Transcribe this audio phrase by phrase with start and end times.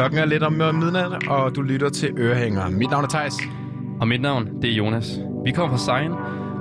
[0.00, 2.68] Klokken er lidt om øh, midnat, og du lytter til Ørehænger.
[2.68, 3.34] Mit navn er Tejs.
[4.00, 5.20] Og mit navn, det er Jonas.
[5.44, 6.12] Vi kommer fra Sejen,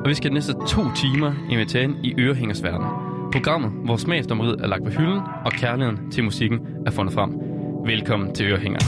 [0.03, 2.87] og vi skal de næste to timer invitere ind i Ørehængers verden.
[3.31, 7.31] Programmet, hvor smagsdommeriet er lagt på hylden, og kærligheden til musikken er fundet frem.
[7.85, 8.79] Velkommen til Ørehænger.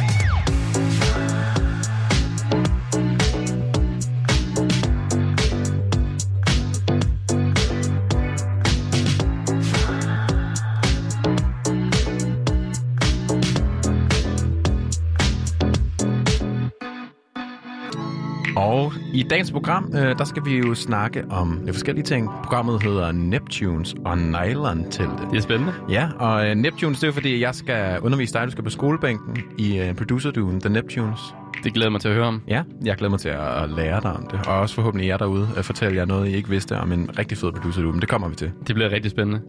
[19.14, 22.30] I dagens program, øh, der skal vi jo snakke om lidt forskellige ting.
[22.44, 25.28] Programmet hedder Neptunes og Nylon-teltet.
[25.32, 25.74] Det er spændende.
[25.90, 28.46] Ja, og øh, Neptunes, det er fordi, jeg skal undervise dig.
[28.46, 31.20] Du skal på skolebænken i øh, producer The Neptunes.
[31.64, 32.42] Det glæder mig til at høre om.
[32.48, 34.48] Ja, jeg glæder mig til at, at lære dig om det.
[34.48, 37.38] Og også forhåbentlig jer derude at fortælle jer noget, I ikke vidste om en rigtig
[37.38, 38.52] fed producer men det kommer vi til.
[38.68, 39.42] Det bliver rigtig spændende.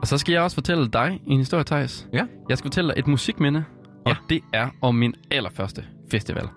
[0.00, 2.08] Og så skal jeg også fortælle dig en historie, Thijs.
[2.12, 2.24] Ja.
[2.48, 3.64] Jeg skal fortælle dig et musikminde,
[4.06, 4.16] og Ja.
[4.28, 6.48] det er om min allerførste festival.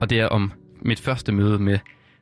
[0.00, 1.78] Og det er om mit første møde med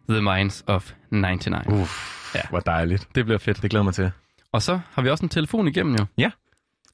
[0.08, 1.66] The Minds of 99.
[1.80, 2.40] Uff, Ja.
[2.50, 3.08] hvor dejligt.
[3.14, 3.62] Det bliver fedt.
[3.62, 4.10] Det glæder mig til.
[4.52, 6.06] Og så har vi også en telefon igennem jo.
[6.18, 6.30] Ja.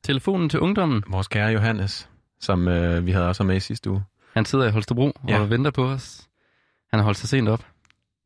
[0.05, 1.02] Telefonen til ungdommen.
[1.08, 2.08] Vores kære Johannes,
[2.40, 4.05] som øh, vi havde også med i sidste uge.
[4.34, 5.40] Han sidder i Holstebro Ja.
[5.40, 6.28] og venter på os.
[6.90, 7.66] Han har holdt sig sent op.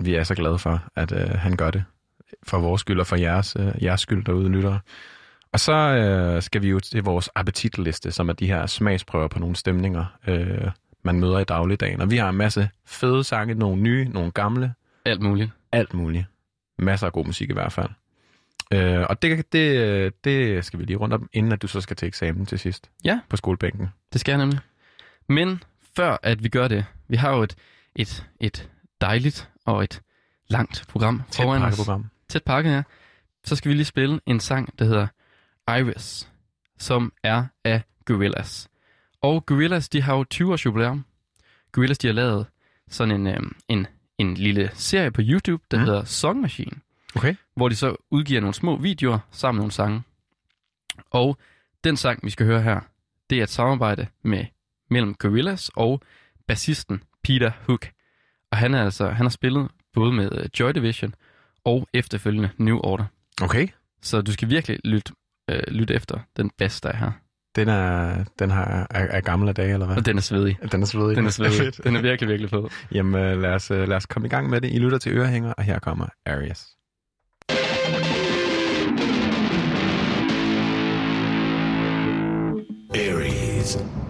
[0.00, 1.84] Vi er så glade for, at øh, han gør det.
[2.42, 4.80] For vores skyld og for jeres, øh, jeres skyld derude, lyttere.
[5.52, 9.38] Og så øh, skal vi jo til vores appetitliste, som er de her smagsprøver på
[9.38, 10.70] nogle stemninger, øh,
[11.06, 12.00] man møder i dagligdagen.
[12.00, 15.50] Og vi har en masse fede sange, nogle nye, nogle gamle, Alt muligt.
[15.72, 16.24] alt muligt.
[16.78, 17.88] Masser af god musik i hvert fald.
[18.72, 21.96] Øh, og det, det, det skal vi lige rundt om, inden at du så skal
[21.96, 22.90] til eksamen til sidst.
[23.04, 23.20] Ja.
[23.28, 23.88] På skolebænken.
[24.12, 24.60] Det skal jeg nemlig.
[25.28, 25.62] Men
[25.96, 27.56] før at vi gør det, vi har jo et,
[27.96, 28.70] et, et
[29.00, 30.02] dejligt og et
[30.48, 31.68] langt program Tæt foran os.
[31.76, 32.06] pakkeprogram.
[32.28, 32.82] Tæt pakket, ja.
[33.44, 35.06] Så skal vi lige spille en sang, der hedder
[35.78, 36.31] Iris,
[36.78, 38.66] som er af Gorillaz.
[39.21, 41.04] Og Gorillaz, de har jo 20 års jubilæum.
[41.72, 42.47] Gorillaz, de har lavet
[42.88, 43.87] sådan en, øhm, en,
[44.19, 45.82] en lille serie på YouTube, der Mm.
[45.82, 45.87] mm.
[45.87, 46.72] hedder Song Machine,
[47.16, 47.34] Okay.
[47.56, 50.03] hvor de så udgiver nogle små videoer sammen med nogle sange.
[51.10, 51.38] Og
[51.84, 52.81] den sang, vi skal høre her,
[53.31, 54.44] det er et samarbejde med
[54.91, 56.03] mellem Gorillaz og
[56.47, 57.88] bassisten Peter Hook.
[58.50, 61.15] Og han er altså, han har spillet både med øh, Joy Division
[61.65, 63.05] og efterfølgende New Order.
[63.43, 63.69] Okay.
[64.03, 65.12] Så du skal virkelig lytte,
[65.50, 67.12] øh, lytte efter den bass, der er her.
[67.56, 69.97] Den er, den har, er, er gamle dage, eller hvad?
[69.97, 70.59] Og den er svedig.
[70.72, 71.17] Den er svedig.
[71.17, 71.53] Den er svedig.
[71.62, 71.84] Fedt.
[71.84, 72.65] Den er virkelig, virkelig fed.
[72.93, 74.72] Jamen, øh, lad os, øh, lad os komme i gang med det.
[74.72, 76.67] I lytter til Ørehænger, og her kommer Arias.
[82.94, 84.06] Aries.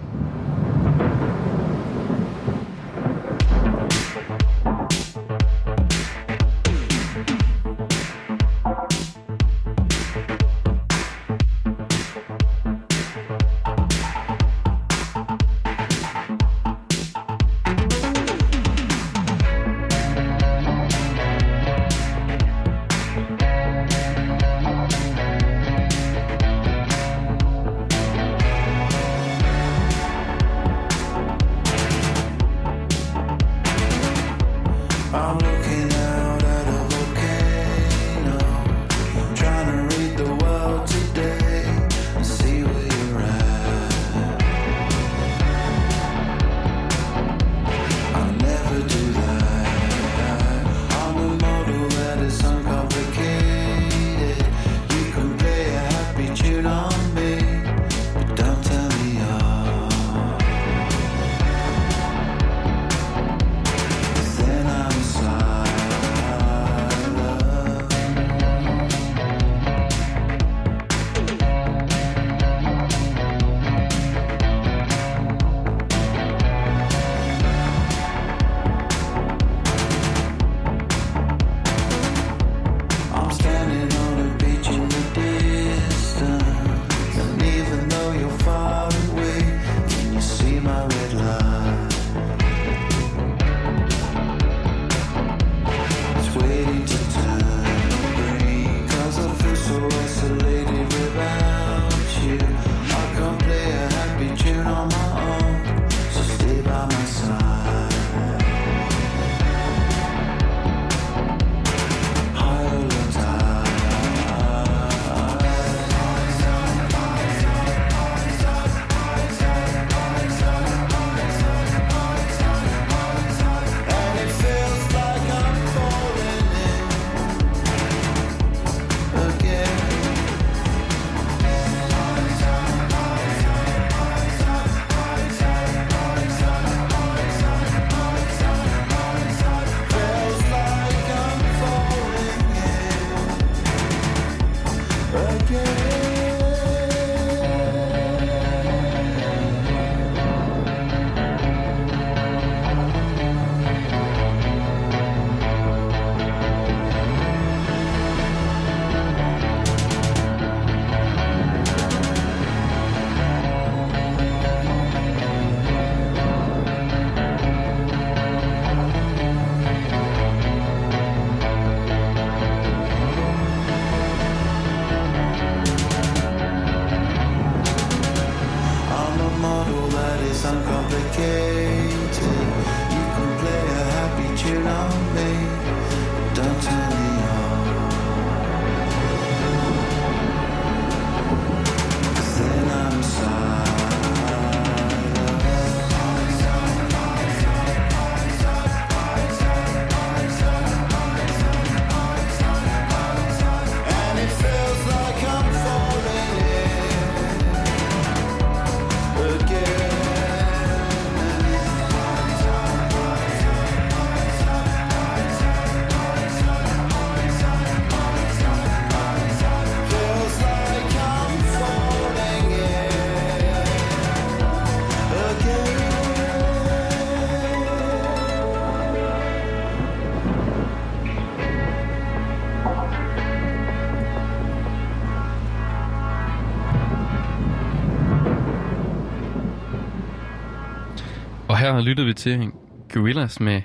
[241.73, 242.51] Her lyttede vi til
[242.93, 243.61] Gorillaz med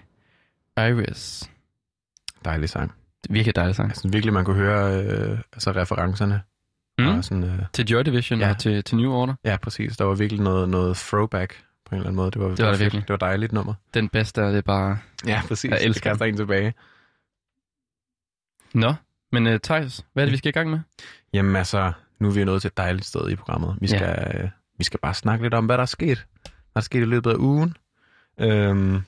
[0.79, 1.51] Iris.
[2.45, 2.93] Dejlig sang.
[3.23, 3.97] Det er virkelig dejlig sang.
[3.97, 6.43] Synes virkelig, man kunne høre øh, altså referencerne.
[6.99, 7.07] Mm.
[7.07, 8.51] Og sådan, øh, Til Joy Division Ja.
[8.51, 9.35] og til, til New Order.
[9.45, 9.97] ja, præcis.
[9.97, 12.31] Der var virkelig noget, noget throwback på en eller anden måde.
[12.31, 13.03] Det var, var det virkelig.
[13.03, 13.75] Det var dejligt nummer.
[13.95, 14.99] Den bedste er det bare...
[15.27, 15.71] Ja, præcis.
[15.71, 16.75] Jeg elsker det kaster en tilbage.
[18.75, 18.95] Nå,
[19.33, 20.81] men uh, Thijs, hvad er det, vi skal i gang med?
[21.33, 23.77] Jamen altså, nu er vi nået til et dejligt sted i programmet.
[23.81, 23.97] Vi Ja.
[23.97, 26.27] skal, øh, vi skal bare snakke lidt om, hvad der er sket.
[26.43, 27.77] Hvad der er sket i løbet af ugen.
[28.41, 29.01] Øhm,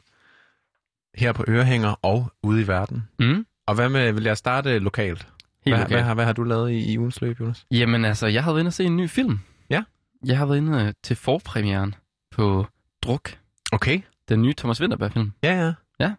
[1.14, 3.08] her på Ørehænger og ude i verden.
[3.18, 3.46] Mm?
[3.66, 5.28] Og hvad med, vil jeg starte lokalt?
[5.64, 5.94] Helt hvad, okay.
[5.94, 7.66] hvad, har, hvad har du lavet i, i ugens løb, Jonas?
[7.70, 9.40] Jamen altså, jeg har været inde og se en ny film.
[9.70, 9.82] Ja.
[10.26, 11.94] Jeg har været inde øh, til forpremieren
[12.30, 12.66] på
[13.02, 13.38] Druk.
[13.72, 14.00] Okay.
[14.28, 15.32] Den nye Thomas Winterberg-film.
[15.42, 15.72] Ja, ja.
[16.00, 16.12] Ja.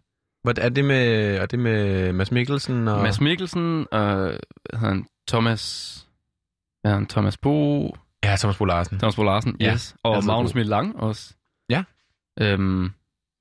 [0.44, 2.88] Hvad, er, det med, er det med Mads Mikkelsen?
[2.88, 3.02] Og...
[3.02, 4.38] Mads Mikkelsen og hvad
[4.74, 6.06] hedder han, Thomas...
[6.82, 7.08] Hvad han?
[7.08, 7.96] Thomas Bo...
[8.24, 9.00] Ja, Thomas Bo Larsen.
[9.00, 9.96] Thomas Bo Larsen, Ja, yes.
[10.04, 10.56] Og altid Magnus.
[10.56, 11.34] Midt Lang også.
[11.70, 11.84] Ja.
[12.42, 12.92] Øhm,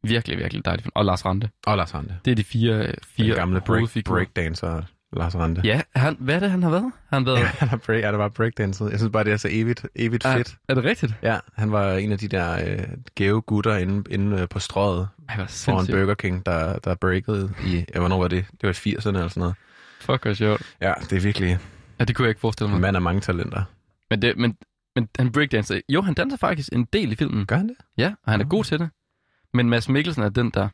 [0.04, 0.92] virkelig, virkelig dejlig film.
[0.94, 1.50] Og Lars Rante.
[1.66, 2.14] Og Lars Rante.
[2.24, 4.82] Det er de fire, Den fire gamle break, breakdancer,
[5.12, 5.60] Lars Rante.
[5.64, 6.92] Ja, han, hvad er det, han har været?
[7.10, 7.40] Han har været...
[7.44, 8.88] Ja, han har break, ja, det var breakdancer.
[8.88, 10.56] Jeg synes bare, det er så evigt, evigt Er- fedt.
[10.68, 11.14] Er det rigtigt?
[11.22, 15.08] Ja, han var en af de der øh, gave gutter inde, inde øh, på strøget
[15.48, 15.86] foran.
[15.86, 18.44] Burger King, der, der breakede i, ja, hvornår var det?
[18.60, 19.54] Det var i 80'erne eller sådan noget.
[20.00, 20.62] Fuck, hvor sjovt.
[20.80, 21.58] Ja, det er virkelig
[21.98, 22.76] Ja, det kunne jeg ikke forestille mig.
[22.76, 23.62] en mand af mange talenter.
[24.10, 24.56] Men, det, men,
[24.94, 25.80] men han breakdancer.
[25.88, 27.46] Jo, han danser faktisk en del i filmen.
[27.46, 27.76] Gør han det?
[27.98, 28.48] Ja, og han er Nå.
[28.48, 28.90] god til det.
[29.54, 30.68] Men Mads Mikkelsen er den, der...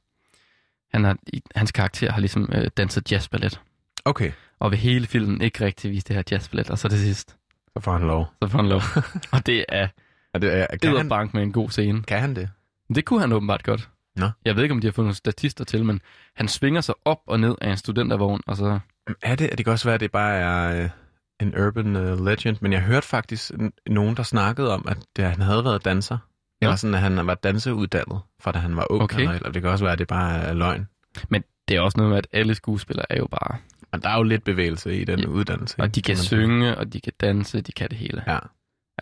[0.93, 1.17] Han har,
[1.55, 3.61] hans karakter har ligesom øh, danset jazzballet.
[4.05, 6.71] Okay, Og ved hele filmen ikke rigtig vist det her jazzballet.
[6.71, 7.37] Og så til sidst,
[7.77, 8.27] så får han lov.
[8.43, 8.81] så får han lov.
[9.33, 9.89] og det er
[10.35, 12.03] Er det, er, kan, han, edderbank med en god scene.
[12.03, 12.51] kan han det?
[12.95, 13.89] Det kunne han åbenbart godt.
[14.17, 14.31] Nå.
[14.45, 16.01] Jeg ved ikke, om de har fundet statister til, men
[16.37, 18.79] han svinger sig op og ned af en studentervogn, og så...
[19.23, 19.51] Er det?
[19.59, 20.91] Det kan også være, at det bare er øh,
[21.41, 23.51] en urban øh, legend, men jeg hørte faktisk
[23.87, 26.19] nogen, der snakkede om, at det, han havde været danser.
[26.19, 26.67] Nå.
[26.69, 29.03] Eller sådan, at han var danseuddannet, fra da han var ung.
[29.03, 29.21] Okay.
[29.35, 30.89] Eller, det kan også være, at det bare er løgn.
[31.29, 33.57] Men det er også noget med, at alle skuespillere er jo bare...
[33.93, 35.27] Men der er jo lidt bevægelse i den Ja.
[35.27, 35.77] uddannelse.
[35.79, 36.27] Og de kan sige.
[36.27, 38.25] synge, og de kan danse, de kan det hele.
[38.27, 38.39] Ja,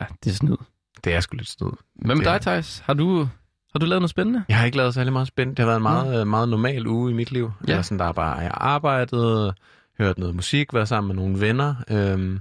[0.00, 0.56] Ja, det er snyd.
[1.04, 1.70] det er sgu lidt snyd.
[1.94, 2.78] Hvad med dig, Thijs?
[2.86, 3.28] Har du,
[3.72, 4.44] har du lavet noget spændende?
[4.48, 5.56] Jeg har ikke lavet særlig meget spændt.
[5.56, 6.30] Det har været en meget, mm.
[6.30, 7.52] meget normal uge i mit liv.
[7.66, 7.72] Ja.
[7.72, 9.54] Eller sådan, der er bare, jeg har arbejdet,
[9.98, 11.74] hørt noget musik, været sammen med nogle venner.
[11.90, 12.40] Øhm,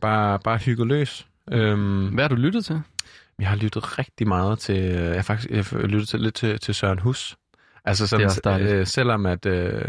[0.00, 1.26] bare, bare hygge løs.
[1.52, 2.82] Øhm, Hvad har du lyttet til?
[3.38, 6.58] jeg har lyttet rigtig meget til, jeg har faktisk jeg har lyttet til, lidt til,
[6.60, 7.36] til Søren Hus.
[7.84, 9.84] Altså sådan, øh, selvom at, øh,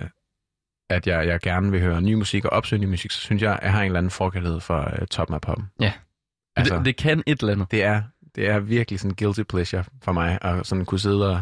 [0.90, 3.54] at jeg, jeg gerne vil høre ny musik og opsøge ny musik, så synes jeg,
[3.54, 5.66] at jeg har en eller anden forkærlighed for øh, toppen af poppen.
[5.80, 5.94] Ja.
[6.56, 7.72] Altså, det, det, det kan et eller andet.
[7.72, 8.02] det, er,
[8.36, 11.42] det er virkelig sådan guilty pleasure for mig, at sådan kunne sidde og,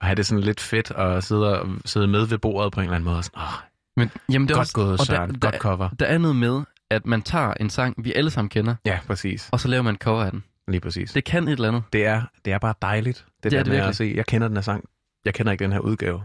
[0.00, 2.84] og have det sådan lidt fedt, og sidde, og, sidde med ved bordet på en
[2.84, 5.38] eller anden måde, og sådan, åh, Men, jamen, det er godt også, gået, Søren, der,
[5.38, 5.88] godt der, cover.
[5.88, 9.48] der er noget med, at man tager en sang, vi alle sammen kender, Ja, præcis.
[9.52, 10.44] og så laver man en cover af den.
[10.68, 11.12] Lige præcis.
[11.12, 11.82] Det, kan et eller andet.
[11.92, 13.88] det, er, det er bare dejligt, det, Det det er der det med virkelig.
[13.88, 14.84] at se, jeg kender den her sang,
[15.24, 16.22] jeg kender ikke den her udgave.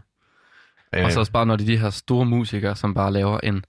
[0.95, 3.65] Øh, Og så også bare, når de de her store musikere, som bare laver en...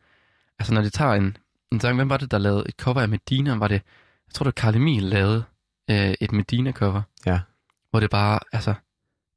[0.58, 1.36] Altså, når de tager en,
[1.72, 1.96] en sang...
[1.96, 3.54] Hvem var det, der lavede et cover af Medina?
[3.56, 3.74] Var det...
[4.26, 5.44] Jeg tror, det var Carl Emil lavede
[5.90, 7.02] øh, et Medina-cover.
[7.26, 7.40] Ja.
[7.90, 8.38] Hvor det bare...
[8.52, 8.74] Altså,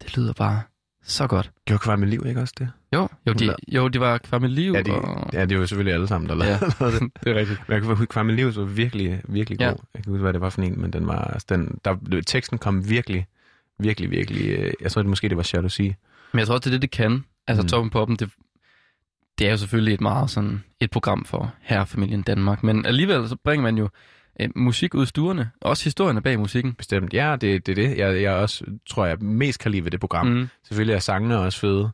[0.04, 0.62] det lyder bare
[1.04, 1.52] så godt.
[1.66, 2.70] Gjorde Kvar med liv, ikke også det?
[2.94, 4.72] Jo, jo, de, jo, det var Kvar med liv.
[4.74, 5.30] Ja, de, og...
[5.34, 6.42] ja, det er jo selvfølgelig alle sammen, der Ja.
[6.60, 7.12] lavede af det.
[7.24, 7.60] det er rigtigt.
[7.68, 9.66] Men jeg kan huske, Kvar med liv var virkelig, virkelig god.
[9.66, 9.70] Ja.
[9.72, 12.22] Jeg kan ikke huske, hvad det var for en, men den var, altså, den, der,
[12.28, 13.26] teksten kom virkelig,
[13.80, 15.96] virkelig, virkelig, øh, jeg tror det måske, det var jalousi.
[16.32, 17.24] Men jeg tror også, det er det, det kan.
[17.48, 17.66] Altså, Mm.
[17.66, 17.70] mm.
[17.70, 18.30] Toppen Poppen, det,
[19.40, 22.64] det er jo selvfølgelig et meget sådan et program for herrefamilien Danmark.
[22.64, 23.90] Men alligevel så bringer man jo
[24.40, 25.52] øh, musik ud stuerne.
[25.62, 26.74] Også historierne bag musikken.
[26.74, 27.14] Bestemt.
[27.14, 27.98] Ja, det, det er det.
[27.98, 30.28] Jeg, jeg også, tror jeg, mest kan lide ved det program.
[30.28, 30.48] Mm.
[30.64, 31.92] Selvfølgelig er sangene også fede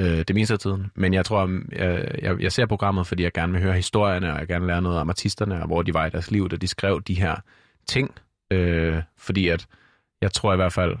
[0.00, 3.32] øh, det meste af tiden, men jeg tror, jeg, jeg, jeg ser programmet, fordi jeg
[3.32, 6.06] gerne vil høre historierne, og jeg gerne lære noget om artisterne, og hvor de var
[6.06, 7.36] i deres liv, da de skrev de her
[7.86, 8.14] ting.
[8.50, 9.66] Øh, fordi at,
[10.20, 10.96] jeg tror i hvert fald,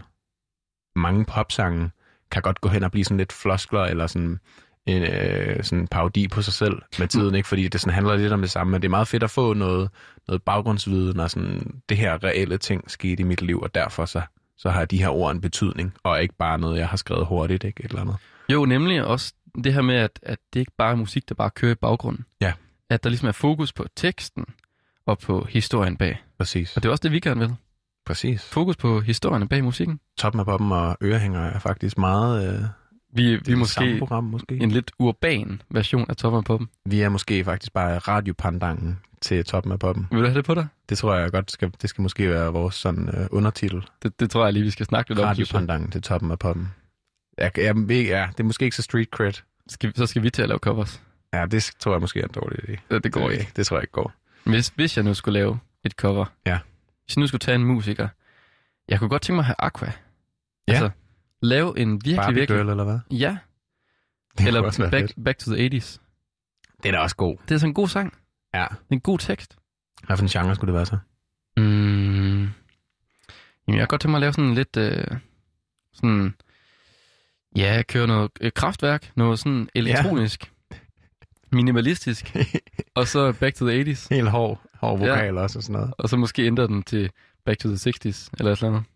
[0.96, 1.90] mange popsange
[2.30, 4.40] kan godt gå hen og blive sådan lidt floskler, eller sådan
[4.96, 7.48] en øh, sådan parodi på sig selv med tiden, ikke?
[7.48, 9.54] fordi det sådan handler lidt om det samme, men det er meget fedt at få
[9.54, 9.90] noget,
[10.28, 14.20] noget baggrundsviden, og sådan, det her reelle ting skete i mit liv, og derfor så,
[14.58, 17.64] så har de her ord en betydning, og ikke bare noget, jeg har skrevet hurtigt,
[17.64, 17.84] ikke?
[17.84, 18.16] Et eller andet.
[18.48, 21.50] Jo, nemlig også det her med, at, at det ikke bare er musik, der bare
[21.50, 22.24] kører i baggrunden.
[22.40, 22.52] Ja.
[22.90, 24.44] At der ligesom er fokus på teksten
[25.06, 26.22] og på historien bag.
[26.38, 26.76] Præcis.
[26.76, 27.54] Og det er også det, vi gerne vil.
[28.06, 28.44] Præcis.
[28.44, 30.00] Fokus på historierne bag musikken.
[30.18, 32.54] Toppen af poppen og ørehænger er faktisk meget...
[32.54, 32.64] Øh,
[33.12, 34.56] Vi, vi er det måske program, måske.
[34.56, 36.68] en lidt urban version af Toppen på dem.
[36.84, 40.08] Vi er måske faktisk bare radiopandangen til toppen af poppen.
[40.10, 40.66] Vil du have det på dig?
[40.88, 43.84] Det tror jeg godt, skal, det skal måske være vores sådan, øh, undertitel.
[44.02, 45.24] Det, det tror jeg lige, vi skal snakke lidt om.
[45.24, 46.68] Radiopandangen til toppen af poppen.
[47.38, 49.32] Jeg, jeg, jeg, ja, det er måske ikke så street cred.
[49.68, 51.02] Skal, så skal vi til at lave covers.
[51.34, 52.76] Ja, det tror jeg måske er en dårlig idé.
[52.90, 53.52] Det, det går det, ikke.
[53.56, 54.12] Det tror jeg ikke går.
[54.44, 56.24] Hvis, hvis jeg nu skulle lave et cover.
[56.46, 56.58] Ja.
[57.04, 58.08] Hvis jeg nu skulle tage en musiker.
[58.88, 59.92] Jeg kunne godt tænke mig at have Aqua.
[60.68, 60.72] Ja.
[60.72, 60.90] Altså,
[61.42, 62.58] lave en virkelig, Barbie virkelig...
[62.58, 62.98] Girl, eller hvad?
[63.10, 63.36] Ja,
[64.38, 65.24] Det eller back, fedt.
[65.24, 65.98] back to the 80s.
[66.82, 67.36] Det er da også god.
[67.48, 68.14] Det er sådan en god sang.
[68.54, 68.60] Ja.
[68.70, 69.56] Det er en god tekst.
[70.06, 70.98] Hvad for en genre skulle det være så?
[71.56, 71.62] Mm.
[72.42, 72.50] Jamen,
[73.66, 74.76] jeg kan godt tænke mig at lave sådan lidt...
[74.76, 75.04] Øh,
[75.92, 76.34] sådan...
[77.56, 79.10] Ja, køre noget øh, kraftværk.
[79.16, 80.52] Noget sådan elektronisk.
[81.52, 82.36] Minimalistisk.
[82.96, 84.06] og så back to the 80s.
[84.10, 85.08] Helt hård, hård Ja.
[85.08, 85.94] vokal også og sådan noget.
[85.98, 87.10] Og så måske ændre den til
[87.44, 88.28] back to the 60s.
[88.38, 88.86] Eller sådan noget.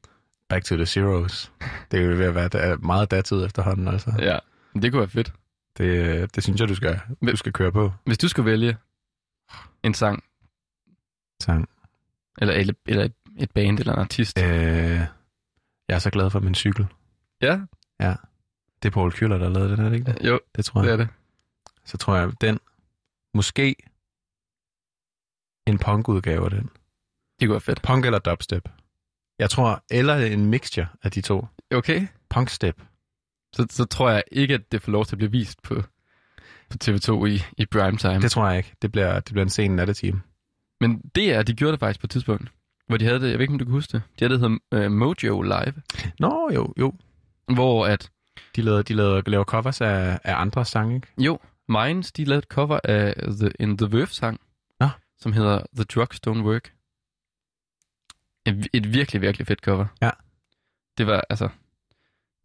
[0.55, 1.53] Back to the Zeros.
[1.91, 4.13] Det er jo ved at være da- meget datid efterhånden, altså.
[4.19, 4.39] Ja.
[4.81, 5.33] Det kunne være fedt.
[5.79, 7.93] Det, det synes jeg, du skal, du skal køre på.
[8.05, 8.77] Hvis du skulle vælge
[9.83, 10.25] en sang,
[11.43, 11.69] Sang.
[12.39, 13.09] eller, eller, eller
[13.39, 14.39] et, band eller en artist.
[14.39, 14.45] Øh,
[15.89, 16.87] jeg er så glad for min cykel.
[17.41, 17.61] Ja,
[18.83, 20.27] Det er Paul Kjøller, der lavet den, er det ikke det?
[20.29, 20.93] jo, Det tror det jeg.
[20.93, 21.09] er det.
[21.85, 22.59] Så tror jeg, den,
[23.35, 23.77] måske
[25.67, 26.71] en punk-udgave af den.
[27.41, 27.83] Det kunne være fedt.
[27.83, 28.69] Punk eller dubstep.
[29.39, 31.47] Jeg tror, eller en mixture af de to.
[31.75, 32.07] Okay.
[32.31, 32.83] Punkstep.
[33.55, 35.75] Så, så tror jeg ikke, at det får lov til at blive vist på,
[36.71, 38.21] på TV2 i, i primetime.
[38.21, 38.73] Det tror jeg ikke.
[38.83, 40.23] Det bliver, det bliver en sen nattetime.
[40.81, 42.49] Men det er, de gjorde det faktisk på et tidspunkt,
[42.87, 44.41] hvor de havde det, jeg ved ikke, om du kan huske det, de havde det,
[44.41, 45.75] der hedder uh, Mojo Live,
[46.19, 46.93] Nå, jo, jo.
[47.55, 48.11] hvor at,
[48.57, 51.09] De lavede, de lavede, laver covers af, af andre sange, ikke?
[51.19, 51.39] jo,
[51.69, 54.41] Minds, de lavede et cover af the, en The Verve-sang,
[54.81, 54.89] Nå.
[55.19, 56.73] som hedder The Drugs Don't Work.
[58.47, 59.87] Et, et virkelig, virkelig fedt cover.
[60.03, 60.11] Ja.
[60.99, 61.49] Det var, altså,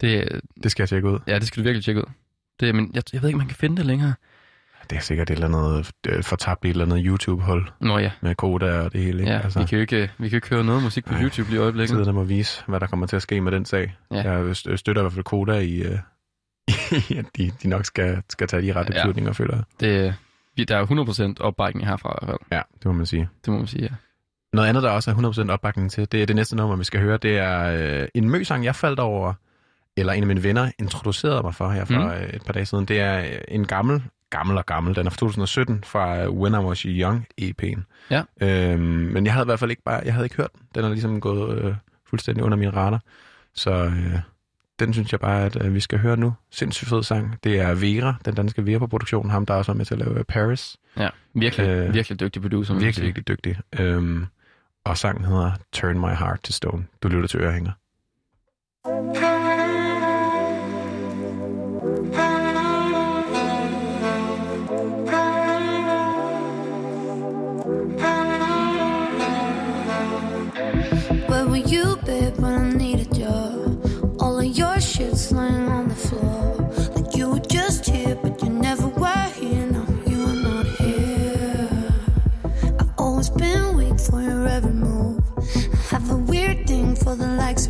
[0.02, 1.20] det, Det skal jeg tjekke ud.
[1.28, 2.12] ja, det skal du virkelig tjekke ud.
[2.60, 4.14] Det, men jeg, jeg ved ikke, man kan finde det længere.
[4.90, 8.36] Det er sikkert et eller andet øh, fortabt et eller andet YouTube-hold Nå ja, med
[8.36, 9.32] koda og det hele, ikke?
[9.32, 11.24] ja vi, kan jo ikke, vi kan jo ikke høre noget musik på Nej.
[11.24, 11.98] YouTube lige i øjeblikket.
[11.98, 13.96] Tiden må vise, hvad der kommer til at ske med den sag.
[14.12, 14.32] Ja.
[14.32, 15.98] Jeg st- støtter i hvert fald Koda i, øh,
[17.10, 19.00] i at de, de nok skal, skal tage de rette Ja.
[19.00, 20.14] beslutninger, føler jeg.
[20.58, 22.58] Det, der er 100% opbakning herfra i hvert fald.
[22.58, 23.30] Ja, det må man sige.
[23.46, 23.90] Det må man sige, ja.
[24.54, 25.16] Noget andet, der også er
[25.48, 27.18] 100% opbakning til, det er det næste nummer, vi skal høre.
[27.18, 27.64] Det er
[28.02, 29.34] øh, en møsang, jeg faldt over,
[29.98, 32.00] eller en af mine venner introducerede mig for her for Mm.
[32.06, 32.12] mm.
[32.34, 32.86] et par dage siden.
[32.86, 36.54] Det er øh, en gammel, gammel og gammel, den er fra 2017 fra øh, When
[36.54, 37.82] I Was Young EP'en.
[38.12, 38.24] Ja.
[38.42, 40.62] Øhm, men jeg havde i hvert fald ikke bare, jeg havde ikke hørt den.
[40.76, 41.74] Den er ligesom gået øh,
[42.10, 43.02] fuldstændig under min radar.
[43.56, 44.20] Så øh,
[44.80, 46.34] den synes jeg bare, at øh, vi skal høre nu.
[46.52, 47.38] Sindssygt fed sang.
[47.44, 50.00] Det er Vera, den danske Vera på produktionen, ham der også var med til at
[50.00, 50.78] lave øh, Paris.
[50.98, 51.10] ja.
[51.34, 52.74] Virkelig, Øh, øh, virkelig dygtig producer.
[52.74, 53.58] Virkelig, virkelig dygtig.
[53.80, 54.26] Øhm,
[54.90, 56.86] og sangen hedder Turn My Heart to Stone.
[57.04, 57.72] Du lytter til Ørehænger.
[71.30, 73.28] Where were you, babe, when I needed you?
[74.20, 76.39] All of your shit's lying on the floor.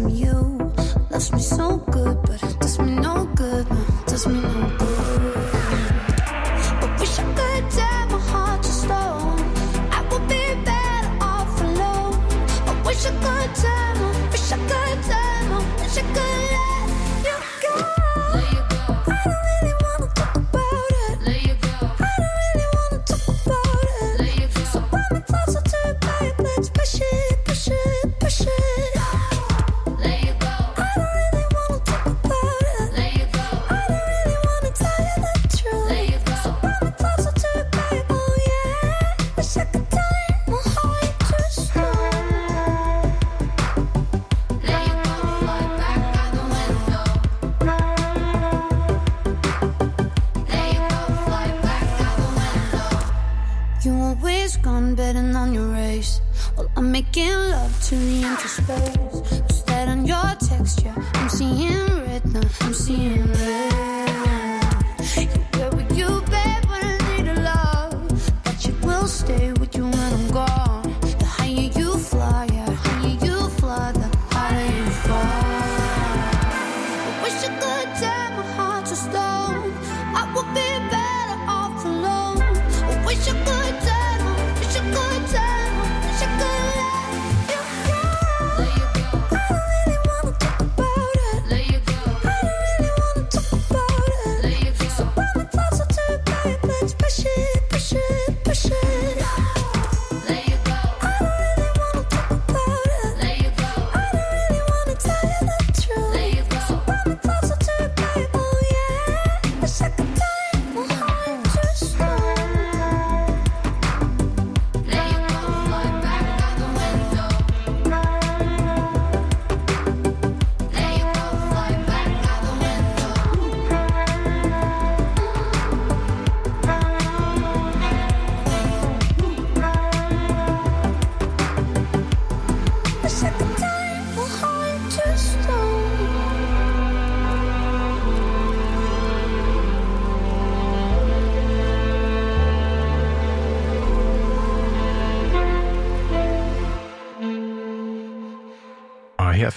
[0.05, 0.71] Of you.
[1.09, 2.48] Loves me so good, but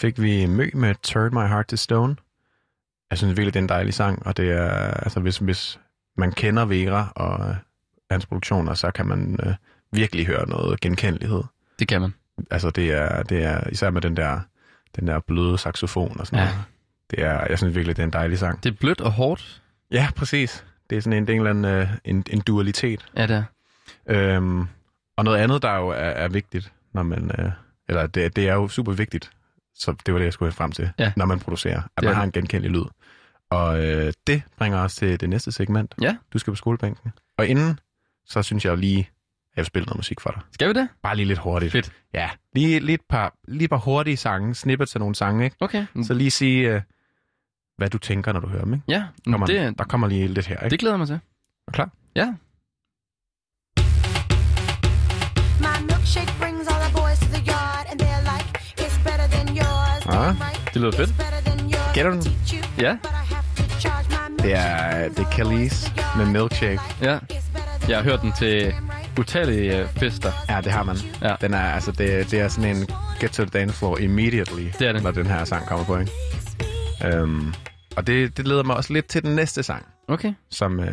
[0.03, 2.17] fik vi Mø med Turn My Heart to Stone.
[3.11, 5.81] Jeg synes virkelig, det er en dejlig sang, og det er, altså hvis, hvis
[6.17, 7.55] man kender Vera og øh,
[8.11, 9.55] hans produktioner, så kan man øh,
[9.93, 11.43] virkelig høre noget genkendelighed.
[11.79, 12.15] Det kan man.
[12.51, 14.41] Altså det er, det er især med den der,
[14.97, 16.45] den der bløde saxofon og sådan Ja.
[16.45, 16.65] noget.
[17.11, 18.65] Det er, jeg synes virkelig, det er en dejlig sang.
[18.65, 19.63] Det er blødt og hårdt.
[19.91, 20.65] Ja, præcis.
[20.91, 23.07] Det er sådan en, det er en, eller anden, øh, en, en dualitet.
[23.17, 23.45] Ja, det er.
[24.37, 24.67] Øhm,
[25.17, 27.31] og noget andet, der jo er, er vigtigt, når man...
[27.39, 27.51] Øh,
[27.89, 29.31] eller det, det er jo super vigtigt,
[29.75, 31.13] så det var det, jeg skulle have frem til, Ja.
[31.17, 32.85] når man producerer, at man har en genkendelig lyd.
[33.51, 35.95] Og øh, det bringer os til det næste segment.
[36.01, 36.17] Ja.
[36.33, 37.13] Du skal på skolebænken.
[37.39, 37.79] Og inden,
[38.27, 39.07] så synes jeg lige, at
[39.57, 40.41] jeg vil spille noget musik for dig.
[40.53, 40.89] Skal vi det?
[41.03, 41.73] Bare lige lidt hurtigt.
[41.73, 41.93] Fedt.
[42.15, 45.57] Ja, lige, lige, et par, lige et par hurtige sange, snippets af nogle sange, ikke?
[45.61, 45.87] Okay.
[46.03, 46.81] Så lige sige, øh,
[47.77, 48.85] hvad du tænker, når du hører dem, ikke?
[48.89, 50.71] Ja, Kommer, det, Der kommer lige lidt her, ikke?
[50.71, 51.21] det glæder mig til.
[51.69, 51.91] Er klar?
[52.17, 52.35] Ja.
[60.75, 61.11] Det lyder fedt.
[61.95, 62.33] Gætter du den?
[62.79, 62.97] Ja.
[64.43, 66.81] Det er, det er Khalees med Milkshake.
[67.03, 67.19] Ja.
[67.89, 68.75] Jeg har hørt den til
[69.19, 70.33] utallige øh, fester.
[70.49, 70.97] Ja, det har man.
[71.23, 71.35] Ja.
[71.41, 72.87] Den er, altså, det, det er sådan en
[73.21, 75.03] get to the dance floor immediately, Det er det.
[75.03, 76.13] når den her sang kommer på, ikke?
[77.23, 77.55] Um,
[77.97, 80.33] og det, det leder mig også lidt til den næste sang, Okay.
[80.51, 80.89] som øh,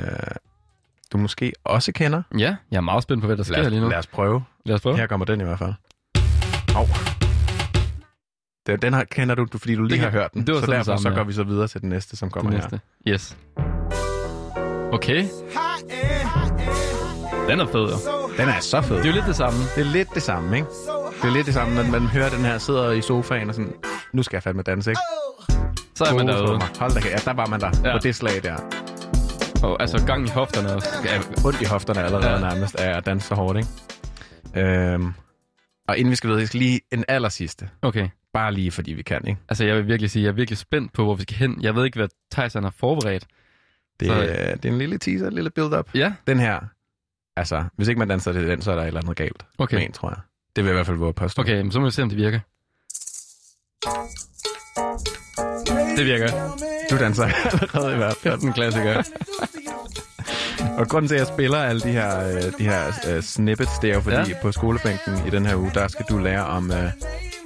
[1.13, 2.21] du måske også kender.
[2.37, 3.89] Ja, jeg er meget spændt på, hvad der sker Lad os, lige nu.
[3.89, 4.43] lad os prøve.
[4.65, 4.97] Lad os prøve.
[4.97, 5.73] Her kommer den i hvert fald.
[6.75, 6.85] Au.
[6.85, 7.18] Den,
[8.77, 10.47] den her kender du, fordi du lige Det har hørt den.
[10.47, 11.15] det var så derfor samme, så ja.
[11.15, 12.57] går vi så videre til den næste, som kommer her.
[12.59, 12.79] næste.
[13.07, 13.37] Yes.
[14.91, 15.25] Okay.
[17.49, 17.97] Den er fed, jo.
[18.37, 18.95] Den er så fed.
[18.97, 19.59] Det er jo lidt det samme.
[19.75, 20.67] Det er lidt det samme, ikke?
[21.21, 23.73] Det er lidt det samme, når man hører den her, sidder i sofaen og sådan,
[24.13, 25.01] nu skal jeg fandme danse, ikke?
[25.95, 26.59] Så er man Gode derude.
[26.79, 27.89] Hold da, ja, der var man der, Ja.
[27.89, 27.95] ja.
[27.95, 28.55] på det slag der.
[29.63, 30.89] Og altså gang i hofterne også.
[31.05, 32.33] Ja, ondt i hofterne allerede Ja.
[32.33, 32.39] ja.
[32.39, 33.69] nærmest af at danse så hårdt, ikke?
[34.67, 35.13] Øhm,
[35.89, 37.69] og inden vi skal videre, jeg skal lige en aller sidste.
[37.81, 38.09] Okay.
[38.33, 39.39] Bare lige fordi vi kan, ikke?
[39.49, 41.57] Altså jeg vil virkelig sige, jeg er virkelig spændt på, hvor vi skal hen.
[41.61, 43.25] Jeg ved ikke, hvad Tyson har forberedt.
[43.99, 44.13] Det, Så-
[44.63, 45.89] det er en lille teaser, en lille build-up.
[45.95, 46.13] Ja.
[46.27, 46.59] Den her,
[47.35, 49.75] altså, hvis ikke man danser til den, så er der et eller andet galt Okay.
[49.77, 50.17] med en, tror jeg.
[50.55, 51.41] Det vil jeg i hvert fald våge påstå.
[51.41, 52.39] Okay, men så må vi se, om det virker.
[55.97, 56.27] Det virker.
[56.91, 57.23] Du danser
[57.61, 58.41] allerede i hvert Det er fald.
[58.41, 59.03] den klassiker.
[60.77, 63.89] Og grunden til, at jeg spiller alle de her, øh, de her øh, snippets, det
[63.89, 64.37] er jo fordi, Ja.
[64.41, 66.91] på skolebænken i den her uge, der skal du lære om øh,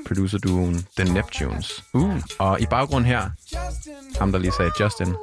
[0.08, 1.84] producer-duoen The Neptunes.
[1.94, 2.16] Uh.
[2.40, 3.30] Og i baggrund her,
[4.20, 5.14] ham der lige sagde Justin,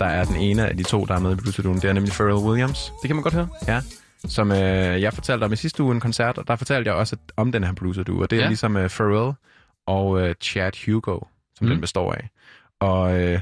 [0.00, 2.12] der er den ene af de to, der er med i producer-duoen, det er nemlig
[2.12, 2.92] Pharrell Williams.
[3.02, 3.48] Det kan man godt høre.
[3.68, 3.80] Ja,
[4.28, 7.16] som øh, jeg fortalte om i sidste uge en koncert, og der fortalte jeg også
[7.16, 8.48] at- om den her duo, og det er Ja.
[8.48, 9.32] ligesom øh, Pharrell
[9.86, 11.18] og øh, Chad Hugo,
[11.58, 11.70] som mm.
[11.72, 12.28] den består af.
[12.80, 13.40] Og øh,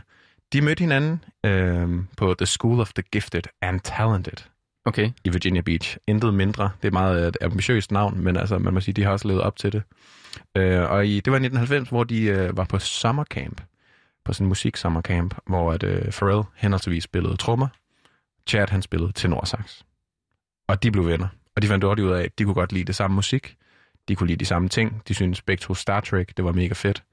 [0.53, 4.45] de mødte hinanden øh, på The School of the Gifted and Talented
[4.89, 5.11] Okay.
[5.25, 5.97] i Virginia Beach.
[6.07, 6.65] Intet mindre.
[6.65, 9.29] Det er et meget øh, ambitiøst navn, men altså, man må sige, de har også
[9.29, 9.83] levet op til det.
[10.57, 13.61] Øh, og i, det var i 1990, hvor de øh, var på sommercamp,
[14.25, 17.69] på sådan en musiksommercamp, hvor at, øh, Pharrell henholdsvis spillede trommer,
[18.47, 19.83] Chad han spillede tenorsax.
[20.69, 21.29] Og de blev venner.
[21.57, 23.57] Og de fandt hurtigt ud af, at de kunne godt lide det samme musik.
[24.09, 25.03] De kunne lide de samme ting.
[25.09, 27.05] De syntes begge to Star Trek, det var mega fedt.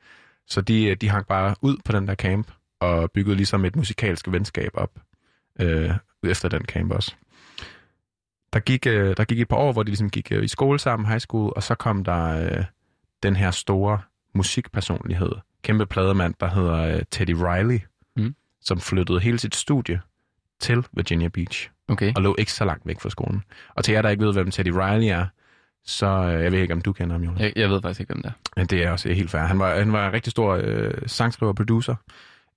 [0.47, 2.51] Så de, øh, de hang bare ud på den der camp,
[2.85, 4.91] og byggede ligesom et musikalsk venskab op
[5.61, 5.91] øh,
[6.23, 7.15] efter den camp også.
[8.53, 10.79] Der gik, øh, der gik et par år, hvor de ligesom gik øh, i skole
[10.79, 12.63] sammen, high school, og så kom der øh,
[13.23, 13.99] den her store
[14.35, 15.31] musikpersonlighed,
[15.63, 17.79] kæmpe plademand, der hedder øh, Teddy Riley,
[18.17, 18.35] Mm.
[18.61, 20.01] som flyttede hele sit studie
[20.59, 22.13] til Virginia Beach, Okay.
[22.15, 23.43] og lå ikke så langt væk fra skolen.
[23.75, 25.25] Og til jer, der ikke ved, hvem Teddy Riley er,
[25.85, 27.41] så øh, jeg ved ikke, om du kender ham, Jonas.
[27.41, 28.33] Jeg, jeg ved faktisk ikke, hvem det er.
[28.57, 29.41] Men det er også helt fair.
[29.41, 31.95] Han var, han var en rigtig stor øh, sangskriver og producer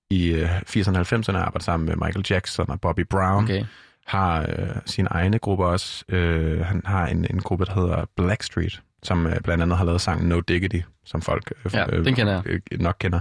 [0.09, 3.65] i øh, 80'erne og 90'erne, arbejdede sammen med Michael Jackson og Bobby Brown Okay.
[4.07, 6.05] har øh, sine egne grupper også.
[6.09, 10.01] Øh, han har en, en gruppe, der hedder Blackstreet, som øh, blandt andet har lavet
[10.01, 12.43] sangen No Diggity, som folk øh, Ja, den kender jeg.
[12.45, 13.19] øh, nok kender.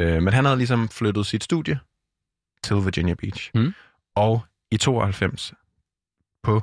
[0.00, 1.78] Øh, men han havde ligesom flyttet sit studie
[2.64, 3.50] til Virginia Beach.
[3.54, 3.74] Mm.
[4.16, 5.54] Og i 92
[6.42, 6.62] på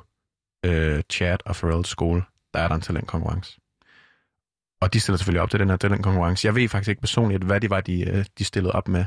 [0.66, 3.60] øh, Chad og Pharrells skole, der er der en talentkonkurrence.
[4.82, 6.46] Og de stiller selvfølgelig op til den her talentkonkurrence.
[6.48, 9.06] Jeg ved faktisk ikke personligt, hvad det var, de, øh, de stillede op med.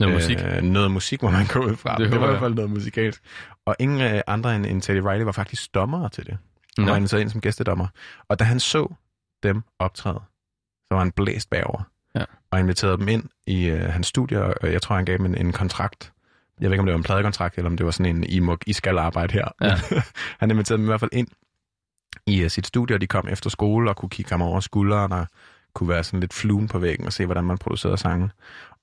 [0.00, 0.38] Noget musik.
[0.44, 1.96] Øh, noget musik må man gå ud fra.
[1.96, 2.38] Det Det, var håber i jeg.
[2.38, 3.22] hvert fald noget musikalsk.
[3.66, 6.38] Og ingen øh, andre end, end Teddy Riley var faktisk dommer til det.
[6.78, 7.86] Han var inviteret ind som gæstedommer.
[8.28, 8.94] Og da han så
[9.42, 10.20] dem optræde,
[10.88, 11.82] så var han blæst bagover.
[12.14, 12.24] Ja.
[12.50, 15.34] Og inviterede dem ind i øh, hans studie, og jeg tror, han gav dem en,
[15.34, 16.12] en kontrakt.
[16.60, 18.38] Jeg ved ikke, om det var en pladekontrakt, eller om det var sådan en, I,
[18.38, 19.48] må, I skal arbejde her.
[19.62, 19.74] Ja.
[20.40, 21.28] han inviterede dem i hvert fald ind
[22.26, 25.12] i uh, sit studie, og de kom efter skole og kunne kigge ham over skulderen
[25.12, 25.26] og
[25.74, 28.30] kunne være sådan lidt fluen på væggen og se, hvordan man producerede sange.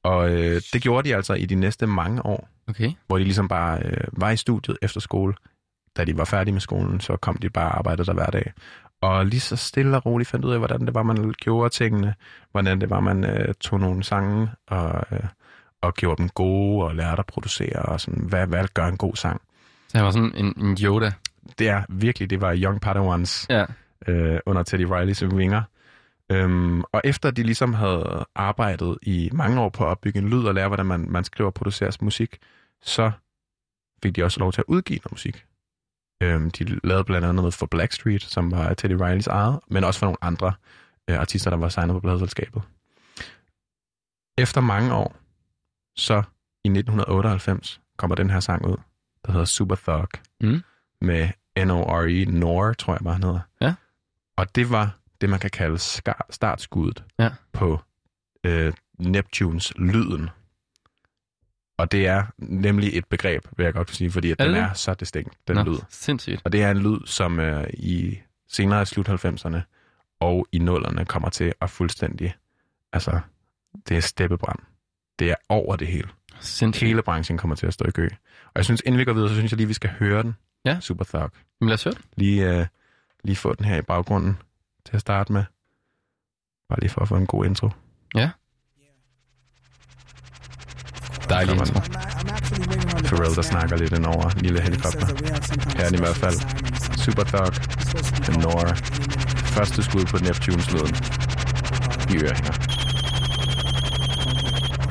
[0.06, 2.92] Og øh, det gjorde de altså i de næste mange år, Okay.
[3.08, 5.34] hvor de ligesom bare øh, var i studiet efter skole,
[5.98, 8.54] da de var færdige med skolen, så kom de bare og arbejdede der hver dag.
[9.02, 12.14] Og lige så stille og roligt fandt ud af, hvordan det var, man gjorde tingene,
[12.52, 15.20] hvordan det var, man øh, tog nogle sange og, øh,
[15.82, 19.16] og gjorde dem gode og lærte at producere, og sådan, hvad, hvad gør en god
[19.16, 19.42] sang.
[19.88, 21.12] Så han var sådan en, en Yoda.
[21.60, 23.66] Det er virkelig, det var Young Padawans Ja.
[24.08, 25.62] øh, under Teddy Riley's vinger.
[26.32, 30.44] Øhm, og efter de ligesom havde arbejdet i mange år på at opbygge en lyd
[30.44, 32.38] og lære, hvordan man, man skriver og producerer musik,
[32.82, 33.12] så
[34.04, 35.46] fik de også lov til at udgive noget musik.
[36.24, 40.00] Øhm, de lavede blandt andet noget for Blackstreet, som var Teddy Rileys eget, men også
[40.00, 40.54] for nogle andre
[41.10, 42.62] øh, artister, der var signet på pladselskabet.
[44.38, 45.16] Efter mange år,
[45.96, 46.14] så
[46.64, 48.78] i 1998, kommer den her sang ud,
[49.26, 50.08] der hedder Super Thug,
[50.42, 50.62] Mm.
[51.02, 51.30] med
[51.66, 53.40] N-O-R-E, Nor, tror jeg bare, han hedder.
[53.62, 53.74] Ja.
[54.38, 55.78] Og det var det, man kan kalde
[56.30, 57.30] startskuddet Ja.
[57.54, 57.80] på
[58.44, 60.30] øh, Neptunes lyden.
[61.78, 64.62] Og det er nemlig et begreb, vil jeg godt sige, fordi at Er den det
[64.62, 65.78] er så distinkt, den Nå, lyd.
[65.90, 66.42] sindssygt.
[66.46, 69.58] Og det er en lyd, som øh, i senere i slut 90'erne
[70.20, 72.36] og i nullerne kommer til at fuldstændig,
[72.94, 73.20] altså,
[73.90, 74.60] det er steppebrand.
[75.20, 76.08] Det er over det hele.
[76.40, 76.88] Sindssygt.
[76.88, 78.10] Hele branchen kommer til at stå i kø.
[78.46, 80.36] Og jeg synes, inden vi går videre, så synes jeg lige, vi skal høre den.
[80.66, 80.80] Ja.
[80.80, 81.32] Super Thug.
[81.62, 82.02] Men lad os høre det.
[82.18, 82.66] Lige, øh,
[83.24, 84.38] lige få den her i baggrunden
[84.86, 85.44] til at starte med.
[86.70, 87.70] Bare lige for at få en god intro.
[91.30, 91.80] Dejlig Kommer intro.
[93.08, 95.08] Pharrell, der snakker lidt ind over en lille helikopter.
[95.78, 96.38] Her er i hvert fald.
[97.04, 97.54] Super Thug,
[98.26, 98.74] The Nora.
[99.56, 100.96] Første skud på Neptunes lyden.
[102.12, 102.56] I ørehænger.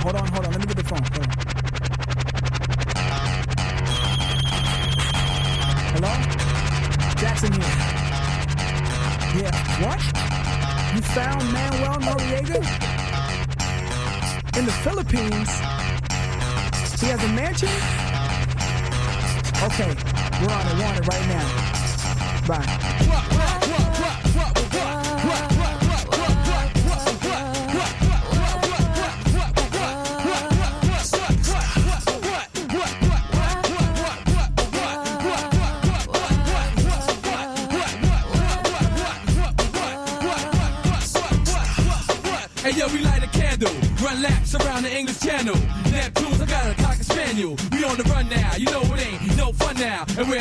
[0.03, 0.53] Hold on, hold on.
[0.53, 1.24] Let me get the phone.
[11.15, 12.59] Found Manuel Noriega?
[14.59, 15.49] In the Philippines?
[17.01, 17.69] He has a mansion?
[19.63, 19.95] Okay.
[20.41, 20.85] We're on it.
[20.85, 21.47] On it right now.
[22.49, 23.84] Bye.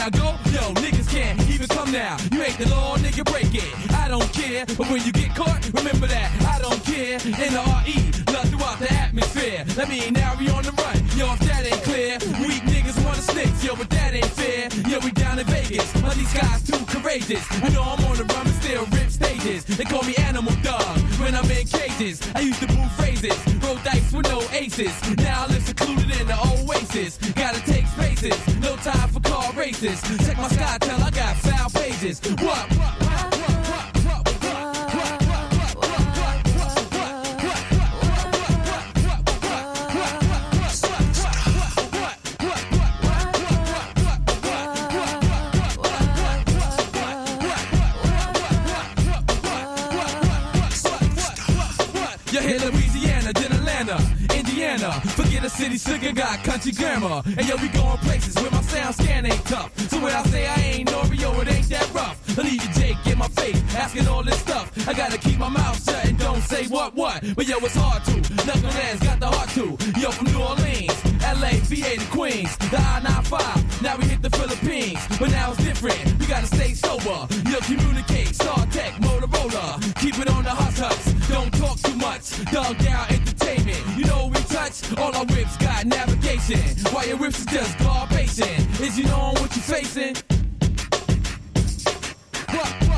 [0.04, 0.10] Now.
[0.10, 2.18] Go, yo, niggas can't even come now.
[2.32, 3.92] You ain't the law, nigga, break it.
[3.94, 7.16] I don't care, but when you get caught, remember that I don't care.
[7.24, 9.66] In the RE, love throughout the atmosphere.
[9.78, 10.98] Let me now we on the run.
[11.16, 13.64] Yo, if that ain't clear, weak niggas wanna snitch.
[13.64, 14.70] Yo, but that ain't fair.
[14.90, 15.92] Yo, we down in Vegas.
[16.02, 17.44] but these guys too courageous.
[17.64, 19.64] You know I'm on the run, but still rip stages.
[19.66, 22.20] They call me Animal Dog when I'm in cages.
[22.36, 24.94] I used to boom phrases, roll dice with no aces.
[25.18, 27.18] Now I live secluded in the oasis.
[27.36, 27.83] Gotta take
[28.62, 30.02] no time for car races.
[30.26, 32.20] Check my sky, tell I got foul pages.
[32.40, 32.72] What?
[32.72, 33.63] You
[55.44, 57.22] A city sugar, got country grammar.
[57.26, 59.78] And yo, we going places where my sound scan ain't tough.
[59.90, 62.18] So when I say I ain't Oreo, it ain't that rough.
[62.40, 64.72] I leave you Jake in my face, asking all this stuff.
[64.88, 67.22] I gotta keep my mouth shut and don't say what what.
[67.36, 68.22] But yo, it's hard to.
[68.48, 70.00] Knuckleheads got the heart to.
[70.00, 73.82] Yo, from New Orleans, LA, VA to Queens, the I-95.
[73.82, 76.20] Now we hit the Philippines, but now it's different.
[76.20, 77.28] We gotta stay sober.
[77.52, 80.00] Yo, communicate, Star Tech, Motorola.
[80.00, 81.12] Keep it on the hot huts.
[81.28, 82.32] Don't talk too much.
[82.54, 83.08] Dog down
[83.48, 83.98] entertainment.
[83.98, 84.98] You know we touch?
[84.98, 86.60] All our whips got navigation.
[86.94, 88.82] Why your whips is just garbation.
[88.82, 90.16] Is you knowing what you're facing?
[92.50, 92.93] Og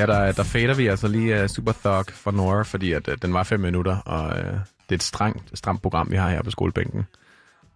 [0.00, 3.14] her der, der fader vi altså lige uh, Super Thug for Nora, fordi at, uh,
[3.22, 6.42] den var fem minutter, og uh, det er et strengt, stramt program, vi har her
[6.42, 7.06] på skolebænken.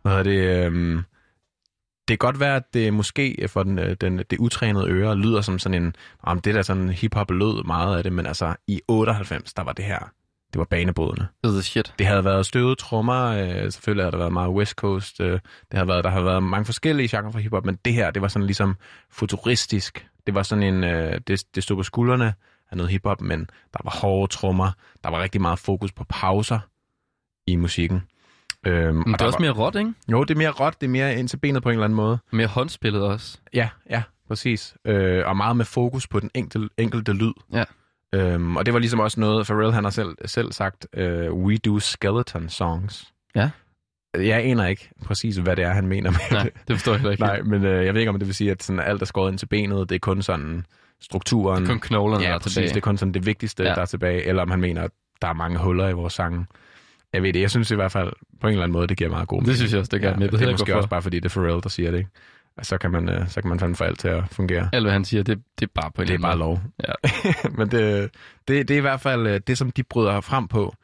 [0.03, 0.67] Hvad det?
[0.67, 1.05] Um,
[2.09, 5.59] det kan godt være, at det måske for den, den, det utrænede øre lyder som
[5.59, 9.55] sådan en, om det der sådan hip-hop lød meget af det, men altså i 98,
[9.55, 9.99] der var det her,
[10.53, 11.27] det var banebrydende.
[11.45, 11.95] Det er shit.
[11.99, 15.41] Det havde været støvede trommer, øh, selvfølgelig havde der været meget West Coast, øh, det
[15.73, 18.29] havde været, der har været mange forskellige genrer for hiphop, men det her, det var
[18.29, 18.77] sådan ligesom
[19.11, 20.07] futuristisk.
[20.27, 22.35] Det var sådan en, øh, det, det stod på skuldrene
[22.71, 23.41] af noget hiphop, men
[23.73, 24.71] der var hårde trommer,
[25.05, 26.59] der var rigtig meget fokus på pauser
[27.47, 28.03] i musikken.
[28.67, 29.93] Øhm, Men og det er også var- mere råt, ikke?
[30.13, 31.97] Jo, det er mere råt, det er mere ind til benet på en eller anden
[31.97, 32.19] måde.
[32.33, 33.39] Mere håndspillet også.
[33.55, 34.77] Ja, ja, præcis.
[34.85, 37.33] Øh, og meget med fokus på den enkelte, enkelte lyd.
[37.53, 37.65] Ja.
[38.15, 41.57] Øhm, og det var ligesom også noget, Pharrell han har selv, selv sagt, øh, we
[41.57, 43.13] do skeleton songs.
[43.35, 43.51] Ja.
[44.15, 46.53] Jeg aner ikke præcis, hvad det er, han mener med Nej, det.
[46.69, 47.23] det forstår jeg heller ikke.
[47.23, 49.31] Nej, men øh, jeg ved ikke, om det vil sige, at sådan alt er skåret
[49.31, 50.67] ind til benet, det er kun sådan
[51.01, 51.67] strukturen.
[51.67, 52.69] Kun knoglerne, der ja, er præcis, tilbage.
[52.69, 53.69] det er kun sådan det vigtigste, Ja.
[53.69, 53.75] ja.
[53.75, 54.23] der er tilbage.
[54.25, 54.91] Eller om han mener, at
[55.23, 56.47] der er mange huller i vores sange.
[57.13, 59.11] Jeg ved det, jeg synes i hvert fald på en eller anden måde, det giver
[59.11, 60.13] meget god Det synes jeg også, det gør.
[60.13, 60.77] Men jeg ved det heller er måske hvorfor.
[60.79, 62.11] også bare, fordi det er Pharrell, der siger det, ikke?
[62.57, 64.69] Og så kan man, øh, så kan man fandme få alt til at fungere.
[64.73, 66.61] Alt, hvad han siger, det, det er bare på en Det er bare lov.
[66.89, 66.93] Ja.
[67.59, 68.11] Men det,
[68.49, 70.75] det, det er i hvert fald øh, det, som de bryder frem på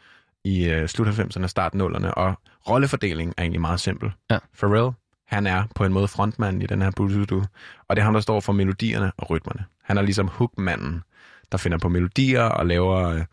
[0.45, 2.11] i øh, slut 90'erne og start 0'erne.
[2.11, 2.35] Og
[2.69, 4.13] rollefordelingen er egentlig meget simpel.
[4.31, 4.39] Ja.
[4.59, 4.91] Pharrell,
[5.27, 7.45] han er på en måde frontmanden i den her Bududu,
[7.89, 9.65] og det er ham, der står for melodierne og rytmerne.
[9.85, 11.03] Han er ligesom hookmanden,
[11.53, 13.25] der finder på melodier og laver øh,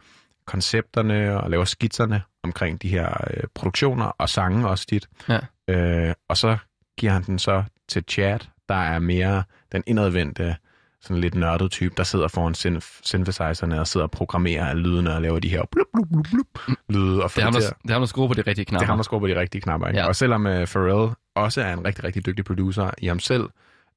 [0.45, 5.07] koncepterne og laver skitserne omkring de her øh, produktioner og sange også tit.
[5.29, 5.39] Ja.
[5.67, 6.57] Øh, og så
[6.97, 8.39] giver han den så til Chad,
[8.69, 10.55] der er mere den indadvendte,
[11.01, 15.15] sådan lidt nørdet type, der sidder foran synth- synthesizerne og sidder og programmerer alle lydene
[15.15, 17.23] og laver de her blub, blub, blub, blub, lyde.
[17.23, 18.79] Og Det er, ham, der, det er ham, der skruer på de rigtige knapper.
[18.79, 19.87] det er ham, der skruer på de rigtige knapper.
[19.87, 19.99] Ikke?
[19.99, 20.07] Ja.
[20.07, 23.43] Og selvom uh, Pharrell også er en rigtig, rigtig dygtig producer i ham selv,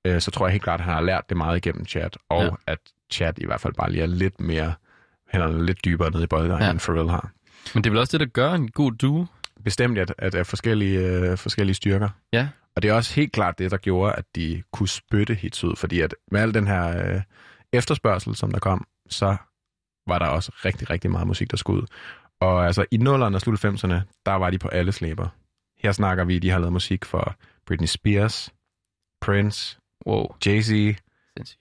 [0.08, 2.42] uh, så tror jeg helt klart, at han har lært det meget igennem chat, og
[2.44, 2.50] Ja.
[2.66, 2.78] at
[3.12, 4.72] chat i hvert fald bare lige er lidt mere,
[5.32, 6.70] hænderne lidt dybere nede i bolden, ja.
[6.70, 7.30] end Pharrell har.
[7.74, 9.26] Men det er vel også det, der gør en god duo.
[9.64, 12.08] Bestemt, at, at er forskellige, uh, forskellige styrker.
[12.32, 12.48] Ja.
[12.76, 15.76] Og det er også helt klart det, der gjorde, at de kunne spytte hits ud,
[15.76, 17.22] fordi at med al den her uh,
[17.72, 19.36] efterspørgsel, som der kom, så
[20.06, 21.86] var der også rigtig, rigtig meget musik, der skulle ud.
[22.40, 25.28] Og altså i 0'erne og slut 90'erne, der var de på alle slæber.
[25.78, 27.34] Her snakker vi, de har lavet musik for
[27.66, 28.50] Britney Spears,
[29.20, 30.96] Prince, Wow, Jay-Z.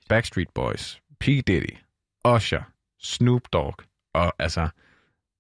[0.09, 1.25] Backstreet Boys, P.
[1.25, 1.77] Diddy,
[2.25, 2.62] Usher,
[2.99, 3.75] Snoop Dogg,
[4.13, 4.69] og altså,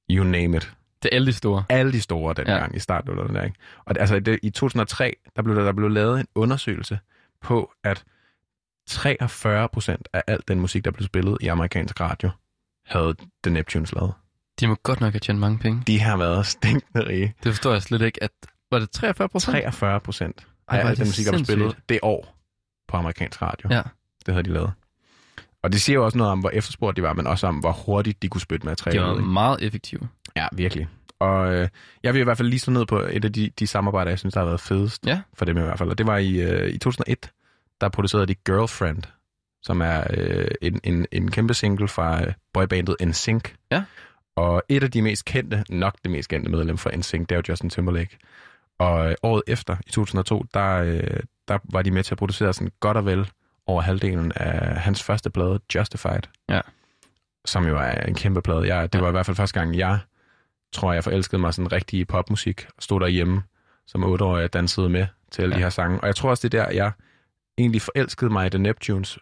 [0.09, 0.73] you name it.
[1.03, 1.63] Det er alle de store.
[1.69, 2.77] Alle de store dengang ja.
[2.77, 3.55] i starten af der, ikke?
[3.85, 6.99] Og det- altså det, i 2003, der blev der, der blev lavet en undersøgelse
[7.41, 8.03] på, at
[8.87, 12.29] 43 procent af al den musik, der blev spillet i amerikansk radio,
[12.85, 14.13] havde The Neptunes lavet.
[14.59, 15.83] De må godt nok have tjent mange penge.
[15.87, 17.33] De har været stinkende rige.
[17.43, 18.23] Det forstår jeg slet ikke.
[18.23, 18.31] At,
[18.71, 19.51] var det 43 procent?
[19.53, 22.35] 43 procent af al den musik, der blev spillet det år
[22.87, 23.69] på amerikansk radio.
[23.73, 23.81] Ja.
[24.25, 24.71] Det havde de lavet.
[25.63, 27.71] Og det siger jo også noget om, hvor efterspurgt de var, men også om, hvor
[27.71, 29.01] hurtigt de kunne spytte De materiale.
[29.01, 29.23] var ikke?
[29.25, 30.07] meget effektive.
[30.35, 30.87] Ja, virkelig.
[31.19, 31.67] Og øh,
[32.03, 34.19] jeg vil i hvert fald lige slå ned på et af de, de samarbejder, jeg
[34.19, 35.21] synes, der har været fedest Ja.
[35.33, 35.89] for dem i hvert fald.
[35.89, 37.31] Og det var i, øh, i 2001,
[37.81, 39.03] der producerede de Girlfriend,
[39.63, 43.53] som er øh, en, en, en kæmpe single fra øh, boybandet NSYNC.
[43.71, 43.83] Ja.
[44.35, 47.35] Og et af de mest kendte, nok det mest kendte medlem fra NSYNC, det er
[47.35, 48.17] jo Justin Timberlake.
[48.79, 52.53] Og øh, året efter, i 2002, der, øh, der var de med til at producere
[52.53, 53.29] sådan godt og vel
[53.69, 56.21] over halvdelen af hans første plade, Justified.
[56.49, 56.61] Ja.
[57.45, 58.75] Som jo er en kæmpe plade.
[58.75, 59.99] Jeg, det var i hvert fald første gang, jeg
[60.73, 63.43] tror, jeg forelskede mig sådan rigtig popmusik, og stod derhjemme
[63.87, 65.57] som otteårig og dansede med til alle Ja.
[65.57, 65.59] ja.
[65.59, 65.99] de her sange.
[66.01, 66.91] Og jeg tror også, det er der, jeg
[67.57, 69.19] egentlig forelskede mig i The Neptunes,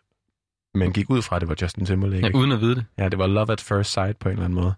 [0.74, 2.26] men gik ud fra, at det var Justin Timberlake.
[2.28, 2.86] Ja, uden at vide det.
[2.98, 4.74] Ja, det var Love at First Sight på en eller anden måde.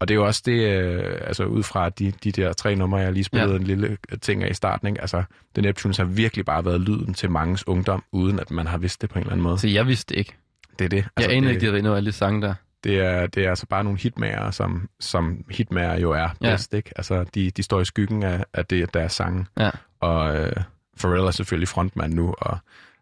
[0.00, 2.98] Og det er jo også det, øh, altså ud fra de, de der tre numre,
[3.00, 3.58] jeg lige spillede Ja.
[3.58, 5.00] en lille ting af i starten, ikke?
[5.00, 5.22] altså
[5.54, 9.02] The Neptunes har virkelig bare været lyden til manges ungdom, uden at man har vidst
[9.02, 9.58] det på en eller anden måde.
[9.58, 10.34] Så jeg vidste det ikke.
[10.78, 10.96] Det er det.
[10.96, 12.54] Jeg Altså, anede det, ikke, de havde alle de sange der.
[12.84, 16.50] det, er, det er altså bare nogle hitmager, som, som hitmager jo er Ja.
[16.50, 16.90] bedst, ikke?
[16.96, 19.46] Altså, de, de står i skyggen af, af det, deres sange.
[19.58, 19.70] Ja.
[20.00, 20.52] Og øh,
[21.00, 22.58] Pharrell er selvfølgelig frontmand nu, og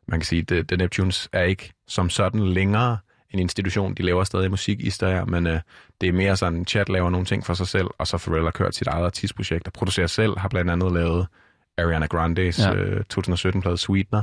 [0.09, 2.99] man kan sige, at The Neptunes er ikke som sådan længere
[3.35, 3.95] en institution.
[3.95, 5.61] De laver stadig musik i stedet, men øh,
[6.01, 8.51] det er mere sådan, chat laver nogle ting for sig selv, og så Pharrell har
[8.51, 11.27] kørt sit eget artistprojekt og producerer selv, har blandt andet lavet
[11.79, 12.75] Ariana Grandes Ja.
[12.75, 14.23] øh, 2017-plade Sweetener.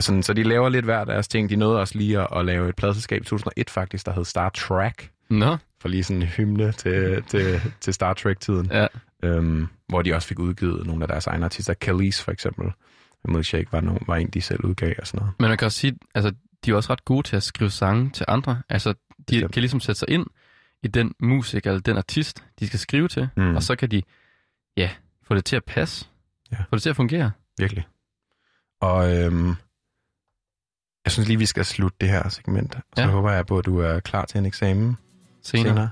[0.00, 1.50] Sådan, så de laver lidt hver deres ting.
[1.50, 4.48] De nåede også lige at, at lave et pladselskab i 2001 faktisk, der hed Star
[4.48, 8.86] Trek, Nå, for lige sådan en hymne til, til, til Star Trek-tiden, ja.
[9.22, 11.74] øhm, hvor de også fik udgivet nogle af deres egne artister.
[11.74, 12.72] Khalees for eksempel.
[13.24, 15.34] Milkshake var, no, var en, de selv udgav og sådan noget.
[15.38, 16.32] Men man kan også sige, altså,
[16.64, 18.62] de er også ret gode til at skrive sange til andre.
[18.68, 18.98] Altså, de
[19.28, 19.52] Bestemt.
[19.52, 20.26] kan ligesom sætte sig ind
[20.82, 23.56] i den musik eller den artist, de skal skrive til, Mm.
[23.56, 24.02] og så kan de,
[24.76, 24.90] ja,
[25.22, 26.06] få det til at passe.
[26.52, 26.56] Ja.
[26.56, 27.30] Få det til at fungere.
[27.58, 27.84] Virkelig.
[28.80, 29.54] Og øhm,
[31.04, 32.72] jeg synes lige, vi skal slutte det her segment.
[32.74, 33.02] Så Ja.
[33.02, 33.08] ja.
[33.08, 34.96] håber jeg på, at du er klar til en eksamen
[35.42, 35.68] Senere.
[35.68, 35.90] senere.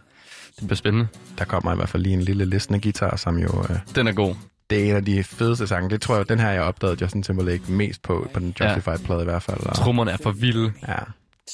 [0.60, 1.08] Det bliver spændende.
[1.38, 3.48] Der kommer i hvert fald lige en lille listende guitar, som jo...
[3.70, 4.34] Øh, Den er god.
[4.70, 5.90] Det er en af de fedeste sange.
[5.90, 8.66] Det tror jeg, den her, jeg opdagede Justin Timberlake mest på, på den Ja.
[8.74, 9.60] Justified-plade i hvert fald.
[9.66, 10.72] Og, Trummerne er for vilde.
[10.88, 10.94] ja.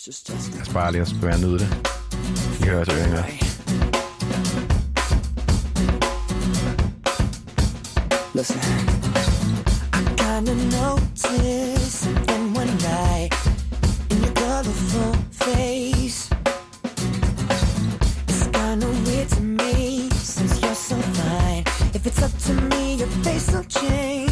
[0.07, 1.77] Jeg skal bare lige at spørge nyde det.
[2.61, 3.23] I hører til øringer.
[8.35, 8.61] Listen.
[9.95, 13.33] I kinda noticed something one night
[14.11, 16.29] in your colorful face.
[18.29, 21.65] It's kinda weird to me since you're so fine.
[21.95, 22.66] If it's up to me,
[23.07, 24.26] your face will change.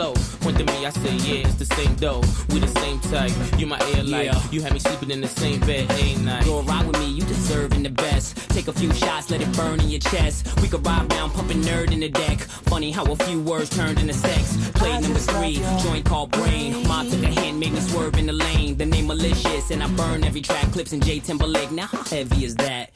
[0.00, 0.40] It's the same glow.
[0.40, 2.22] Point to me, I say, yeah, it's the same dough.
[2.50, 3.32] We the same type.
[3.58, 4.26] You my air light.
[4.26, 4.42] Yeah.
[4.50, 6.44] You had me sleeping in the same bed, ain't night.
[6.44, 8.36] Go ride with me, you deserving the best.
[8.50, 10.60] Take a few shots, let it burn in your chest.
[10.60, 12.40] We could ride round, pumping nerd in the deck.
[12.70, 14.70] Funny how a few words turned into sex.
[14.74, 16.86] Play number three, joint called brain.
[16.88, 18.76] Mom took a hand, made me swerve in the lane.
[18.76, 20.72] The name malicious, and I burn every track.
[20.72, 21.70] Clips in J Timberlake.
[21.70, 22.89] Now how heavy is that?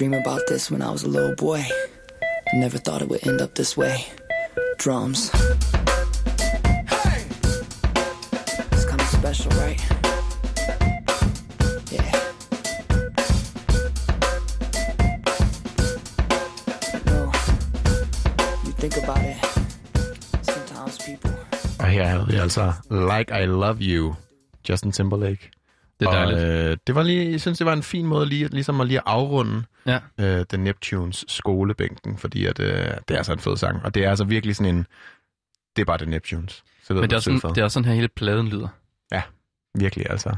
[0.00, 1.62] Dream about this when I was a little boy.
[2.50, 4.06] I never thought it would end up this way.
[4.78, 5.30] Drums.
[8.72, 9.78] It's kind of special, right?
[11.92, 12.10] Yeah.
[16.94, 17.30] You know,
[18.64, 19.36] you think about it.
[20.40, 21.30] Sometimes people.
[21.80, 24.14] Her havde vi altså Like I Love You,
[24.68, 25.50] Justin Timberlake.
[26.00, 26.70] Det er og, dejligt.
[26.70, 29.00] øh, det var lige, jeg synes, det var en fin måde lige, ligesom at lige
[29.06, 29.98] afrunde Ja.
[30.18, 32.68] øh, The Neptunes skolebænken, fordi at, øh,
[33.08, 34.86] det er altså en fed sang, og det er altså virkelig sådan en,
[35.76, 36.64] det er bare The Neptunes.
[36.82, 38.68] Så ved Men det er, sådan, det er også sådan her hele pladen lyder.
[39.78, 40.36] Virkelig altså.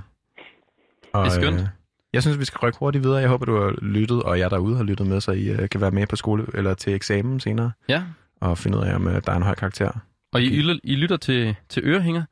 [1.12, 1.60] Og, Det er skønt.
[1.60, 1.66] Øh,
[2.12, 3.18] jeg synes, vi skal rykke hurtigt videre.
[3.18, 5.80] Jeg håber, du har lyttet, og jeg derude har lyttet med, så I øh, kan
[5.80, 8.02] være med på skole eller til eksamen senere, Ja,
[8.40, 9.90] og finde ud af, om øh, der er en høj karakter.
[10.32, 12.22] og I, I lytter til, til Ørehænger.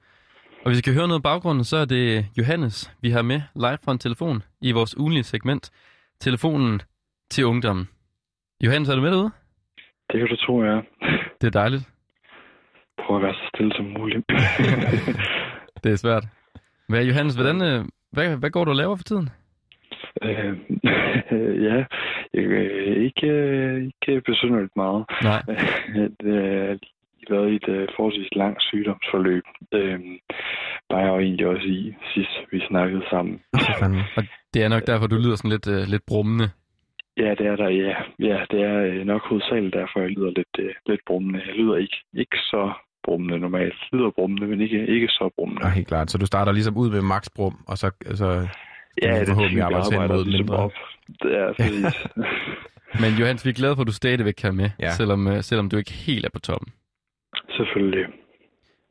[0.63, 3.41] Og hvis I kan høre noget i baggrunden, så er det Johannes, vi har med
[3.55, 5.71] live fra en telefon i vores ugenlige segment.
[6.21, 6.81] Telefonen
[7.31, 7.89] til ungdommen.
[8.65, 9.31] Johannes, er du med derude?
[10.13, 10.83] Det kan du tro, jeg er.
[11.41, 11.89] Det er dejligt.
[12.99, 14.25] Prøv at være så stille som muligt.
[15.85, 16.25] Det er svært.
[16.89, 19.29] Hvad, Johannes, hvordan, øh, hvad, hvad går du og laver for tiden?
[20.23, 21.85] øh, ja,
[22.35, 25.05] ikke, øh, ikke besynderligt meget.
[25.23, 25.43] Nej.
[26.21, 26.79] det er
[27.31, 29.45] været i et øh, forholdsvis langt sygdomsforløb.
[29.75, 30.01] Øh,
[30.91, 33.41] er jeg jo egentlig også i sidst, vi snakkede sammen.
[34.17, 36.51] Og det er nok derfor, du lyder sådan lidt, øh, lidt brummende.
[37.17, 37.95] Ja, det er der, ja.
[38.19, 41.41] Ja, det er øh, nok hovedsageligt derfor, jeg lyder lidt, øh, lidt brummende.
[41.47, 42.73] Jeg lyder ikke, ikke så
[43.05, 43.75] brummende normalt.
[43.93, 45.67] Jeg lyder brummende, men ikke, ikke så brummende.
[45.67, 46.11] Ja, helt klart.
[46.11, 48.17] Så du starter ligesom ud med max brum, og så kan
[49.03, 50.57] Ja, det forhåbentlig er arbejde hen arbejder mod ligesom mindre.
[50.57, 50.73] op.
[51.23, 52.07] Det er præcis.
[53.03, 54.91] Men Johannes, vi er glade for, at du stadigvæk kan med, Ja.
[54.91, 56.73] selvom, øh, selvom du ikke helt er på toppen.
[57.57, 58.07] Selvfølgelig.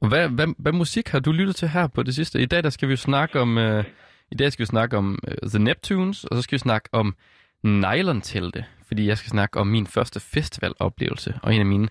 [0.01, 2.41] Og hvad, hvad, hvad musik har du lyttet til her på det sidste?
[2.41, 3.83] I dag der skal vi jo snakke om, øh,
[4.31, 7.15] i dag skal vi snakke om øh, The Neptunes, og så skal vi snakke om
[7.63, 11.87] Nylon-telte, fordi jeg skal snakke om min første festivaloplevelse, og en af mine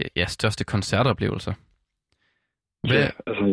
[0.00, 1.52] øh, ja, største koncertoplevelser.
[2.88, 3.44] Hvad, Ja, altså,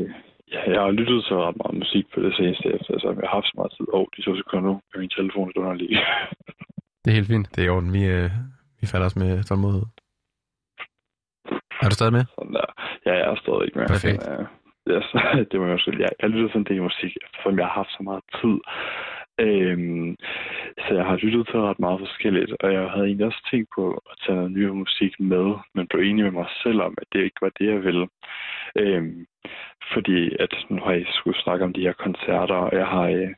[0.54, 2.94] ja, jeg har lyttet til ret meget musik på det seneste efter.
[2.94, 3.86] Altså, jeg har haft så meget tid.
[3.94, 5.90] Åh, oh, de to sekunder nu er min telefon lidt underlig.
[7.02, 7.48] det er helt fint.
[7.56, 7.94] Det er i orden.
[7.94, 8.30] Vi, øh,
[8.82, 9.88] vi falder os med tålmodighed.
[11.84, 12.26] Er du stadig med?
[12.36, 12.70] Sådan der.
[13.06, 13.88] Ja, jeg er stadig ikke med.
[13.88, 14.22] Perfekt.
[14.28, 14.44] Ja,
[14.92, 15.18] ja, så,
[15.52, 17.92] det må jeg også Jeg, jeg lytter til en del musik, eftersom jeg har haft
[17.98, 18.58] så meget tid.
[19.40, 20.16] Øhm,
[20.84, 23.86] så jeg har lyttet til ret meget forskelligt, og jeg havde egentlig også tænkt på
[24.12, 27.24] at tage noget ny musik med, men blev enig med mig selv om, at det
[27.24, 28.08] ikke var det, jeg ville.
[28.76, 29.26] Øhm,
[29.94, 33.30] fordi at nu har jeg skulle snakke om de her koncerter, og jeg har øh,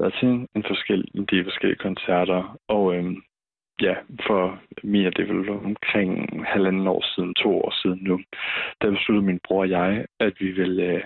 [0.00, 3.16] været til en, en, forskel, en del forskellige koncerter, og øhm,
[3.80, 3.94] ja,
[4.26, 8.20] for er det vel omkring halvanden år siden, to år siden nu,
[8.80, 11.02] der besluttede min bror og jeg, at vi ville øh,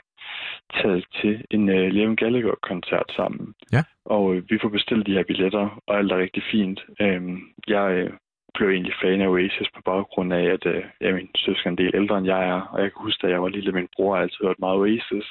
[0.75, 3.55] tage til en øh, Liam Gallagher-koncert sammen.
[3.73, 3.83] Ja.
[4.05, 6.81] Og øh, vi får bestilt de her billetter, og alt er rigtig fint.
[7.01, 8.11] Øhm, jeg øh,
[8.55, 11.79] blev egentlig fan af Oasis på baggrund af, at øh, ja, min søster er en
[11.79, 14.15] del ældre end jeg er, og jeg kan huske, at jeg var lille, min bror
[14.15, 15.27] har altid hørt meget Oasis.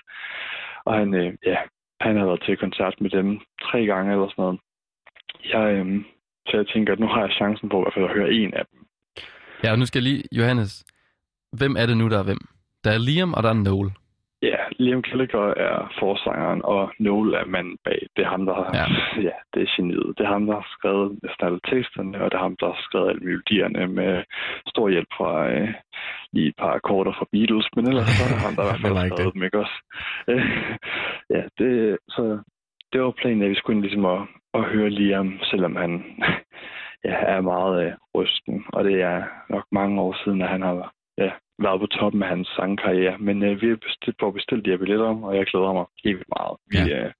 [0.85, 1.57] Og han, øh, ja,
[2.01, 4.59] han har været til koncert med dem tre gange eller sådan noget.
[5.53, 6.03] Jeg, øh,
[6.47, 8.53] så jeg tænker, at nu har jeg chancen på i hvert fald at høre en
[8.53, 8.79] af dem.
[9.63, 10.85] Ja, og nu skal jeg lige, Johannes,
[11.59, 12.41] hvem er det nu, der er hvem?
[12.83, 13.91] Der er Liam, og der er Noel.
[14.41, 17.99] Ja, Liam Gallagher er forsangeren, og Noel er manden bag.
[18.15, 18.85] Det er ham, der har, Ja.
[19.27, 19.35] ja.
[19.53, 20.13] det er geniet.
[20.17, 22.79] Det er ham, der har skrevet næsten alle teksterne, og det er ham, der har
[22.87, 24.23] skrevet alle melodierne med
[24.67, 25.69] stor hjælp fra øh,
[26.33, 28.81] lige et par akkorder fra Beatles, men ellers så er det ham, der i hvert
[28.83, 29.77] fald har skrevet dem, ikke også?
[31.35, 32.23] Ja, det, så
[32.93, 34.21] det var planen, at vi skulle ind ligesom at,
[34.53, 35.91] at høre Liam, selvom han
[37.07, 40.93] ja, er meget øh, rysten, og det er nok mange år siden, at han har
[41.17, 43.17] ja, været på toppen af hans sangkarriere.
[43.17, 46.25] Men øh, vi har bestilt, får bestilt de her billetter, og jeg glæder mig helt
[46.37, 46.55] meget.
[46.71, 47.05] Vi ja.
[47.05, 47.11] øh,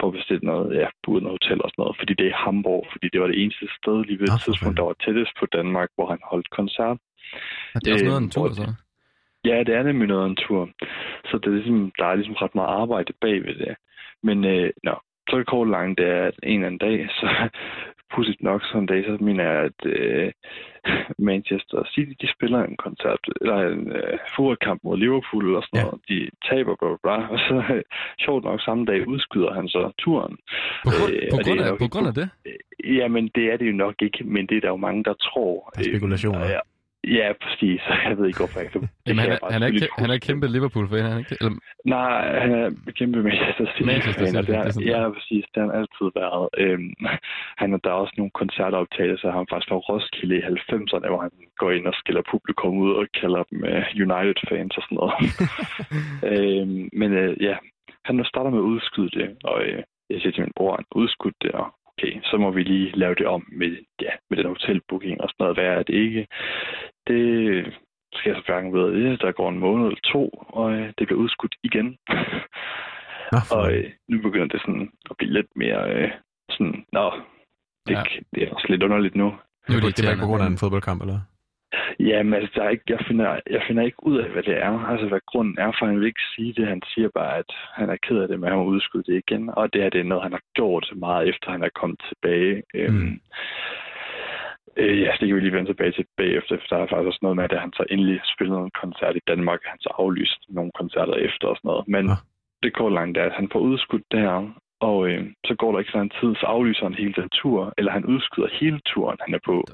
[0.00, 3.20] får bestilt noget, ja, noget hotel og sådan noget, fordi det er Hamburg, fordi det
[3.20, 6.18] var det eneste sted lige ved et tidspunkt, der var tættest på Danmark, hvor han
[6.30, 6.98] holdt koncert.
[7.74, 8.66] Og det er også Øh, noget af en tur, hvor- så.
[9.50, 10.68] Ja, det er nemlig noget af en tur.
[11.28, 13.74] Så det er ligesom, der er ligesom ret meget arbejde bagved det.
[14.28, 14.94] Men øh, nå,
[15.28, 17.28] så det kort langt, det er at en eller anden dag, så
[18.14, 20.32] pudsigt nok sådan en dag, så mener jeg, at øh,
[21.18, 25.84] Manchester City, de spiller en koncert, eller en øh, fodboldkamp mod Liverpool eller sådan Ja.
[25.84, 26.00] noget.
[26.08, 26.18] De
[26.48, 27.16] taber, bla, bla, bla.
[27.34, 27.82] Og så øh,
[28.24, 30.36] sjovt nok samme dag udskyder han så turen.
[30.84, 32.28] På grund, Øh, på, og det grund af, nok på grund af det?
[33.00, 35.70] Jamen, det er det jo nok ikke, men det er der jo mange, der tror.
[35.74, 36.44] Der er spekulationer.
[36.44, 36.60] Øh, ja,
[37.18, 37.80] ja, præcis.
[38.08, 38.80] Jeg ved ikke, hvorfor jeg kan...
[38.80, 41.36] det Jamen, han, er, han, er ikke, han er kæmpe Liverpool-fan, er han ikke?
[41.40, 41.52] Eller,
[41.84, 43.86] Nej, han er kæmpe Manchester City.
[43.92, 45.44] Manchester City, fan, og det er, ja, præcis.
[45.50, 46.44] Det har han altid været.
[46.62, 46.94] Øhm,
[47.60, 51.34] han har der er også nogle koncertoptagelser, han faktisk fra Roskilde i 90'erne, hvor han
[51.60, 55.14] går ind og skiller publikum ud og kalder dem uh, United-fans og sådan noget.
[56.32, 57.56] øhm, men uh, ja,
[58.04, 59.80] han starter med at udskyde det, og uh,
[60.10, 63.14] jeg siger til min bror, han udskudt det, og okay, så må vi lige lave
[63.14, 65.56] det om med, ja, med den hotelbooking og sådan noget.
[65.56, 66.26] Hvad er det ikke?
[67.06, 67.22] Det
[68.14, 69.20] skal jeg så hverken ved det.
[69.20, 71.98] Der går en måned eller to, og øh, det bliver udskudt igen.
[73.32, 76.10] Nå, og øh, nu begynder det sådan at blive lidt mere øh,
[76.50, 77.12] sådan, nå,
[77.86, 78.02] det, Ja.
[78.34, 79.24] det er også lidt underligt nu.
[79.68, 81.20] nu er det det var ikke på grund af en fodboldkamp, eller?
[82.00, 84.78] Jamen, altså, der er ikke, jeg, finder, jeg finder ikke ud af, hvad det er.
[84.90, 86.66] Altså, hvad grunden er, for han vil ikke sige det.
[86.66, 89.50] Han siger bare, at han er ked af det, men han må udskyde det igen.
[89.56, 92.62] Og det her, det er noget, han har gjort meget efter, han er kommet tilbage.
[92.74, 93.20] Øhm, Mm.
[94.76, 97.18] Øh, ja, det kan vi lige vende tilbage til bagefter, for der er faktisk også
[97.22, 100.70] noget med, at han så endelig spillede en koncert i Danmark, han så aflyst nogle
[100.80, 101.88] koncerter efter og sådan noget.
[101.88, 102.16] Men Nå.
[102.62, 105.90] det går langt, at han får udskudt det her, og øh, så går der ikke
[105.92, 109.34] så lang tid, så aflyser han hele den tur, eller han udskyder hele turen, han
[109.34, 109.64] er på.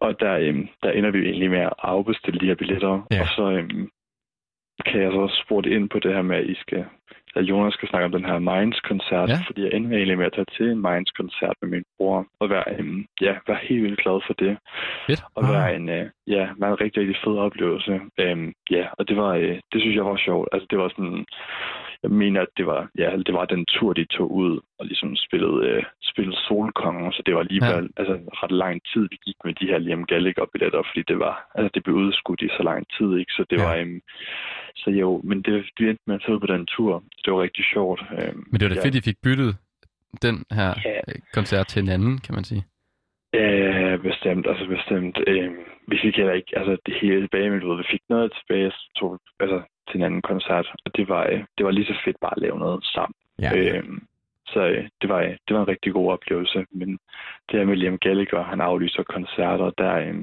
[0.00, 3.20] Og der, øh, der ender vi egentlig med at afbestille de her billetter, Ja.
[3.20, 3.68] og så øh,
[4.86, 6.84] kan jeg så spurgte ind på det her med, at I skal
[7.36, 9.38] at Jonas skal snakke om den her Minds-koncert, Ja.
[9.46, 12.64] fordi jeg ender egentlig med at tage til en Minds-koncert med min bror, og være,
[12.78, 14.58] øhm, ja, være helt vildt glad for det.
[15.06, 15.22] Fedt.
[15.34, 18.00] Og være en, øh, ja, være en rigtig, rigtig fed oplevelse.
[18.18, 20.48] Øhm, ja, og det var, øh, det synes jeg var sjovt.
[20.52, 21.24] Altså, det var sådan,
[22.02, 25.16] jeg mener, at det var, ja, det var den tur, de tog ud og ligesom
[25.16, 28.00] spillede, øh, spillede Solkongen, så det var alligevel ja.
[28.00, 31.70] altså, ret lang tid, vi gik med de her Liam Gallagher-billetter, fordi det var, altså,
[31.74, 33.32] det blev udskudt i så lang tid, ikke?
[33.32, 33.64] Så det ja.
[33.64, 34.00] var, øhm,
[34.76, 37.02] så jo, men det, vi endte med at tage ud på den tur.
[37.24, 38.00] Det var rigtig sjovt.
[38.12, 38.86] Øhm, Men det var da ja.
[38.86, 39.56] fedt, I fik byttet
[40.22, 40.96] den her Ja.
[41.08, 42.64] øh, koncert til en anden, kan man sige.
[43.34, 45.18] Ja, bestemt, altså bestemt.
[45.26, 45.50] Øh,
[45.88, 49.20] vi fik heller ikke altså, det hele tilbage, men vi fik noget tilbage så tog,
[49.40, 52.36] altså, til en anden koncert, og det var, øh, det var lige så fedt bare
[52.36, 53.14] at lave noget sammen.
[53.38, 53.50] Ja.
[53.56, 53.84] Øh,
[54.46, 56.64] Så øh, det, var, øh, det var en rigtig god oplevelse.
[56.72, 56.88] Men
[57.48, 60.14] det her med Liam Gallagher, han aflyser koncerter, der øh,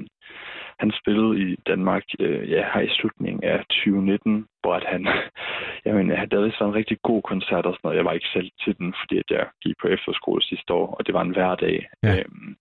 [0.78, 5.08] han spillede i Danmark øh, ja, her i slutningen af 2019, hvor at han,
[5.86, 7.96] jamen, han havde været en rigtig god koncert og sådan noget.
[7.96, 11.06] Jeg var ikke selv til den, fordi at jeg gik på efterskole sidste år, og
[11.06, 11.88] det var en hverdag.
[12.02, 12.18] Ja.
[12.18, 12.56] Øhm,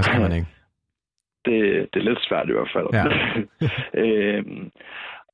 [0.00, 0.46] skal man ikke.
[1.46, 2.88] det, det er lidt svært i hvert fald.
[2.98, 3.04] Ja.
[4.02, 4.70] øhm,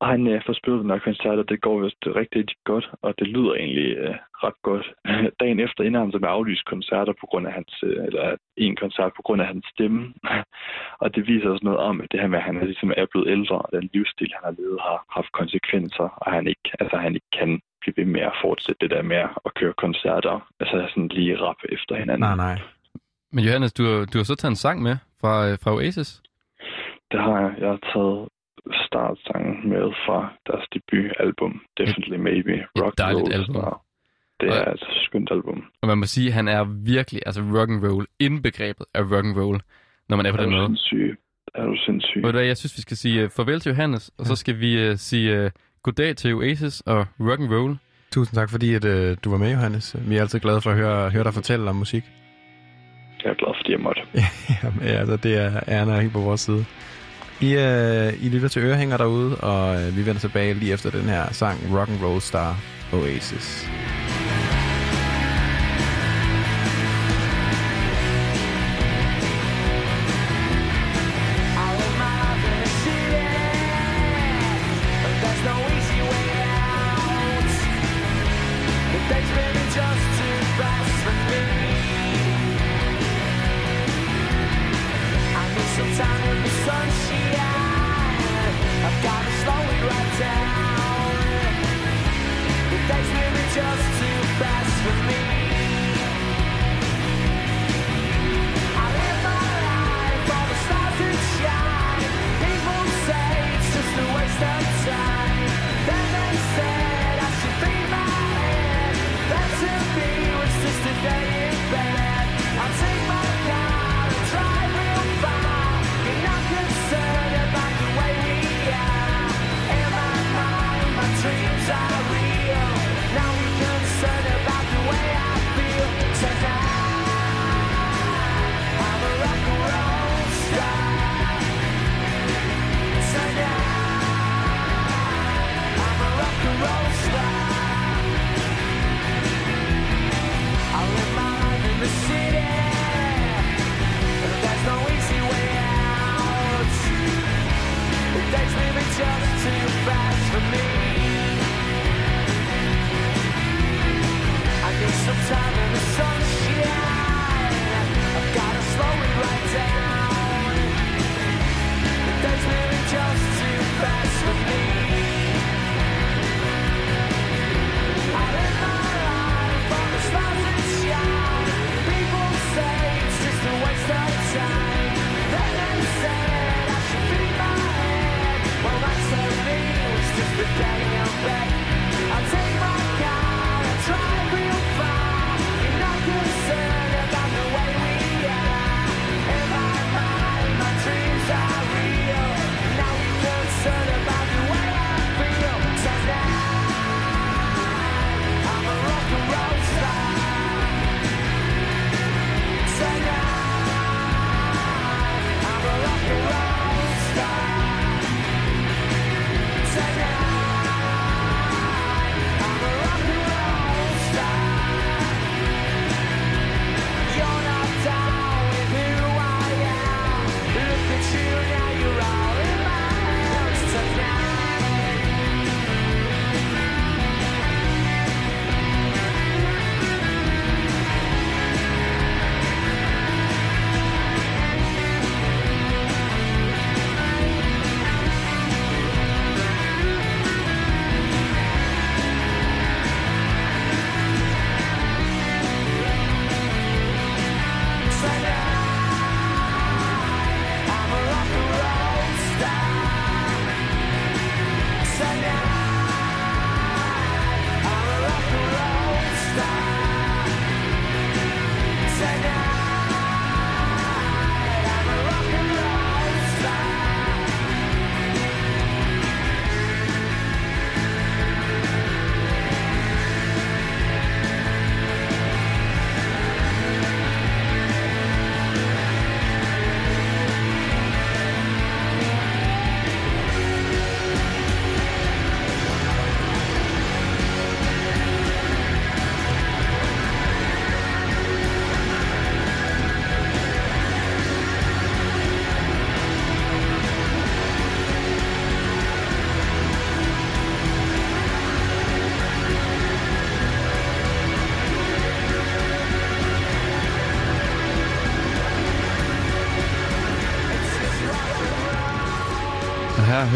[0.01, 2.87] og han øh, får spillet den her koncert, og det går vist rigtig, rigtig godt,
[3.03, 4.87] og det lyder egentlig øh, ret godt.
[5.41, 8.37] Dagen efter ender han så med at aflyse koncerter på grund af hans, øh, eller
[8.57, 10.15] en koncert på grund af hans stemme.
[11.03, 13.07] og det viser også noget om, at det her med, at han er ligesom er
[13.13, 16.97] blevet ældre, og den livsstil, han har levet, har haft konsekvenser, og han ikke, altså,
[16.97, 19.17] han ikke kan blive ved med at fortsætte det der med
[19.47, 22.21] at køre koncerter, altså sådan lige rap efter hinanden.
[22.29, 22.57] Nej, nej.
[23.33, 26.23] Men Johannes, du, har- du har så taget en sang med fra, øh, fra Oasis.
[27.13, 27.55] Det har jeg.
[27.59, 28.29] Jeg har taget
[28.87, 32.55] startsangen med fra deres debutalbum, Definitely Maybe.
[32.83, 33.55] Rock dejligt Roll album.
[33.55, 33.83] Star.
[34.41, 35.65] Det er et skønt album.
[35.83, 39.25] Og man må sige, at han er virkelig altså rock and roll, indbegrebet af rock
[39.27, 39.61] and roll,
[40.09, 40.67] når man er på Er den måde.
[40.67, 41.19] sindssyg?
[41.55, 42.23] Er du sindssyg?
[42.23, 44.61] Ved du hvad, jeg synes, vi skal sige uh, farvel til Johannes, og så skal
[44.61, 45.51] vi uh, sige uh,
[45.83, 47.77] goddag til Oasis og rock and roll.
[48.13, 49.97] Tusind tak, fordi at, øh, du var med, Johannes.
[50.09, 52.05] Vi er altid glade for at høre, høre dig fortælle om musik.
[53.25, 54.01] Jeg er glad, fordi jeg måtte.
[54.83, 56.65] Ja, altså, det er æren er helt på vores side.
[57.41, 61.03] I, øh, I lytter til Ørehænger derude, og øh, vi vender tilbage lige efter den
[61.03, 62.57] her sang Rock and Roll Star
[62.93, 63.67] Oasis.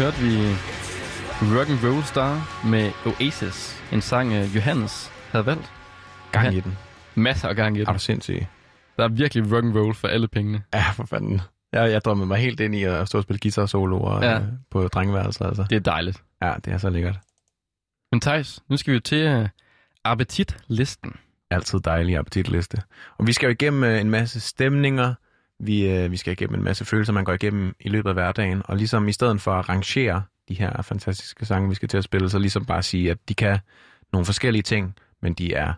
[0.01, 0.35] Hørte vi
[1.57, 3.81] Rock and Roll Star med Oasis.
[3.93, 5.71] En sang, uh, Johannes havde valgt.
[6.31, 6.77] Gang i den.
[7.15, 7.93] Masser af gang i Er den.
[7.93, 8.45] du sindssyg?
[8.97, 10.63] Der er virkelig rock and roll for alle pengene.
[10.73, 11.41] Ja, for fanden.
[11.73, 14.31] Jeg, jeg drømmer mig helt ind i at stå og spille guitar soloer Ja.
[14.31, 14.39] ja.
[14.71, 15.65] på drengeværelset, altså.
[15.69, 16.23] Det er dejligt.
[16.41, 17.19] Ja, det er så lækkert.
[18.11, 19.47] Men Thijs, nu skal vi jo til uh,
[20.03, 21.13] appetitlisten.
[21.51, 22.77] Altid dejlig appetitliste.
[23.17, 25.13] Og vi skal jo igennem øh, en masse stemninger.
[25.63, 28.61] Vi, øh, vi skal igennem en masse følelser, man går igennem i løbet af hverdagen.
[28.65, 32.03] Og ligesom i stedet for at rangere de her fantastiske sange, vi skal til at
[32.03, 33.57] spille, så ligesom bare sige, at de kan
[34.13, 35.73] nogle forskellige ting, men de er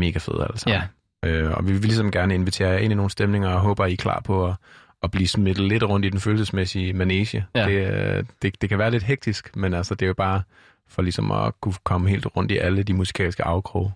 [0.00, 0.80] mega fede alle sammen.
[1.24, 3.92] Øh, og vi vil ligesom gerne invitere jer ind i nogle stemninger, og håber, I
[3.92, 4.54] er klar på at,
[5.02, 7.46] at blive smittet lidt rundt i den følelsesmæssige manege.
[7.54, 7.66] Ja.
[7.66, 10.42] Det, øh, det, det kan være lidt hektisk, men altså, det er jo bare
[10.88, 13.92] for ligesom at kunne komme helt rundt i alle de musikalske afkroge,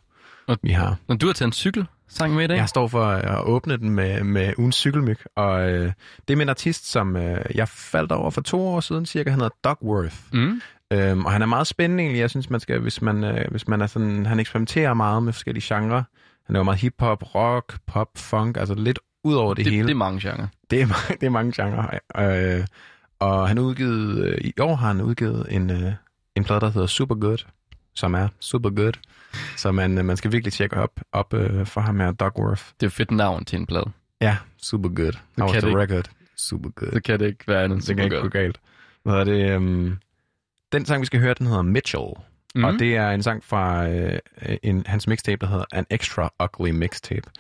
[0.48, 0.96] Og- vi har.
[1.08, 2.56] Når du har taget en cykel sang med i dag.
[2.56, 5.92] Jeg står for at åbne den med, med ugens cykelmyg, og øh,
[6.28, 9.30] det er med en artist, som øh, jeg faldt over for to år siden cirka.
[9.30, 10.16] Han hedder Dogworth.
[10.32, 10.60] Mm.
[10.92, 12.20] Øhm, og han er meget spændende egentlig.
[12.20, 15.32] Jeg synes, man skal, hvis man, øh, hvis man er sådan, han eksperimenterer meget med
[15.32, 16.02] forskellige genrer.
[16.46, 19.86] Han laver meget hip-hop, rock, pop, funk, altså lidt ud over det, det, hele.
[19.86, 20.46] det er mange genrer.
[20.70, 21.98] Det er, mange, det er mange genrer.
[22.58, 22.66] Øh,
[23.18, 25.92] og han udgivet, øh, i år har han udgivet en, øh,
[26.36, 27.38] en plade, der hedder Super Good,
[27.96, 28.92] som er super good.
[29.56, 32.62] Så man, øh, man skal virkelig tjekke op, op øh, for ham her, Dogworth.
[32.80, 33.90] Det er fedt navn til en plade.
[34.20, 35.12] Ja, super good.
[35.38, 36.10] How was the det record?
[36.36, 36.92] Super good.
[36.92, 37.88] Så kan det ikke være andet.
[37.88, 38.60] Det kan ikke gå galt.
[39.02, 39.56] Hvad hedder det?
[39.56, 39.98] Um,
[40.72, 42.12] den sang, vi skal høre, den hedder Mitchell.
[42.54, 42.64] Mm.
[42.64, 44.18] Og det er en sang fra øh,
[44.62, 47.30] en, hans mixtape, der hedder An Extra Ugly Mixtape.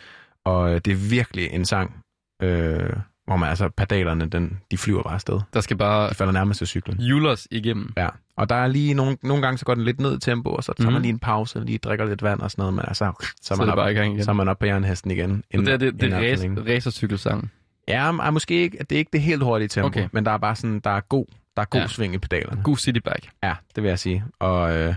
[0.44, 2.04] Og øh, det er virkelig en sang,
[2.42, 2.90] øh,
[3.26, 5.40] hvor man altså, pedalerne, den, de flyver bare afsted.
[5.54, 7.00] Der skal bare De falder nærmest til cyklen.
[7.00, 7.92] julers igennem.
[7.96, 10.50] Ja, og der er lige nogle, nogle gange, så går den lidt ned i tempo,
[10.50, 10.92] og så tager Mhm.
[10.92, 13.12] man lige en pause, lige drikker lidt vand og sådan noget, men altså,
[13.42, 14.24] så er Så man, er det op, bare i gang igen.
[14.24, 15.44] så er man op på jernhesten igen.
[15.54, 17.50] Så det er, det, det inden er race, racercykelsang.
[17.88, 20.08] Ja, ah, måske ikke, det er ikke det helt hurtige tempo, Okay.
[20.12, 21.86] men der er bare sådan, der er god, der er god Ja.
[21.86, 22.62] sving i pedalerne.
[22.62, 23.30] God citybike.
[23.42, 24.24] Ja, det vil jeg sige.
[24.38, 24.94] Og øh,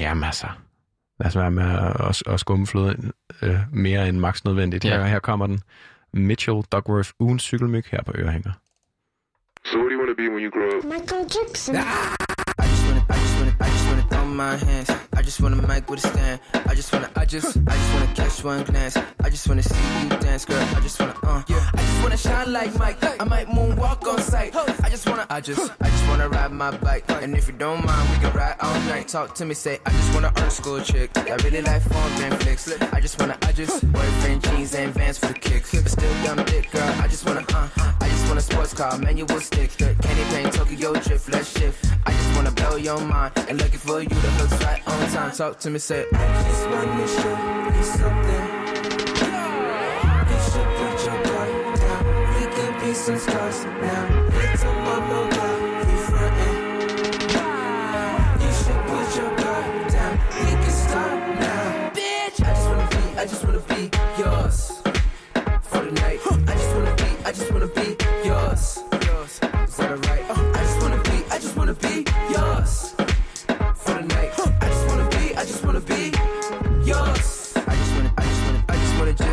[0.00, 0.46] jamen altså,
[1.20, 3.12] lad os være med at, at, at skumme fløden
[3.42, 4.84] øh, mere end maks nødvendigt.
[4.84, 4.90] Ja.
[4.98, 5.60] Her, her kommer den.
[6.12, 8.52] Mitchell Dugworth, ugens cykelmyg her på Ørehænger.
[9.64, 10.84] So what do you want to be when you grow up?
[10.84, 11.74] Michael Jackson.
[11.76, 14.90] I just wanna, I just wanna, I just wanna throw my hands.
[15.18, 16.40] I just wanna mic with a stand.
[16.70, 18.96] I just wanna, I just, I just wanna catch one glance.
[19.26, 20.64] I just wanna see you dance, girl.
[20.76, 21.70] I just wanna, uh, yeah.
[21.78, 22.98] I just wanna shine like Mike.
[23.22, 24.52] I might moonwalk on sight.
[24.88, 27.04] I just wanna, I just, I just wanna ride my bike.
[27.10, 29.06] And if you don't mind, we can ride all night.
[29.06, 31.10] Talk to me, say, I just wanna earn school chick.
[31.14, 32.72] I really like phone and flicks.
[32.72, 35.72] I just wanna, I just, boyfriend jeans and vans for the kicks.
[35.72, 36.94] But still dumb dick, girl.
[37.02, 37.68] I just wanna, uh,
[38.00, 39.72] I just wanna sports car, manual stick.
[39.76, 41.84] Candy paint, Tokyo drift, let's shift.
[42.06, 45.32] I just wanna blow your mind and looking for you to hook right on time.
[45.32, 48.47] Talk to me, say, I just wanna show you something.
[54.84, 55.30] Mama,
[56.06, 56.56] frontin'.
[57.36, 58.36] Ah.
[58.42, 60.14] You should put your guard down.
[60.28, 61.90] Can start now.
[61.94, 64.82] Bitch, I just wanna be, I just wanna be yours
[65.62, 66.20] for the night.
[66.46, 68.78] I just wanna be, I just wanna be yours.
[69.06, 70.20] Yours, is that?
[70.28, 72.17] Oh, I just wanna be, I just wanna be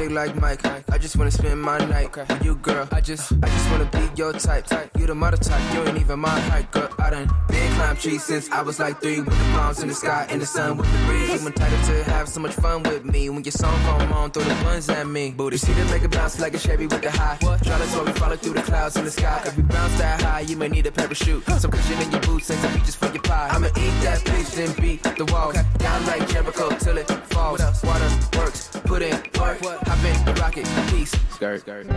[0.05, 0.91] just like Mike.
[0.91, 2.87] I just wanna spend my night with you, girl.
[2.91, 4.65] I just, I just wanna be your type.
[4.97, 6.89] You the mother type, you ain't even my height, girl.
[6.99, 9.93] I done been climb trees since I was like three, with the palms in the
[9.93, 11.41] sky and the sun with the breeze.
[11.41, 13.29] I'm entitled to have so much fun with me.
[13.29, 15.31] When your song come on, throw the buns at me.
[15.31, 17.37] Booty, see them make it bounce like a Chevy with the high.
[17.41, 17.63] What?
[17.63, 19.41] Try to we follow through the clouds in the sky.
[19.45, 21.43] If we bounce that high, you may need a parachute.
[21.59, 23.49] Some cushion in your boots and some beaches for your pie.
[23.51, 25.51] I'ma eat that bitch, then beat the wall.
[25.77, 27.61] Down like Jericho till it falls.
[27.83, 29.94] Water works, put in work.
[30.03, 31.11] In the rocket, peace.
[31.31, 31.87] Skirt, skirt.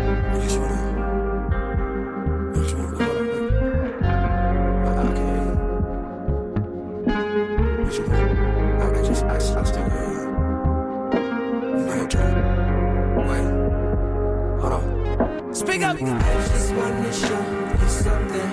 [8.70, 9.84] I just, I, I still
[13.28, 13.46] Wait,
[14.60, 15.54] hold on.
[15.54, 15.96] Speak up.
[15.96, 17.42] I just wanna show
[17.80, 18.50] you something.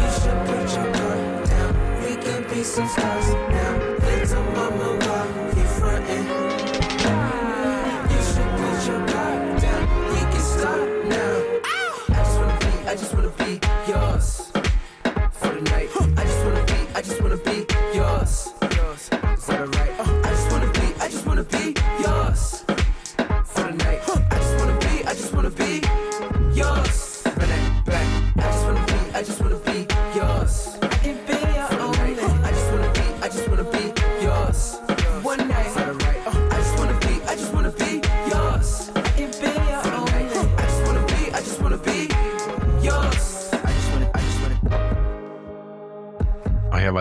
[0.00, 1.72] You should put your guard down.
[2.02, 3.61] We can be some stars now.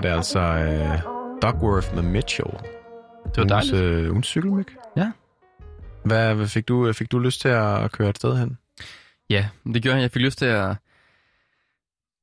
[0.03, 0.99] Var det altså øh,
[1.41, 2.49] Duckworth med Mitchell.
[3.25, 3.73] Det var dejligt.
[3.73, 4.67] Ugens, øh, ugens cykelmyg.
[4.97, 5.11] Ja.
[6.05, 8.57] Hvad, hvad fik, du, fik du lyst til at køre et sted hen?
[9.29, 10.01] Ja, det gjorde jeg.
[10.01, 10.75] Jeg fik lyst til at...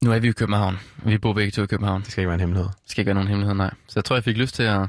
[0.05, 0.79] Nu er vi i København.
[1.05, 2.03] Vi bor begge to i København.
[2.03, 2.69] Det skal ikke være en hemmelighed.
[2.69, 3.71] Det skal ikke være nogen hemmelighed, nej.
[3.87, 4.89] Så jeg tror, jeg fik lyst til at...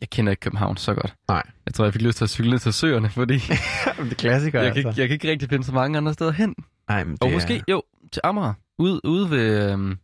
[0.00, 1.14] Jeg kender ikke København så godt.
[1.28, 1.42] Nej.
[1.66, 3.34] Jeg tror, jeg fik lyst til at cykle ned til søerne, fordi...
[3.38, 4.88] det er klassiker, jeg, kan, altså.
[4.88, 6.54] ikke- jeg kan ikke rigtig finde så mange andre steder hen.
[6.88, 7.82] Nej, men det Og er- måske, jo,
[8.12, 8.52] til Amager.
[8.78, 9.70] Ude, ude ved...
[9.72, 9.98] Øhm,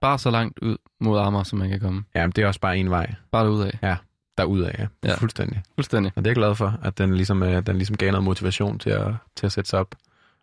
[0.00, 2.04] bare så langt ud mod Amager, som man kan komme.
[2.14, 3.14] Ja, men det er også bare en vej.
[3.32, 3.70] Bare derudad.
[3.82, 3.96] Ja,
[4.38, 4.86] derudad, ja.
[5.04, 5.14] Ja.
[5.14, 5.62] Fuldstændig.
[5.74, 6.12] Fuldstændig.
[6.16, 8.78] Og det er jeg glad for, at den ligesom, øh, den ligesom gav noget motivation
[8.78, 9.94] til at, til at sætte sig op,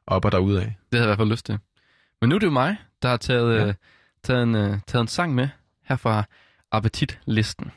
[0.07, 0.61] op og derudad.
[0.61, 1.59] Det havde jeg i hvert fald lyst til.
[2.21, 3.65] Men nu er det jo mig, der har taget, Ja.
[3.67, 3.73] øh,
[4.23, 5.49] taget, en, øh, taget en sang med
[5.83, 6.23] her fra
[6.71, 7.71] appetitlisten.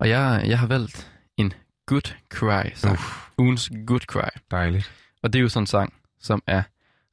[0.00, 1.52] Og jeg, jeg har valgt en
[1.86, 2.98] Good Cry sang.
[3.38, 4.38] Ugens Good Cry.
[4.50, 4.92] Dejligt.
[5.22, 6.62] Og det er jo sådan en sang, som er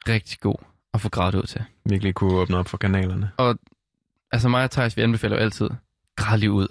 [0.07, 0.55] rigtig god
[0.95, 1.63] at få grædt ud til.
[1.85, 3.31] Virkelig kunne åbne op for kanalerne.
[3.37, 3.59] Og
[4.31, 5.69] altså mig og Thijs, vi anbefaler jo altid,
[6.15, 6.67] græd lige ud.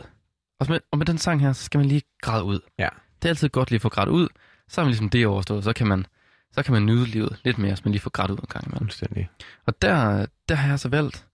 [0.61, 2.61] Og med, og med den sang her, så skal man lige græde ud.
[2.79, 2.89] Ja.
[3.23, 4.29] Det er altid godt lige at få grædt ud.
[4.69, 6.07] Så er man ligesom det overstået, så kan man,
[6.53, 8.67] så kan man nyde livet lidt mere, hvis man lige får grædt ud en gang
[8.67, 8.79] imellem.
[8.79, 9.29] Fuldstændig.
[9.67, 11.27] Og der, der har jeg så valgt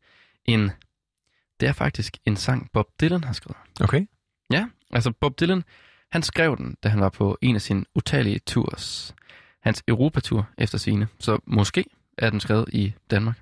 [0.44, 0.70] en,
[1.60, 3.56] det er faktisk en sang, Bob Dylan har skrevet.
[3.80, 4.06] Okay.
[4.50, 5.64] Ja, altså Bob Dylan,
[6.12, 9.14] han skrev den, da han var på en af sine utallige tours.
[9.62, 11.08] Hans Europatur efter sine.
[11.18, 11.84] Så måske
[12.20, 13.40] er den skrevet i Danmark.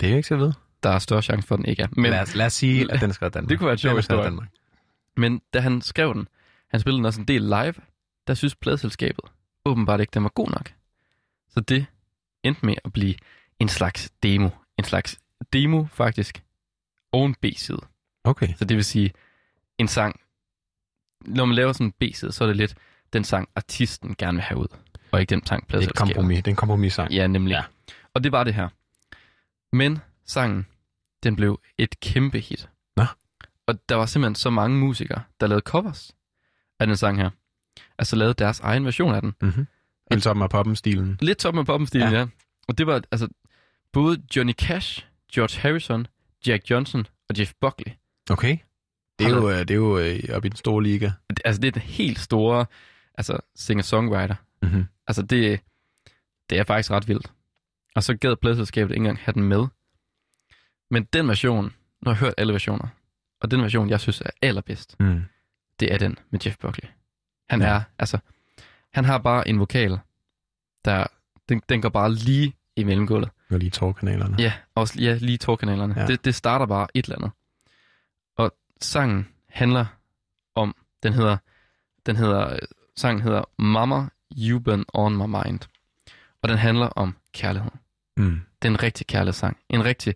[0.00, 0.52] Det er jo ikke så ved.
[0.82, 1.86] Der er større chance for, at den ikke er.
[1.92, 3.48] Men, lad, os, lad os sige, at den er skrevet i Danmark.
[3.50, 4.24] Det kunne være en sjov Den skrevet i.
[4.24, 4.48] Danmark.
[5.16, 6.28] Men da han skrev den,
[6.70, 7.74] han spillede den også en del live,
[8.26, 9.24] der synes pladselskabet
[9.64, 10.72] åbenbart ikke, den var god nok.
[11.48, 11.86] Så det
[12.42, 13.14] endte med at blive
[13.58, 14.48] en slags demo.
[14.78, 15.18] En slags
[15.52, 16.42] demo faktisk,
[17.12, 17.78] og en B-side.
[18.24, 18.48] Okay.
[18.56, 19.12] Så det vil sige,
[19.78, 20.20] en sang,
[21.20, 22.74] når man laver sådan en B-side, så er det lidt
[23.12, 24.66] den sang, artisten gerne vil have ud,
[25.10, 26.14] og ikke den sang, Det er pladselskabet.
[26.14, 26.36] kompromis.
[26.36, 27.12] Det er en kompromis-sang.
[27.12, 27.52] Ja, nemlig.
[27.54, 27.62] Ja.
[28.14, 28.68] Og det var det her.
[29.72, 30.66] Men sangen,
[31.22, 32.68] den blev et kæmpe hit.
[32.96, 33.04] Nå.
[33.66, 36.14] Og der var simpelthen så mange musikere, der lavede covers
[36.80, 37.30] af den sang her.
[37.98, 39.34] Altså lavede deres egen version af den.
[39.40, 39.66] Mm-hmm.
[40.10, 41.18] Helt toppen af poppen-stilen.
[41.20, 42.18] Lidt top med poppen-stilen, ja.
[42.18, 42.26] Ja.
[42.68, 43.28] Og det var altså
[43.92, 46.06] både Johnny Cash, George Harrison,
[46.46, 47.92] Jack Johnson og Jeff Buckley.
[48.30, 48.58] Okay.
[49.18, 51.10] Det er jo, øh, det er jo øh, oppe i den store liga.
[51.44, 52.66] Altså det er den helt store
[53.14, 54.34] altså, singer-songwriter.
[54.62, 54.84] Mm-hmm.
[55.06, 55.60] Altså det,
[56.50, 57.32] det er faktisk ret vildt.
[57.94, 59.66] Og så gad pladselskabet ikke engang have den med.
[60.90, 61.72] Men den version, nu
[62.04, 62.88] har jeg hørt alle versioner,
[63.40, 65.24] og den version, jeg synes er allerbedst, Mm.
[65.80, 66.88] det er den med Jeff Buckley.
[67.50, 67.66] Han Ja.
[67.68, 68.18] er, altså,
[68.92, 69.98] han har bare en vokal,
[70.84, 71.06] der,
[71.48, 73.30] den, den går bare lige i mellemgulvet.
[73.50, 74.36] Og lige tårkanalerne.
[74.38, 76.00] Ja, også ja, lige tårkanalerne.
[76.00, 76.06] Ja.
[76.06, 77.30] Det, det starter bare et eller andet.
[78.36, 79.86] Og sangen handler
[80.54, 81.36] om, den hedder,
[82.06, 82.58] den hedder,
[82.96, 85.60] sangen hedder Mama, You Been On My Mind.
[86.42, 87.70] Og den handler om kærlighed.
[88.16, 88.40] Mm.
[88.62, 89.56] Det er en rigtig kærlighedssang.
[89.68, 90.14] En rigtig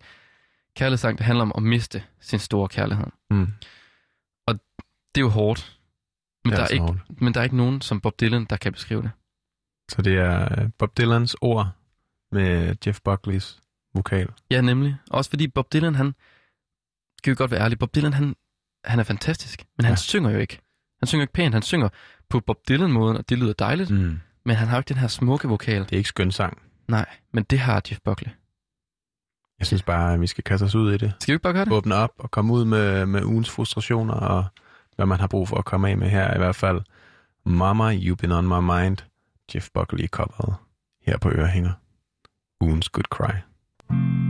[0.75, 3.05] kærlighedssang, der handler om at miste sin store kærlighed.
[3.29, 3.47] Mm.
[4.47, 4.53] Og
[5.15, 5.79] det er jo hårdt.
[6.45, 7.21] Men, Det er der er altså ikke, hårdt.
[7.21, 9.11] men der er ikke nogen som Bob Dylan, der kan beskrive det.
[9.89, 11.67] Så det er øh, Bob Dylans ord
[12.31, 13.59] med Jeff Buckleys
[13.95, 14.29] vokal.
[14.51, 14.95] Ja, nemlig.
[15.11, 16.15] Også fordi Bob Dylan, han,
[17.17, 18.35] skal vi godt være ærlige, Bob Dylan, han,
[18.85, 19.95] han er fantastisk, men han Ja.
[19.95, 20.59] synger jo ikke.
[20.99, 21.89] Han synger ikke pænt, han synger
[22.29, 24.19] på Bob Dylan-måden, og det lyder dejligt, Mm.
[24.45, 25.81] men han har jo ikke den her smukke vokal.
[25.83, 26.61] Det er ikke skøn sang.
[26.89, 28.31] Nej, men det har Jeff Buckley.
[29.59, 31.13] Jeg synes bare, at vi skal kaste os ud i det.
[31.19, 31.73] Skal vi ikke bare gøre det?
[31.73, 34.45] Åbne op og komme ud med, med ugens frustrationer og
[34.95, 36.35] hvad man har brug for at komme af med her.
[36.35, 36.81] I hvert fald
[37.45, 38.97] Mama, You've Been On My Mind.
[39.55, 40.55] Jeff Buckley coveret
[41.05, 41.71] her på Ørehænger.
[42.61, 43.33] Ugens Good Cry.
[43.89, 44.28] Perhaps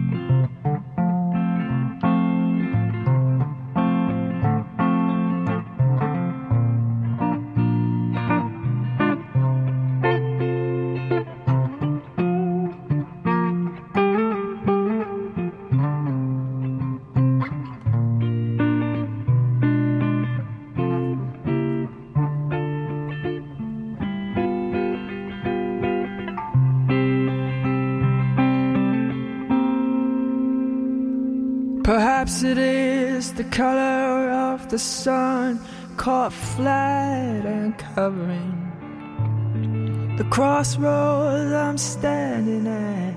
[40.40, 43.14] crossroads I'm standing at.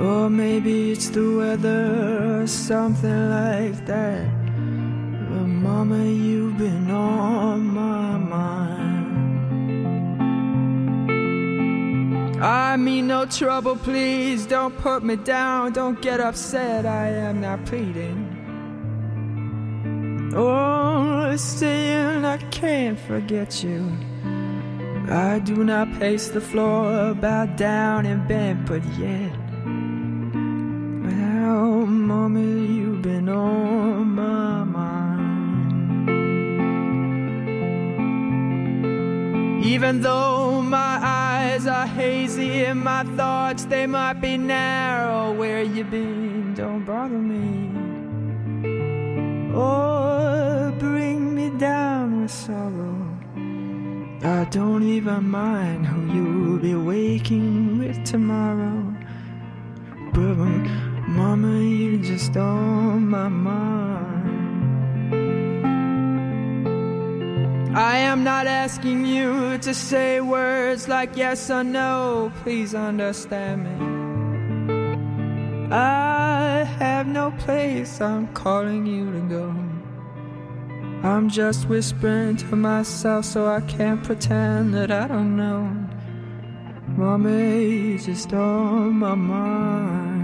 [0.00, 4.26] Or maybe it's the weather or something like that.
[5.28, 9.12] But mama, you've been on my mind.
[12.42, 17.66] I mean no trouble, please don't put me down, don't get upset, I am not
[17.66, 18.24] pleading.
[20.34, 23.92] Oh, saying I can't forget you.
[25.10, 29.32] I do not pace the floor, bow down and bed, but yet.
[31.02, 34.98] Well, mommy, you've been on my mind.
[39.64, 45.84] Even though my eyes are hazy and my thoughts they might be narrow, where you
[45.84, 46.52] been?
[46.52, 47.70] Don't bother me.
[49.54, 52.87] Or bring me down with sorrow.
[54.28, 58.94] I don't even mind who you'll be waking with tomorrow.
[60.12, 60.66] But
[61.08, 64.58] mama, you just on my mind.
[67.74, 72.30] I am not asking you to say words like yes or no.
[72.42, 73.76] Please understand me.
[75.74, 79.67] I have no place I'm calling you to go.
[81.02, 85.88] I'm just whispering to myself so I can't pretend that I don't know.
[86.96, 90.17] Mommy, you just on my mind.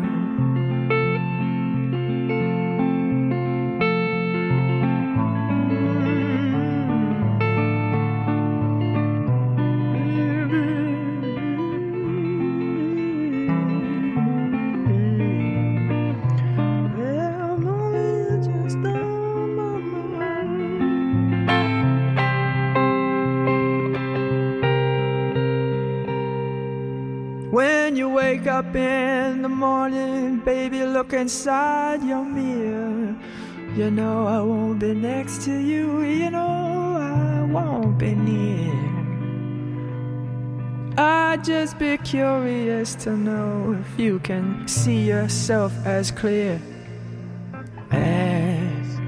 [31.05, 33.15] Look inside your mirror.
[33.77, 38.73] You know I won't be next to you, you know I won't be near.
[40.97, 46.59] I'd just be curious to know if you can see yourself as clear
[47.91, 48.99] as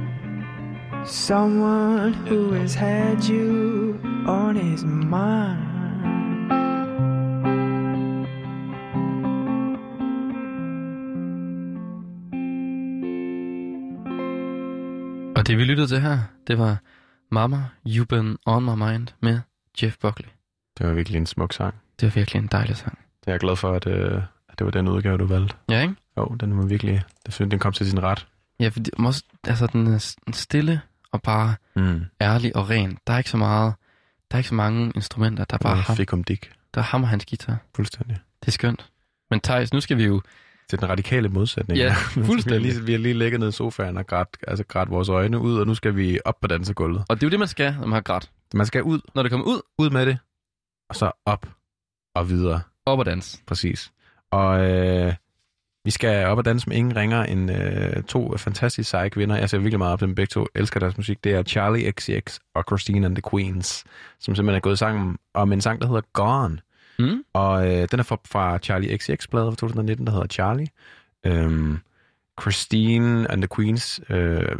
[1.06, 5.65] someone who has had you on his mind.
[15.46, 16.76] Og det vi lyttede til her, det var
[17.30, 19.40] Mama, You've Been On My Mind med
[19.82, 20.28] Jeff Buckley.
[20.78, 21.74] Det var virkelig en smuk sang.
[22.00, 22.98] Det var virkelig en dejlig sang.
[23.20, 25.54] Det er jeg glad for, at, øh, at det var den udgave, du valgte.
[25.68, 25.94] Ja, ikke?
[26.18, 27.02] Jo, den var virkelig...
[27.26, 28.26] Jeg synes, den kom til sin ret.
[28.60, 30.80] Ja, for det, også, altså, den er stille
[31.12, 32.04] og bare Mm.
[32.20, 32.98] ærlig og ren.
[33.06, 33.74] Der er ikke så meget,
[34.30, 35.96] der er ikke så mange instrumenter, der er bare ham.
[35.96, 36.50] fik om dik.
[36.74, 37.56] Der er ham og hans guitar.
[37.76, 38.16] Fuldstændig.
[38.40, 38.90] Det er skønt.
[39.30, 40.22] Men Thijs, nu skal vi jo...
[40.70, 41.78] Til den radikale modsætning.
[41.78, 42.60] Ja, vi, har fuldstændig.
[42.60, 45.58] lige, vi har lige ligget ned i sofaen og grædt, altså grædt vores øjne ud,
[45.58, 47.04] og nu skal vi op på dansegulvet.
[47.08, 48.30] Og det er jo det, man skal, når man har grædt.
[48.54, 49.00] Man skal ud.
[49.14, 49.60] Når det kommer ud.
[49.78, 50.18] Ud med det,
[50.88, 51.48] og så op
[52.14, 52.60] og videre.
[52.86, 53.42] Op og dans.
[53.46, 53.92] Præcis.
[54.30, 55.14] Og øh,
[55.84, 59.36] vi skal op og danse med ingen ringer end øh, to fantastisk seje kvinder.
[59.36, 60.46] Jeg ser virkelig meget op til dem begge to.
[60.54, 61.24] Elsker deres musik.
[61.24, 63.84] Det er Charlie XCX og Christine and the Queens,
[64.20, 66.58] som simpelthen er gået sammen om en sang, der hedder Gone.
[66.98, 67.24] Mm.
[67.32, 70.66] Og øh, den er fra, fra Charlie XCX-plade fra 2019, der hedder Charlie.
[71.26, 71.78] Øhm,
[72.40, 74.56] Christine and the Queens, øh,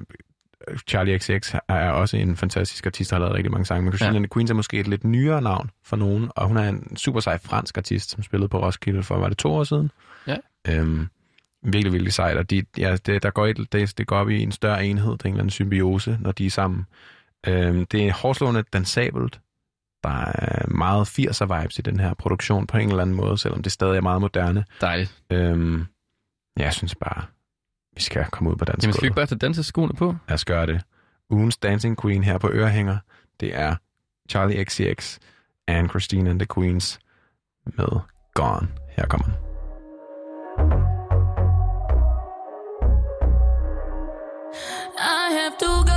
[0.88, 4.10] Charlie XCX er også en fantastisk artist, der har lavet rigtig mange sange, men Christine
[4.10, 4.16] Ja.
[4.16, 6.96] and the Queens er måske et lidt nyere navn for nogen, og hun er en
[6.96, 9.90] super sej fransk artist, som spillede på Roskilde for, var det to år siden?
[10.26, 10.36] Ja.
[10.68, 11.06] Øhm,
[11.62, 14.42] virkelig, virkelig sejt, og de, ja, det, der går et, det, det går op i
[14.42, 16.84] en større enhed, det er en eller anden symbiose, når de er sammen.
[17.46, 19.40] Øhm, det er hårdslående dansabelt,
[20.06, 23.62] der er meget 80'er vibes i den her produktion på en eller anden måde, selvom
[23.62, 24.64] det stadig er meget moderne.
[24.80, 25.22] Dejligt.
[25.30, 25.86] Øhm,
[26.58, 27.22] ja, jeg synes bare,
[27.94, 28.82] vi skal komme ud på dansk.
[28.82, 30.16] Jamen, skal vi ikke bare tage danseskoene på?
[30.28, 30.82] Lad os gøre det.
[31.30, 32.98] Ugens Dancing Queen her på Ørehænger,
[33.40, 33.76] det er
[34.30, 35.18] Charlie XCX
[35.68, 36.98] and Christine and the Queens
[37.64, 38.00] med
[38.34, 38.68] Gone.
[38.96, 39.34] Her kommer den.
[44.98, 45.95] I have to go.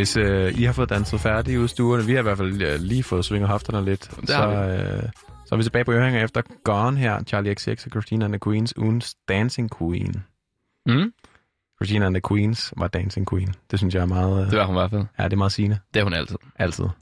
[0.00, 2.62] Hvis øh, I har fået danset færdigt ude i stuerne, vi har i hvert fald
[2.62, 5.02] øh, lige fået svinget hofterne lidt, Det så, øh,
[5.46, 8.40] så er vi tilbage på ørehænger efter Gone her, Charlie XX og Christina and the
[8.44, 10.24] Queens, ugens Dancing Queen.
[10.86, 11.12] Mm.
[11.78, 13.54] Christina and the Queens var Dancing Queen.
[13.70, 14.44] Det synes jeg er meget...
[14.44, 15.04] Øh, Det var hun i hvert fald.
[15.18, 15.78] Ja, det er meget sigende.
[15.94, 16.36] Det er hun altid.
[16.58, 16.84] Altid.
[16.84, 16.92] Hun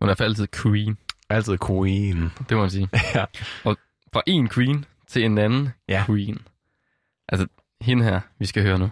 [0.00, 0.96] er i hvert fald altid queen.
[1.30, 2.30] Altid queen.
[2.48, 2.88] Det må man sige.
[3.14, 3.24] ja.
[3.64, 3.76] Og
[4.12, 6.04] fra en queen til en anden ja.
[6.06, 6.38] queen.
[7.28, 7.46] Altså,
[7.80, 8.90] hende her, vi skal høre nu,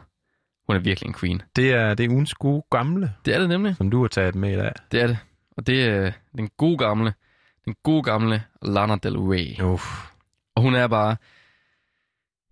[0.66, 1.42] hun er virkelig en queen.
[1.56, 3.12] Det er, det er ugens gode gamle.
[3.24, 3.76] Det er det nemlig.
[3.76, 4.72] Som du har taget med i dag.
[4.92, 5.18] Det er det.
[5.56, 7.14] Og det er den gode gamle,
[7.64, 9.62] den gode gamle Lana Del Rey.
[9.62, 10.10] Uff.
[10.54, 11.16] Og hun er bare...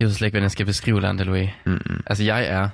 [0.01, 1.49] Jeg ved slet ikke, hvordan jeg skal beskrive Lana Del Rey.
[1.67, 2.03] Mm-mm.
[2.07, 2.69] Altså, jeg er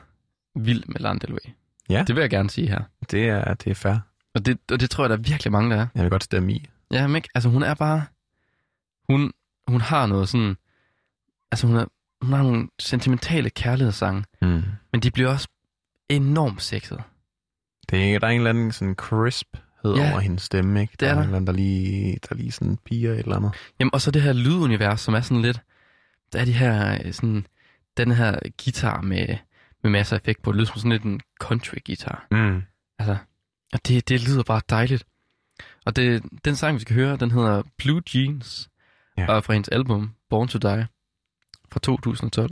[0.55, 1.51] vild med Lana Del Rey.
[1.91, 2.05] Ja.
[2.07, 2.81] Det vil jeg gerne sige her.
[3.11, 3.97] Det er, det er fair.
[4.35, 5.87] Og det, og det tror jeg, der er virkelig mange, der er.
[5.95, 6.69] Jeg vil godt stemme i.
[6.91, 8.05] Ja, men ikke, altså hun er bare...
[9.09, 9.33] Hun,
[9.69, 10.57] hun har noget sådan...
[11.53, 11.85] Altså hun, er,
[12.23, 14.63] hun har nogle sentimentale kærlighedssange, Mm.
[14.99, 15.49] Men de bliver også
[16.09, 17.03] enormt sexede.
[17.91, 19.91] Det er, der er en eller anden sådan crisphed Ja.
[20.03, 20.11] ja.
[20.13, 20.95] over hendes stemme, ikke?
[21.01, 21.15] Det er der.
[21.15, 21.21] der.
[21.23, 23.53] en eller anden, der lige, der lige sådan piger et eller andet.
[23.81, 25.61] Jamen, og så det her lydunivers, som er sådan lidt...
[26.33, 27.47] Der er de her, øh, sådan...
[27.97, 29.37] Den her guitar med,
[29.83, 30.53] med masser af effekt på.
[30.53, 32.27] Det lyder som sådan lidt en country-guitar.
[32.31, 32.63] Mm.
[32.99, 33.17] Altså,
[33.73, 35.05] og det, det lyder bare dejligt.
[35.87, 38.71] Og det, den sang, vi skal høre, den hedder Blue Jeans,
[39.19, 39.27] Ja.
[39.29, 40.87] og er fra hendes album Born to Die
[41.73, 42.51] fra 2012.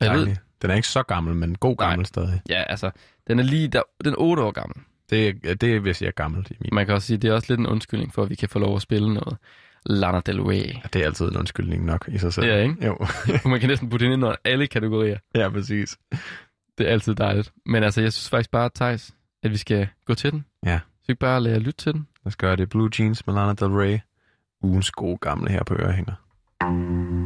[0.00, 0.36] Og jeg ved.
[0.62, 2.40] Den er ikke så gammel, men god gammel stadig.
[2.48, 2.90] ja, altså,
[3.28, 4.76] den er lige der, den er 8 år gammel.
[5.10, 6.70] Det, er- det hvis jeg er gammel i min.
[6.72, 8.58] Man kan også sige, det er også lidt en undskyldning for, at vi kan få
[8.58, 9.36] lov at spille noget
[9.86, 10.72] Lana Del Rey.
[10.92, 12.46] Det er altid en undskyldning nok i sig selv.
[12.50, 12.86] Er, ikke?
[12.86, 12.98] Jo.
[13.50, 15.18] Man kan næsten putte ind under alle kategorier.
[15.34, 15.98] ja, præcis.
[16.78, 17.52] Det er altid dejligt.
[17.66, 20.44] Men altså, jeg synes faktisk bare, Thijs, at vi skal gå til den.
[20.66, 20.80] Ja.
[21.00, 22.06] Så vi bare lade lytte til den.
[22.24, 22.68] Lad os gøre det.
[22.68, 23.98] Blue Jeans med Lana Del Rey.
[24.62, 26.14] Ugens gode gamle her på ørehænger.
[26.60, 27.23] Blue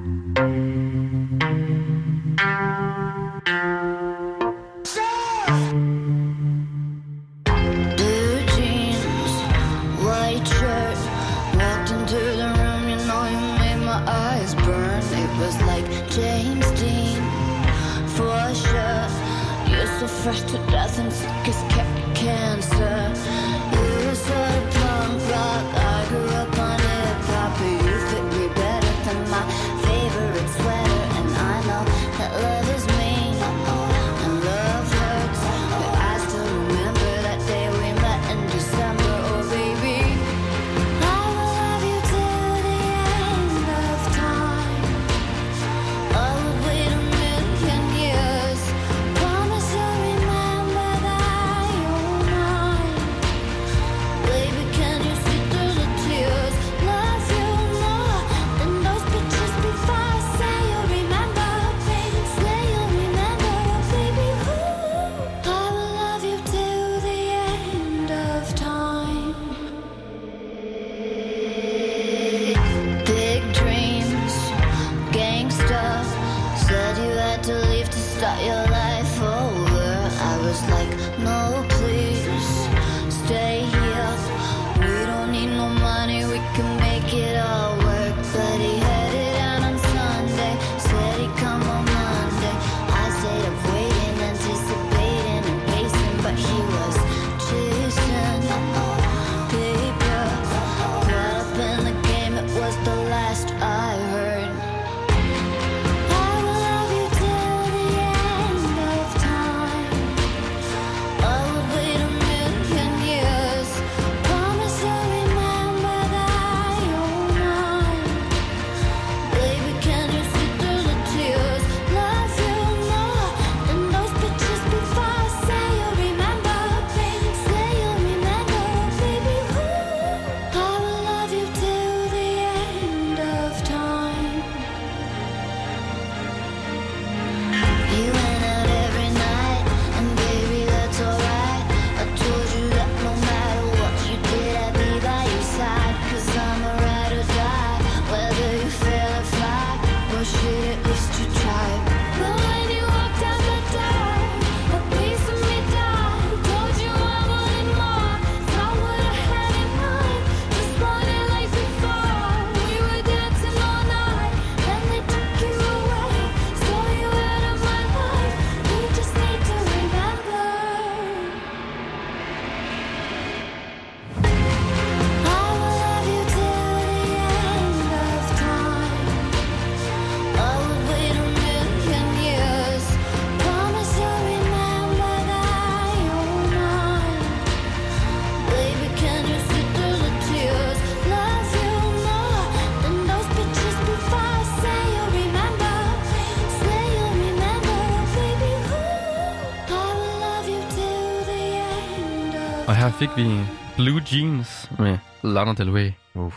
[202.98, 203.40] fik vi
[203.76, 205.92] Blue Jeans med Lana Del Rey.
[206.14, 206.36] Uff.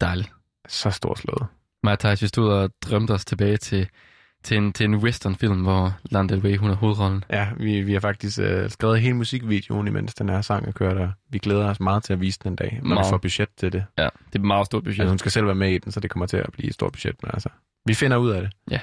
[0.00, 0.32] Dejligt.
[0.68, 1.46] Så storslået.
[1.82, 3.88] Mig og Thijs, vi stod og drømte os tilbage til,
[4.42, 7.24] til, en, til en westernfilm, hvor Lana Del Rey, hun er hovedrollen.
[7.30, 10.96] Ja, vi, vi har faktisk øh, skrevet hele musikvideoen, imens den her sang er kørt,
[10.96, 13.06] og vi glæder os meget til at vise den en dag, når vi Meget.
[13.10, 13.84] får budget til det.
[13.98, 15.00] Ja, det er et meget stort budget.
[15.00, 16.74] Altså, hun skal selv være med i den, så det kommer til at blive et
[16.74, 17.48] stort budget, men altså,
[17.86, 18.50] vi finder ud af det.
[18.70, 18.80] Ja.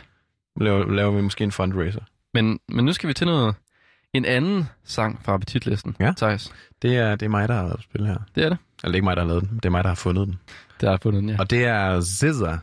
[0.61, 2.01] Laver, laver vi måske en fundraiser.
[2.33, 3.55] Men, men nu skal vi til noget,
[4.13, 6.13] en anden sang fra appetitlisten, Ja.
[6.17, 6.53] Thijs.
[6.85, 8.17] Det er, det er mig, der har lavet spil her.
[8.35, 8.57] Det er det.
[8.83, 10.27] Eller det er ikke mig, der har lavet den, det er mig, der har fundet
[10.27, 10.39] den.
[10.81, 11.35] Det har fundet den, ja.
[11.39, 12.57] Og det er SZA,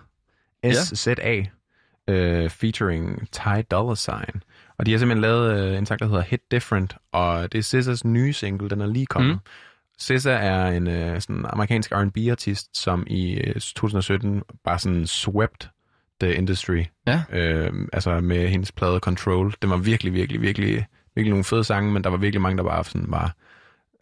[0.72, 1.42] S-Z-A,
[2.08, 4.42] øh, featuring Ty Dolla Sign.
[4.78, 7.80] Og de har simpelthen lavet øh, en sang, der hedder Hit Different, og det er
[7.80, 9.32] SZA's nye single, den er lige kommet.
[9.32, 9.38] Mm.
[9.98, 15.70] SZA er en øh, sådan amerikansk R&B-artist, som i øh, 2017 bare sådan swept
[16.20, 16.84] the industry.
[17.06, 17.22] Ja.
[17.32, 19.54] Øh, altså med hendes plade Control.
[19.62, 22.64] Den var virkelig, virkelig, virkelig, virkelig nogle fede sange, men der var virkelig mange, der
[22.64, 23.34] bare sådan var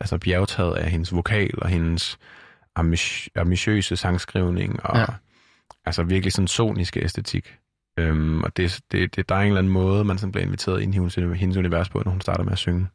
[0.01, 2.19] altså bjergtaget af hendes vokal og hendes
[2.79, 5.07] ambitiø- ambitiøse sangskrivning og Ja.
[5.85, 7.57] altså virkelig sådan soniske æstetik.
[7.99, 10.81] Øhm, og det, det, det, der er en eller anden måde, man sådan bliver inviteret
[10.83, 12.87] ind i hendes, hendes univers på, når hun starter med at synge.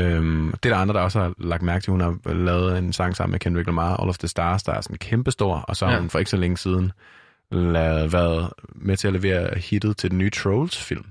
[0.00, 1.90] Øhm, det er der andre, der også har lagt mærke til.
[1.90, 4.80] Hun har lavet en sang sammen med Kendrick Lamar, All of the Stars, der er
[4.80, 6.00] sådan kæmpestor, og så har Ja.
[6.00, 6.92] hun for ikke så længe siden
[7.52, 11.04] lavet, været med til at levere hittet til den nye Trolls-film.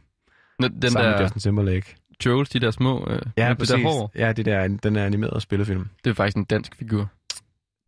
[0.61, 1.95] Den sammen med der Justin Timberlake.
[2.21, 3.75] Trolls, de der små, øh, Ja, med præcis.
[3.75, 5.89] det der hår, Ja, det der, den er animerede spillefilm.
[6.03, 7.09] det er faktisk en dansk figur.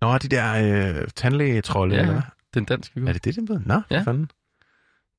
[0.02, 0.54] Nå, de der
[1.02, 2.22] øh, tandlægetrolde, Ja, eller hvad?
[2.54, 3.08] det er en dansk figur.
[3.10, 3.60] Er det det, den ved?
[3.66, 4.02] Nå, Ja.
[4.02, 4.30] fanden.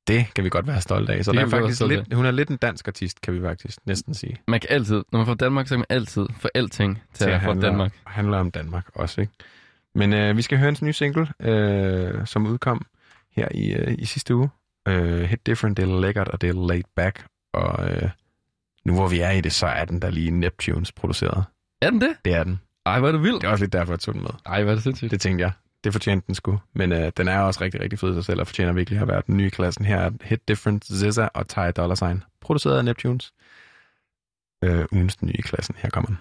[0.09, 1.25] Det kan vi godt være stolte af.
[1.25, 3.79] Så Det der er faktisk lidt, hun er lidt en dansk artist, kan vi faktisk
[3.87, 4.37] næsten sige.
[4.49, 7.41] Man kan altid, når man får Danmark, så kan man altid få alting til, at
[7.43, 7.93] få handle, Danmark.
[8.07, 9.33] handler om Danmark også, ikke?
[9.95, 12.87] Men øh, vi skal høre hendes nye single, øh, som udkom
[13.37, 14.49] her i, øh, i sidste uge.
[14.89, 17.25] Øh, Hit Different, det er lækkert, og det er laid back.
[17.53, 18.11] Og øh,
[18.85, 21.45] nu hvor vi er i det, så er den der lige Neptunes produceret.
[21.83, 22.17] Er den det?
[22.25, 22.61] Det er den.
[22.87, 23.35] Ej, hvor er du vild.
[23.35, 24.31] Det er også lidt derfor, jeg tog den med.
[24.47, 25.11] Ej, hvor er det sindssygt.
[25.11, 25.53] Det tænkte jeg.
[25.85, 26.61] Det fortjente den sgu.
[26.75, 29.09] Men øh, den er også rigtig, rigtig fed i sig selv, og fortjener virkelig at
[29.09, 29.85] være den nye i klassen.
[29.85, 32.23] Her er Hit Different, SZA og Ty Dolla Sign.
[32.41, 33.33] Produceret af Neptunes.
[34.65, 35.75] Øh, ugens nye klassen.
[35.79, 36.19] Her kommer den.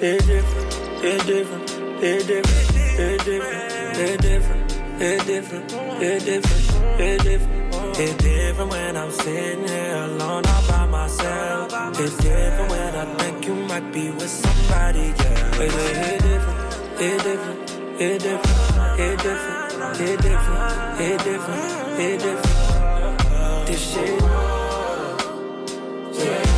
[0.00, 1.70] It's different, it's different,
[2.02, 7.63] it's different, it's different, it's different, it's different, it's different, it's different.
[7.96, 11.72] It's different when I'm sitting here alone all by myself.
[12.00, 15.62] It's different when I think you might be with somebody, yeah.
[15.62, 16.58] It's, it's different,
[17.00, 23.66] it's different, it's different, it's different, it's different, it's different, it's different.
[23.68, 24.20] This shit.
[26.18, 26.50] Yeah.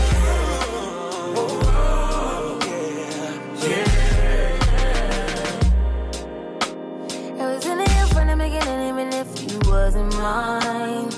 [7.28, 11.15] It was in the air from the beginning, even if you wasn't mine.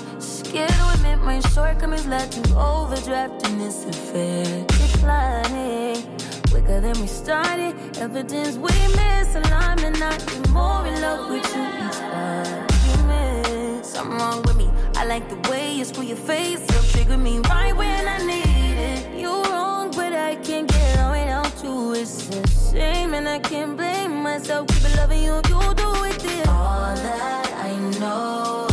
[1.29, 4.65] My shortcomings led to overdraft in this affair.
[4.65, 6.01] Declining
[6.49, 7.75] quicker than we started.
[7.99, 13.85] Evidence we misalignment, not be more in love with you each argument.
[13.85, 14.71] Something wrong with me.
[14.95, 18.77] I like the way you screw your face up, trigger me right when I need
[18.89, 19.19] it.
[19.21, 21.93] You're wrong, but I can't get on without you.
[21.93, 22.41] It's a
[22.71, 24.65] shame, and I can't blame myself.
[24.69, 26.19] Keep loving you, you do it.
[26.21, 26.47] This.
[26.47, 28.68] All that I know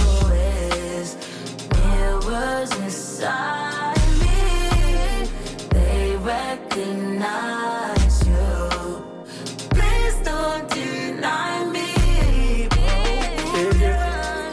[2.36, 5.26] mirrors inside me.
[5.70, 9.04] They recognize you.
[9.70, 11.88] Please don't deny me.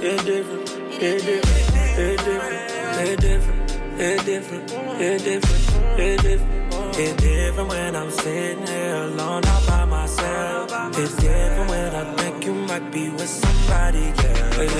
[0.05, 0.69] It's different,
[1.01, 6.51] it's different, it's different, it's different, it's different, it's different, it's different.
[6.95, 10.69] It's different when I'm sitting here alone all by myself.
[10.97, 14.61] It's different when I think you might be with somebody, yeah.
[14.61, 14.73] It's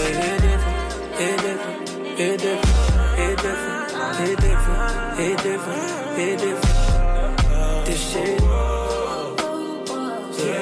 [0.44, 7.85] different, it's different, it's different, it's different, it's different, it's different, it's different.
[7.85, 8.41] This shit.
[10.40, 10.61] Yeah.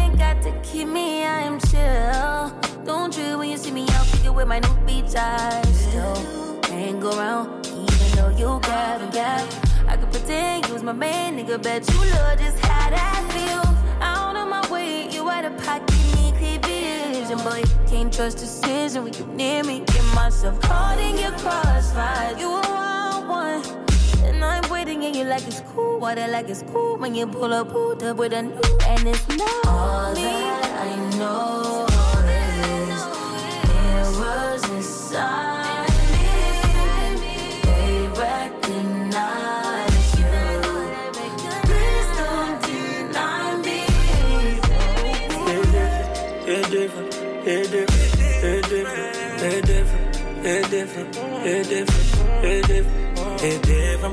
[0.00, 2.52] It got keep me, I am chill.
[2.84, 5.88] Don't trip when you see me out figure with my new beach eyes.
[5.88, 9.67] Still hang around, even though you grab and gap.
[10.00, 11.62] Could pretend you was my man, nigga.
[11.62, 13.66] Bet you love just how that feel.
[14.02, 17.38] Out of my way, you out of pocket, need clear vision.
[17.38, 19.80] Boy, can't trust decision when you near me.
[19.80, 22.36] Get myself caught in your crossfire.
[22.38, 23.62] You a wild one.
[24.24, 25.98] And I'm waiting and you like it's cool.
[25.98, 29.26] Water like it's cool when you pull up, pulled up with a new and it's
[29.28, 30.67] not all that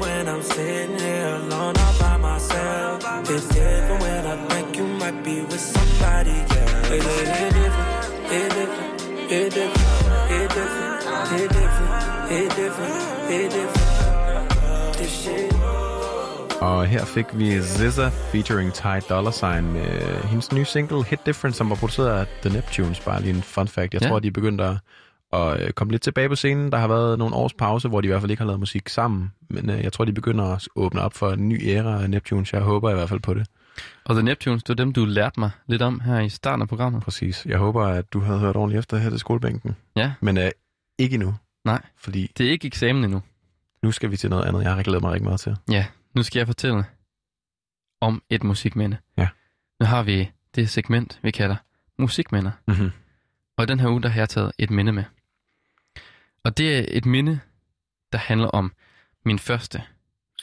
[0.05, 2.97] when I'm sitting here alone all by myself.
[3.33, 6.89] It's different when I think you might be with somebody else.
[6.95, 7.91] It, it, it different,
[8.37, 9.01] it different,
[9.31, 10.95] it different, it different,
[11.41, 14.95] it different, it different, it different.
[14.97, 15.53] This shit.
[16.61, 21.55] Og her fik vi SZA featuring Ty Dolla Sign med hendes nye single Hit Different,
[21.55, 22.99] som var produceret af The Neptunes.
[22.99, 23.93] Bare lige en fun fact.
[23.93, 24.05] Jeg Ja.
[24.07, 24.11] ja.
[24.11, 24.77] tror, de er begyndt at,
[25.35, 26.71] at øh, komme lidt tilbage på scenen.
[26.71, 28.89] Der har været nogle års pause, hvor de i hvert fald ikke har lavet musik
[28.89, 29.31] sammen.
[29.49, 32.53] Men øh, jeg tror, de begynder at åbne op for en ny æra af Neptunes.
[32.53, 33.47] Jeg håber i hvert fald på det.
[34.05, 36.67] Og The Neptunes, det var dem, du lærte mig lidt om her i starten af
[36.67, 37.03] programmet.
[37.03, 37.45] Præcis.
[37.45, 39.75] Jeg håber, at du havde hørt ordentligt efter her til skolebænken.
[39.95, 40.13] Ja.
[40.21, 40.51] Men øh,
[40.99, 41.35] ikke endnu.
[41.65, 43.21] Nej, Fordi det er ikke eksamen endnu.
[43.83, 45.55] nu skal vi til noget andet, jeg har glædet mig rigtig meget til.
[45.71, 45.85] Ja,
[46.15, 46.85] nu skal jeg fortælle
[48.01, 48.97] om et musikminde.
[49.17, 49.27] Ja.
[49.79, 51.55] Nu har vi det segment, vi kalder
[51.99, 52.51] musikminder.
[52.67, 52.91] Mm-hmm.
[53.57, 55.03] Og i den her uge, der har jeg taget et minde med.
[56.45, 57.39] Og det er et minde,
[58.11, 58.71] der handler om
[59.25, 59.81] min første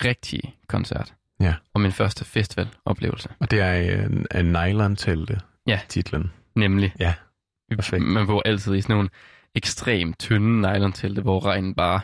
[0.05, 1.15] rigtige koncert.
[1.41, 1.55] Ja.
[1.75, 3.29] Og min første festivaloplevelse.
[3.39, 5.81] Og det er en, en nylon-telte, Ja.
[5.89, 6.33] titlen.
[6.55, 6.95] Nemlig.
[7.01, 7.15] Ja,
[7.77, 8.03] perfekt.
[8.05, 9.09] Man bor altid i sådan nogle
[9.55, 12.01] ekstremt tynde nylon-telte, hvor regnen bare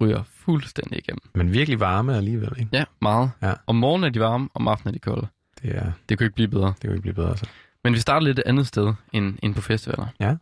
[0.00, 1.20] ryger fuldstændig igennem.
[1.34, 2.70] Men virkelig varme alligevel, ikke?
[2.72, 3.30] Ja, meget.
[3.42, 3.52] Ja.
[3.66, 5.26] Om morgenen er de varme, om aftenen er de kolde.
[5.62, 6.66] Det, er, Det kunne ikke blive bedre.
[6.66, 7.46] det kan jo ikke blive bedre, så.
[7.84, 10.06] Men vi starter lidt et andet sted end, end på festivaler.
[10.20, 10.36] Ja.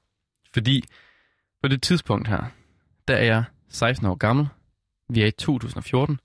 [0.55, 0.85] Fordi
[1.63, 2.45] på det tidspunkt her,
[3.11, 4.49] der er jeg 16 år gammel.
[5.09, 6.21] Vi er i 2014,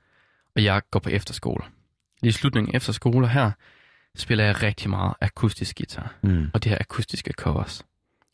[0.55, 1.63] og jeg går på efterskole.
[2.23, 3.51] I slutningen af efterskole her,
[4.15, 6.13] spiller jeg rigtig meget akustisk guitar.
[6.23, 6.51] Mm.
[6.53, 7.85] Og det her akustiske covers,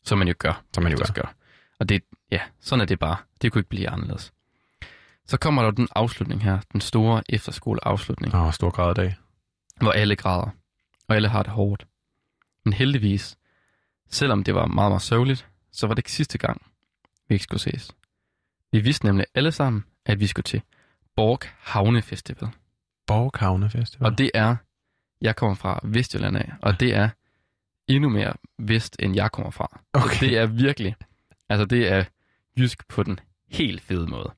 [0.04, 0.64] som man jo gør.
[0.74, 1.34] Som man jo oftest gør.
[1.80, 3.18] Og det, ja, sådan er det bare.
[3.42, 4.34] Det kunne ikke blive anderledes.
[5.28, 9.16] Så kommer der den afslutning her, den store efterskoleafslutning, Åh, stor grad dag.
[9.82, 10.50] hvor alle græder,
[11.08, 11.88] og alle har det hårdt.
[12.66, 13.38] Men heldigvis,
[14.10, 16.62] selvom det var meget, meget sørgeligt, så var det ikke sidste gang,
[17.28, 17.92] vi ikke skulle ses.
[18.72, 20.62] Vi vidste nemlig alle sammen, at vi skulle til
[21.16, 22.50] Borg Havne Festival.
[23.08, 24.12] Borghavne Festival.
[24.12, 24.56] Og det er,
[25.22, 27.10] jeg kommer fra Vestjylland af, og det er
[27.88, 29.82] endnu mere vest, end jeg kommer fra.
[29.94, 30.16] Okay.
[30.16, 30.96] Så det er virkelig,
[31.50, 32.04] altså det er
[32.58, 33.20] jysk på den
[33.50, 34.32] helt fede måde.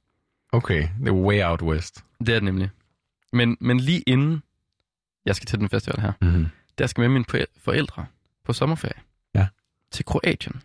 [0.52, 2.04] Okay, det er way out west.
[2.20, 2.70] Det er det nemlig.
[3.34, 4.44] Men, men lige inden
[5.26, 6.48] jeg skal til den festival her, Mm-hmm.
[6.78, 8.06] der skal jeg med mine foræ- forældre
[8.44, 9.02] på sommerferie.
[9.36, 9.48] Ja.
[9.92, 10.62] Til Kroatien.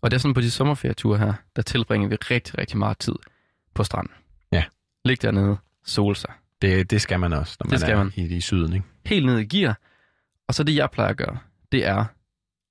[0.00, 3.14] Og det er sådan på de sommerferieture her, der tilbringer vi rigtig, rigtig meget tid
[3.74, 4.12] på stranden.
[4.52, 4.64] Ja.
[5.04, 6.30] Lig dernede, sol sig.
[6.62, 8.12] Det, det skal man også, når Det man skal er man.
[8.16, 8.86] I, i syden, ikke?
[9.06, 9.78] Helt ned i gear.
[10.48, 11.38] Og så det, jeg plejer at gøre,
[11.72, 12.04] det er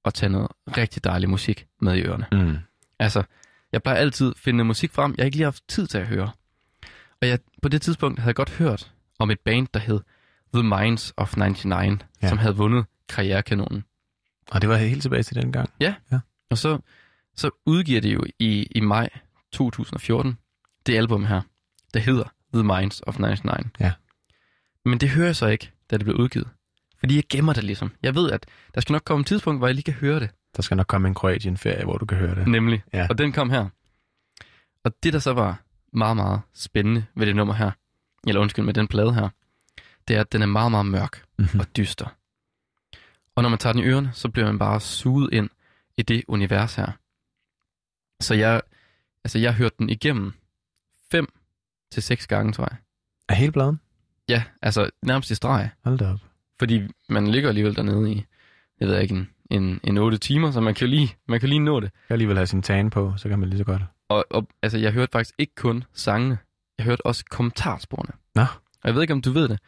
[0.05, 0.47] at tage noget
[0.77, 2.25] rigtig dejlig musik med i ørerne.
[2.31, 2.57] Mm.
[2.99, 3.23] Altså,
[3.71, 6.07] jeg plejer altid at finde musik frem, jeg ikke lige har haft tid til at
[6.07, 6.31] høre.
[7.21, 9.99] Og jeg, på det tidspunkt havde jeg godt hørt om et band, der hed
[10.53, 12.05] The Minds of 99, Ja.
[12.21, 12.29] ja.
[12.29, 13.83] som havde vundet Karrierekanonen.
[14.51, 15.69] Og det var helt tilbage til den gang.
[15.79, 15.95] Ja.
[16.11, 16.19] Ja.
[16.49, 16.79] Og så,
[17.37, 19.09] så udgiver det jo i, i maj
[19.51, 20.37] 2014
[20.85, 21.41] det album her,
[21.93, 22.23] der hedder
[22.53, 23.67] The Minds of 99.
[23.79, 23.93] Ja.
[24.85, 26.47] Men det hører jeg så ikke, da det blev udgivet.
[26.99, 27.91] Fordi jeg gemmer det ligesom.
[28.03, 28.45] Jeg ved, at
[28.75, 30.29] der skal nok komme et tidspunkt, hvor jeg lige kan høre det.
[30.55, 32.47] Der skal nok komme en Kroatien-ferie, hvor du kan høre det.
[32.47, 32.83] Nemlig.
[32.93, 33.07] Ja.
[33.09, 33.69] Og den kom her.
[34.83, 35.61] Og det, der så var
[35.93, 37.71] meget, meget spændende ved det nummer her,
[38.27, 39.29] eller undskyld, med den plade her,
[40.07, 41.59] det er, at den er meget, meget mørk Mhm.
[41.59, 42.05] og dyster.
[43.35, 45.49] Og når man tager den i ørerne, så bliver man bare suget ind
[45.97, 46.91] i det univers her.
[48.21, 48.61] Så jeg,
[49.23, 50.33] altså jeg hørte den igennem
[51.11, 51.33] fem
[51.91, 52.77] til seks gange, tror jeg.
[53.29, 53.79] Er hele bladen?
[54.29, 55.69] Ja, altså nærmest i streg.
[55.83, 56.19] Hold da op.
[56.59, 58.25] Fordi man ligger alligevel dernede i,
[58.79, 61.59] jeg ved ikke, en, en, en 8 timer, så man kan lige, man kan lige
[61.59, 61.91] nå det.
[62.09, 63.81] Jeg alligevel have sin tan på, så kan man lige så godt.
[64.09, 66.37] Og, og altså, jeg hørte faktisk ikke kun sangene,
[66.77, 68.11] jeg hørte også kommentarsporene.
[68.35, 68.41] Nå.
[68.41, 69.59] Og jeg ved ikke, om du ved det,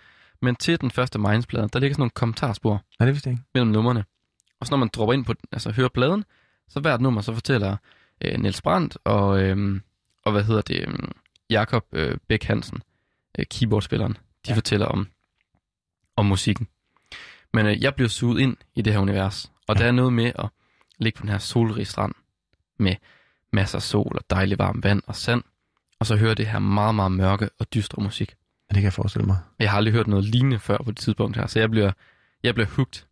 [0.42, 3.44] men til den første Minds-plade, der ligger sådan nogle kommentarspor Nej, det vidste jeg ikke.
[3.54, 4.06] mellem numrene.
[4.60, 6.24] Og så når man dropper ind på, altså hører pladen,
[6.70, 7.78] så hvert nummer, så fortæller
[8.22, 9.82] øh, Niels Brandt og, øh,
[10.26, 10.98] og hvad hedder det, øh,
[11.50, 12.82] Jakob øh, Bæk Hansen,
[13.40, 14.18] øh, keyboardspilleren, de
[14.50, 14.56] ja.
[14.56, 15.08] fortæller om,
[16.16, 16.68] om musikken.
[17.54, 19.82] Men øh, jeg bliver suget ind i det her univers, og ja.
[19.82, 20.50] der er noget med at
[21.00, 22.14] ligge på den her solrige strand
[22.80, 22.96] med
[23.54, 25.44] masser af sol og dejlig varmt vand og sand,
[26.00, 28.36] og så høre det her meget, meget mørke og dystre musik.
[28.70, 29.38] Ja, det kan jeg forestille mig.
[29.60, 31.92] Jeg har aldrig hørt noget lignende før på det tidspunkt her, så jeg bliver,
[32.44, 33.04] jeg bliver hooked.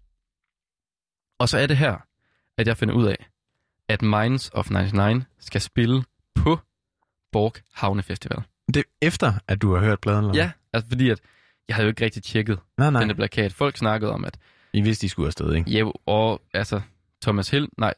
[1.40, 1.98] Og så er det her,
[2.58, 3.28] at jeg finder ud af,
[3.90, 6.04] at Minds of 99 skal spille
[6.36, 6.60] på
[7.32, 8.44] Borg Havne Festival.
[8.68, 10.26] Det er efter, at du har hørt pladen?
[10.26, 10.44] Eller?
[10.44, 11.20] Ja, altså fordi at
[11.68, 13.00] jeg havde jo ikke rigtig tjekket Nej, nej.
[13.02, 13.54] denne plakat.
[13.54, 14.38] Folk snakkede om, at
[14.74, 15.72] I vidste, de skulle afsted, ikke?
[15.72, 16.82] ja, og altså
[17.22, 17.94] Thomas Hel, nej,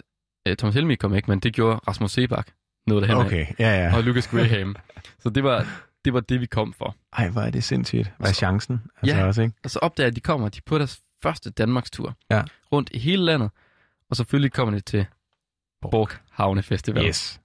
[0.47, 2.47] øh, Thomas Helmi kom ikke, men det gjorde Rasmus Sebak
[2.87, 3.95] noget derhen Okay, ja, ja.
[3.97, 4.75] og Lucas Graham.
[5.23, 5.67] så det var,
[6.05, 6.95] det var det, vi kom for.
[7.13, 8.11] Ej, hvor er det sindssygt.
[8.17, 8.81] Hvad er chancen?
[9.01, 9.25] Altså Ja.
[9.25, 9.53] også, ikke?
[9.63, 12.43] Og så opdager at de kommer, de på deres første Danmarkstur Ja.
[12.71, 13.49] rundt i hele landet.
[14.09, 15.05] Og selvfølgelig kommer de til
[15.81, 17.05] Borg Havne Festival.
[17.05, 17.41] Yes.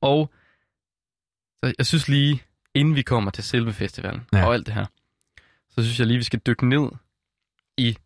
[0.00, 0.30] Og
[1.64, 2.42] så jeg synes lige,
[2.74, 4.46] inden vi kommer til selve festivalen Ja.
[4.46, 4.86] og alt det her,
[5.68, 6.88] så synes jeg lige, vi skal dykke ned
[7.76, 7.96] i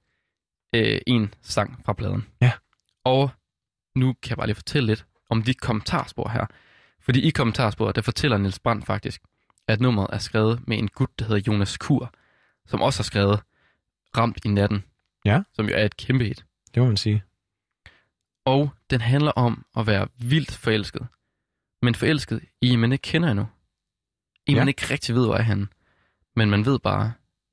[0.74, 2.26] øh, en sang fra pladen.
[2.40, 2.52] Ja.
[3.04, 3.30] Og
[3.94, 6.46] nu kan jeg bare lige fortælle lidt om de kommentarspor her.
[7.00, 9.22] Fordi i kommentarsporet, der fortæller Niels Brandt faktisk,
[9.68, 12.12] at nummeret er skrevet med en gut, der hedder Jonas Kur,
[12.66, 13.40] som også har skrevet
[14.16, 14.84] Ramt i natten,
[15.24, 15.42] Ja.
[15.52, 16.44] som jo er et kæmpe hit.
[16.74, 17.22] Det må man sige.
[18.46, 21.06] Og den handler om at være vildt forelsket.
[21.82, 23.46] Men forelsket i, en man ikke kender endnu.
[24.46, 24.60] En, Ja.
[24.60, 25.68] man ikke rigtig ved, hvor er han.
[26.36, 27.12] Men man ved bare,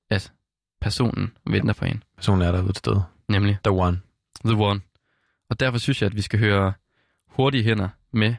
[0.10, 0.34] at
[0.82, 2.04] personen venter på en.
[2.16, 3.02] Personen er derude et sted.
[3.30, 4.02] Nemlig The One.
[4.46, 4.82] The One.
[5.50, 6.74] Og derfor synes jeg, at vi skal høre
[7.28, 8.36] Hurtige Hænder med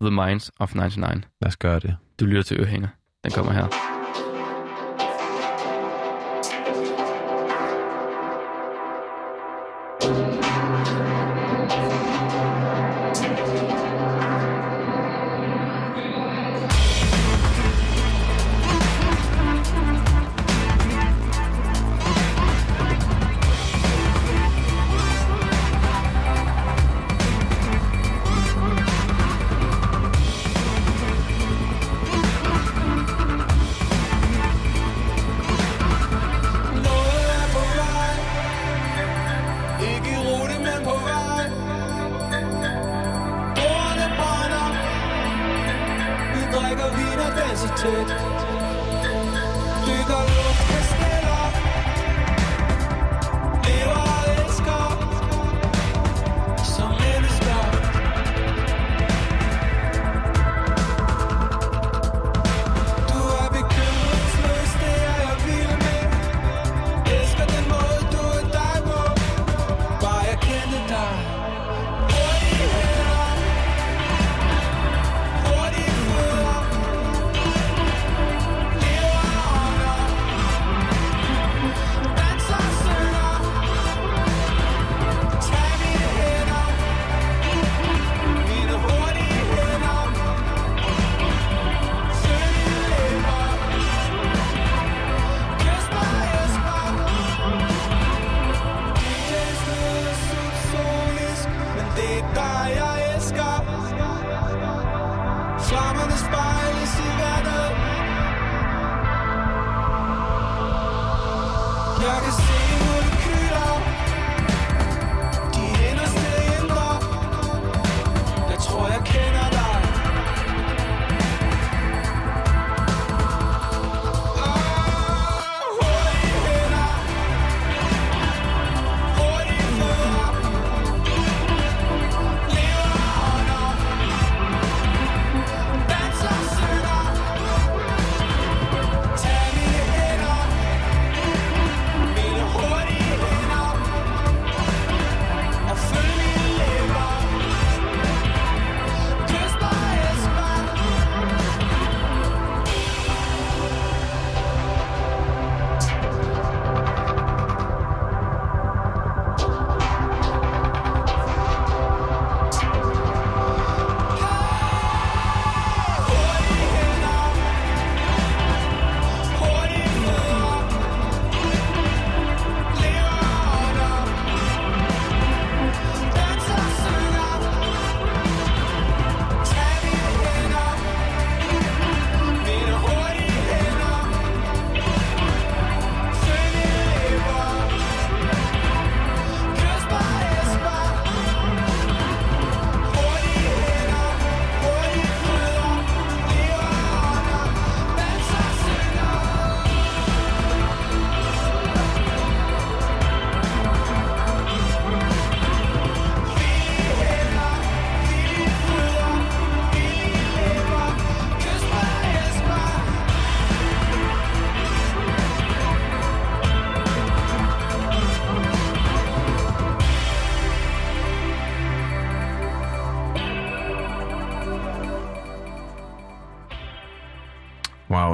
[0.00, 1.24] The Minds of 99.
[1.40, 1.96] Lad os gøre det.
[2.20, 2.88] Du lytter til Ørehænger.
[3.24, 3.99] Den kommer her.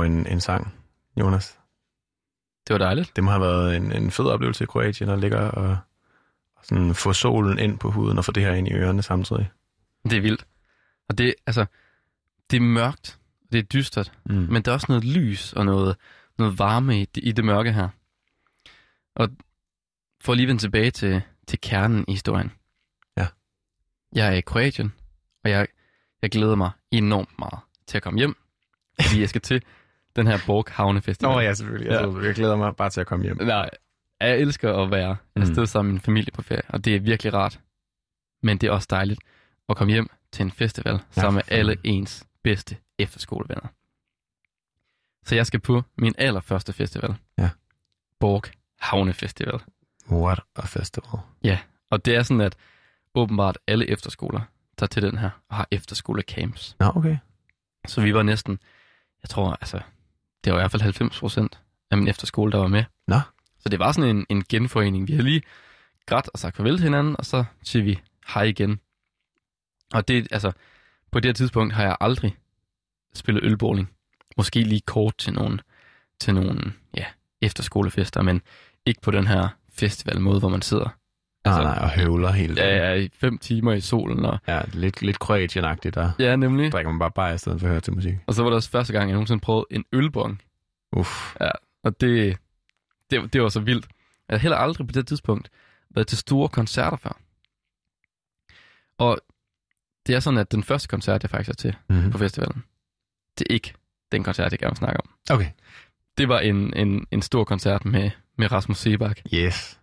[0.06, 0.74] En, en sang,
[1.20, 1.58] Jonas.
[2.66, 3.16] Det var dejligt.
[3.16, 5.50] Det må have været en, en fed oplevelse i Kroatien at ligge og,
[6.54, 9.50] og sådan få solen ind på huden og få det her ind i ørerne samtidig.
[10.04, 10.46] Det er vildt.
[11.08, 11.66] Og det, altså,
[12.50, 13.18] det er mørkt,
[13.52, 14.34] det er dystert, Mm.
[14.34, 15.96] men der er også noget lys og noget,
[16.38, 17.88] noget varme i, det- i det mørke her.
[19.14, 19.28] Og
[20.20, 22.52] for at lige vende tilbage til, til kernen i historien.
[23.16, 23.26] Ja.
[24.12, 24.92] Jeg er i Kroatien,
[25.44, 25.66] og jeg,
[26.22, 28.36] jeg glæder mig enormt meget til at komme hjem,
[29.02, 29.62] fordi jeg skal til
[30.16, 31.32] den her Borg Havne Festival.
[31.34, 31.90] Nå ja, selvfølgelig.
[31.90, 32.20] Jeg, ja.
[32.26, 33.36] jeg glæder mig bare til at komme hjem.
[33.42, 33.70] Nej,
[34.20, 35.66] jeg elsker at være afsted Mm.
[35.66, 37.60] sammen med min familie på ferie, og det er virkelig rart.
[38.42, 39.20] Men det er også dejligt
[39.68, 43.68] at komme hjem til en festival Ja, sammen med alle ens bedste efterskolevenner.
[45.24, 47.14] Så jeg skal på min allerførste festival.
[47.38, 47.50] Ja.
[48.20, 48.42] Borg
[48.80, 49.60] Havne Festival.
[50.10, 51.20] What a festival.
[51.44, 51.58] Ja,
[51.90, 52.56] og det er sådan, at
[53.14, 54.40] åbenbart alle efterskoler
[54.78, 56.76] tager til den her og har efterskolecamps.
[56.80, 57.16] Nå, okay.
[57.86, 58.58] Så vi var næsten,
[59.22, 59.80] jeg tror, altså,
[60.44, 61.60] det var i hvert fald 90 procent
[61.90, 62.84] af min efterskole, der var med.
[63.06, 63.20] Nå.
[63.58, 65.08] Så det var sådan en, en genforening.
[65.08, 65.42] Vi havde lige
[66.06, 68.80] grædt og sagt farvel til hinanden, og så siger vi hej igen.
[69.94, 70.52] Og det, altså,
[71.10, 72.36] på det her tidspunkt har jeg aldrig
[73.14, 73.90] spillet ølbowling.
[74.36, 75.58] Måske lige kort til nogle,
[76.20, 77.04] til nogle ja,
[77.40, 78.42] efterskolefester, men
[78.86, 80.88] ikke på den her festivalmåde, hvor man sidder.
[81.50, 84.24] Nej, nej, og høvler hele Ja, ja, i fem timer i solen.
[84.24, 86.10] Og, Ja, lidt, lidt Kroatien-agtigt der.
[86.18, 86.72] ja, nemlig.
[86.72, 88.14] Drikker man bare bare i stedet for at høre til musik.
[88.26, 90.42] Og så var det også første gang, jeg nogensinde prøvede en ølbong.
[90.92, 91.34] Uff.
[91.40, 91.50] Ja,
[91.84, 92.36] og det,
[93.10, 93.86] det, det var så vildt.
[94.28, 95.48] Jeg havde heller aldrig på det tidspunkt
[95.90, 97.16] været til store koncerter før.
[98.98, 99.18] Og
[100.06, 102.10] det er sådan, at den første koncert, jeg faktisk er til Mhm.
[102.10, 102.64] på festivalen,
[103.38, 103.72] det er ikke
[104.12, 105.10] den koncert, jeg gerne vil snakke om.
[105.30, 105.50] Okay.
[106.18, 109.20] Det var en, en, en stor koncert med, med Rasmus Sebak.
[109.34, 109.80] Yes.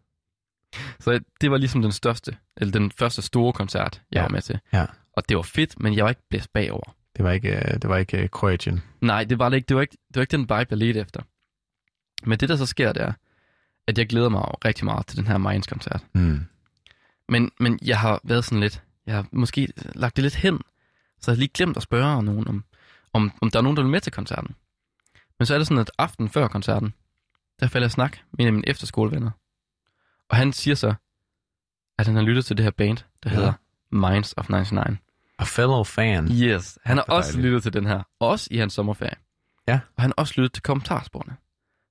[1.00, 4.22] Så det var ligesom den største, eller den første store koncert, jeg Ja.
[4.22, 4.60] var med til.
[4.74, 4.86] Ja.
[5.14, 6.96] Og det var fedt, men jeg var ikke blæst bagover.
[7.18, 8.84] Det var ikke, øh, det var ikke øh, Kroatien.
[9.02, 9.66] Nej, det var det ikke.
[9.68, 11.22] Det var ikke, det var ikke den vibe, jeg ledte efter.
[12.24, 13.14] Men det, der så sker, det er,
[13.88, 16.04] at jeg glæder mig rigtig meget til den her Minds-koncert.
[16.14, 16.40] Mm.
[17.30, 20.60] Men, men jeg har været sådan lidt, jeg har måske lagt det lidt hen,
[21.22, 22.64] så jeg har lige glemt at spørge nogen, om,
[23.14, 24.56] om, om der er nogen, der vil med til koncerten.
[25.40, 26.94] Men så er det sådan, at aften før koncerten,
[27.60, 29.32] der falder jeg snak med en af mine efterskolevenner.
[30.34, 30.94] Og han siger så,
[32.00, 33.30] at han har lyttet til det her band, der Ja.
[33.30, 33.36] ja.
[33.36, 33.54] hedder
[33.92, 34.98] Minds of 99.
[35.40, 36.32] A fellow fan.
[36.32, 37.46] Yes, han har også dejligt.
[37.46, 39.16] lyttet til den her, også i hans sommerferie.
[39.68, 39.80] Ja.
[39.96, 41.36] Og han har også lyttet til kommentarsporene.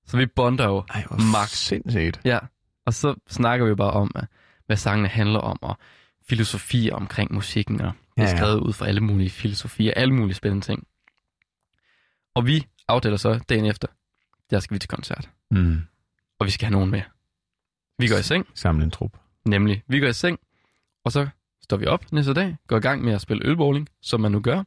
[0.06, 1.48] Så vi bonder jo Ej, max.
[1.50, 2.20] sindssygt.
[2.24, 2.38] Ja,
[2.86, 4.26] og så snakker vi bare om, at-
[4.66, 5.76] hvad sangene handler om, og
[6.28, 8.36] filosofier omkring musikken, og det Ja, er ja.
[8.36, 10.86] skrevet ud fra alle mulige filosofier, alle mulige spændende ting.
[12.34, 13.88] Og vi aftaler så dagen efter,
[14.50, 15.80] der skal vi til koncert, Mm.
[16.38, 17.02] og vi skal have nogen med.
[18.02, 19.16] Vi går i seng, Samle en trup.
[19.44, 20.38] nemlig, vi går i seng,
[21.04, 21.28] og så
[21.62, 24.40] står vi op næste dag, går i gang med at spille ølbowling, som man nu
[24.40, 24.62] gør.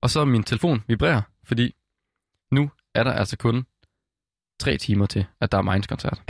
[0.00, 1.74] Og så min telefon vibrerer, fordi
[2.50, 3.66] nu er der altså kun
[4.58, 6.22] tre timer til, at der er Minds-koncert.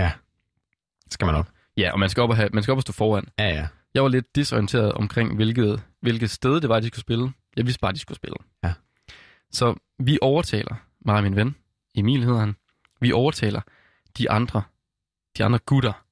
[1.10, 1.48] Skal man op?
[1.76, 3.28] Ja, og man skal op og, have, man skal op og stå foran.
[3.38, 3.68] Ja, ja.
[3.94, 7.32] Jeg var lidt disorienteret omkring, hvilket, hvilket sted det var, de skulle spille.
[7.56, 8.36] Jeg vidste bare, de skulle spille.
[8.64, 8.72] Ja.
[9.50, 10.74] Så vi overtaler,
[11.04, 11.56] mig og min ven,
[11.94, 12.56] Emil hedder han,
[13.00, 13.60] vi overtaler
[14.18, 14.62] de andre,
[15.38, 16.03] de andre gutter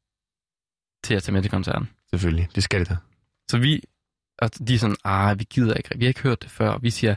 [1.03, 1.89] til at tage med til koncerten.
[2.11, 2.49] Selvfølgelig.
[2.55, 2.97] Det skal det da.
[3.51, 3.83] Så vi,
[4.39, 6.79] altså, de er sådan, ah, vi gider ikke, vi har ikke hørt det før.
[6.79, 7.15] Vi siger,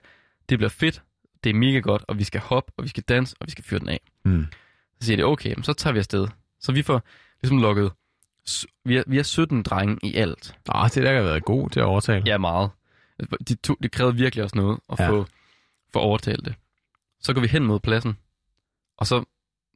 [0.50, 1.02] det bliver fedt,
[1.44, 3.64] det er mega godt, og vi skal hoppe, og vi skal danse, og vi skal
[3.64, 4.00] fyre den af.
[4.26, 4.46] Mm.
[5.02, 6.28] Så siger de, okay, så tager vi afsted.
[6.60, 7.02] Så vi får
[7.42, 7.92] ligesom lukket,
[8.86, 10.56] vi er, vi er 17 drenge i alt.
[10.68, 12.24] Nå, det der har været god til at overtale.
[12.26, 12.70] Ja, meget.
[13.48, 15.10] De to, det krævede virkelig også noget at Ja.
[15.10, 15.26] få,
[15.94, 16.56] få overtalt det.
[17.22, 18.18] Så går vi hen mod pladsen,
[18.98, 19.24] og så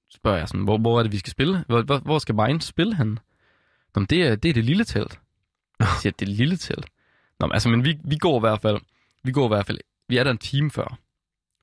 [0.09, 1.63] spørger jeg sådan, hvor, hvor er det, vi skal spille?
[1.67, 3.19] Hvor, hvor, hvor skal Minds spille han?
[3.95, 5.19] Nå, men det er, det er det lille telt.
[5.79, 6.85] Jeg siger, det er det lille telt.
[7.39, 8.77] Nå, men, altså, men vi, vi går i hvert fald,
[9.23, 10.97] vi går i hvert fald, vi er der en time før,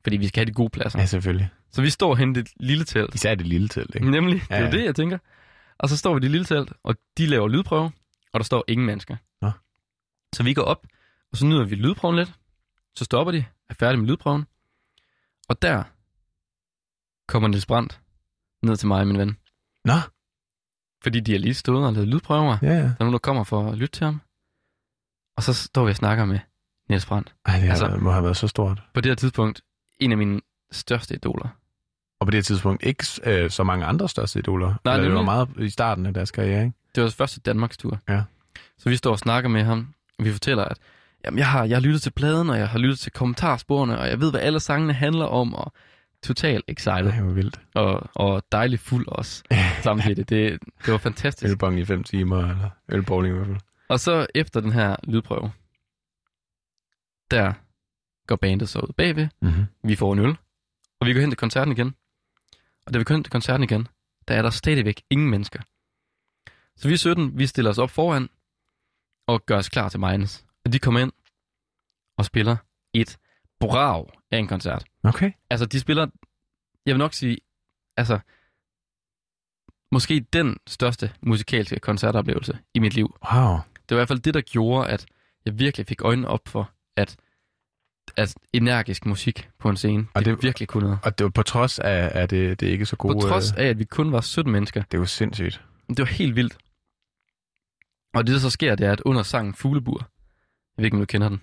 [0.03, 0.99] fordi vi skal have de gode pladser.
[0.99, 1.49] Ja, selvfølgelig.
[1.73, 3.15] Så vi står hen i det lille telt.
[3.15, 4.11] Især det lille telt, ikke?
[4.11, 4.67] Nemlig, det Ja, er ja.
[4.67, 5.19] jo det, jeg tænker.
[5.79, 7.91] Og så står vi i det lille telt, og de laver lydprøve,
[8.33, 9.17] og der står ingen mennesker.
[9.43, 9.51] Nå.
[10.35, 10.87] Så vi går op,
[11.33, 12.33] og så nyder vi lydprøven lidt.
[12.95, 14.47] Så stopper de, er færdige med lydprøven.
[15.49, 15.83] Og der
[17.29, 18.01] kommer Niels Brandt
[18.63, 19.37] ned til mig og min ven.
[19.85, 19.93] Nå.
[21.07, 22.59] Fordi de har lige stået og lavet lydprøver.
[22.63, 22.75] Ja, ja.
[22.75, 24.21] Der er nogen, der kommer for at lytte til ham.
[25.37, 26.39] Og så står vi og snakker med
[26.89, 27.35] Niels Brandt.
[27.47, 28.83] Ej, det Altså- må have været så stort.
[28.95, 29.63] På det her tidspunkt,
[30.01, 30.41] en af mine
[30.73, 31.49] største idoler.
[32.21, 34.75] Og på det tidspunkt ikke øh, så mange andre største idoler.
[34.85, 36.77] Nej, Eller det var meget i starten af deres karriere, ikke?
[36.95, 37.99] Det var første Danmarks tur.
[38.09, 38.23] Ja.
[38.79, 40.79] Så vi står og snakker med ham, vi fortæller, at
[41.25, 44.09] jamen, jeg, har, jeg har lyttet til pladen, og jeg har lyttet til kommentarsporene, og
[44.09, 45.73] jeg ved, hvad alle sangene handler om, og
[46.23, 47.07] totalt excited.
[47.11, 47.61] Ej, hvor vildt.
[47.75, 49.45] Og, og dejligt fuld også,
[49.83, 50.29] samtidig.
[50.29, 51.51] Det, det var fantastisk.
[51.51, 53.61] Ølbong i fem timer, eller ølbowling i hvert fald.
[53.89, 55.53] Og så efter den her lydprøve,
[57.31, 57.53] der
[58.27, 59.65] går bandet så ud bagved, Mm-hmm.
[59.85, 60.37] vi får en øl,
[61.01, 61.95] og vi går hen til koncerten igen.
[62.87, 63.89] Og da vi går hen til koncerten igen,
[64.29, 65.61] der er der stadigvæk ingen mennesker.
[66.77, 68.29] Så vi er 17, vi stiller os op foran,
[69.27, 70.47] og gør os klar til Minds.
[70.65, 71.13] Og de kommer ind
[72.19, 72.57] og spiller
[72.95, 73.19] et
[73.61, 74.85] brav af en koncert.
[75.05, 75.33] Okay.
[75.51, 76.07] Altså, de spiller,
[76.87, 77.39] jeg vil nok sige,
[77.97, 78.19] altså,
[79.93, 83.17] måske den største musikalske koncertoplevelse i mit liv.
[83.35, 83.57] Wow.
[83.75, 85.07] Det var i hvert fald det, der gjorde, at
[85.45, 87.17] jeg virkelig fik øjnene op for, at,
[88.17, 90.99] at energisk musik på en scene, Og det, det- virkelig kunne noget.
[91.05, 93.15] Og det var på trods af, at det, det ikke så gode...
[93.15, 94.83] På trods øh, af, at vi kun var 17 mennesker.
[94.91, 95.65] Det var sindssygt.
[95.89, 96.59] Det var helt vildt.
[98.15, 99.99] Og det, der så sker, det er, at under sangen Fuglebur,
[100.77, 101.41] jeg ved ikke, om du kender den.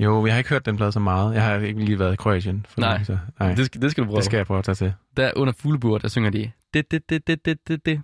[0.00, 1.34] Jo, jeg har ikke hørt den plade så meget.
[1.34, 2.66] Jeg har ikke lige været i Kroatien.
[2.68, 3.54] For nej, så, nej.
[3.54, 4.16] Det, skal, det skal du prøve.
[4.16, 4.94] Det skal jeg prøve at tage til.
[5.16, 8.02] Der under fuglebur, der synger de det, det, det, det, det, det, det,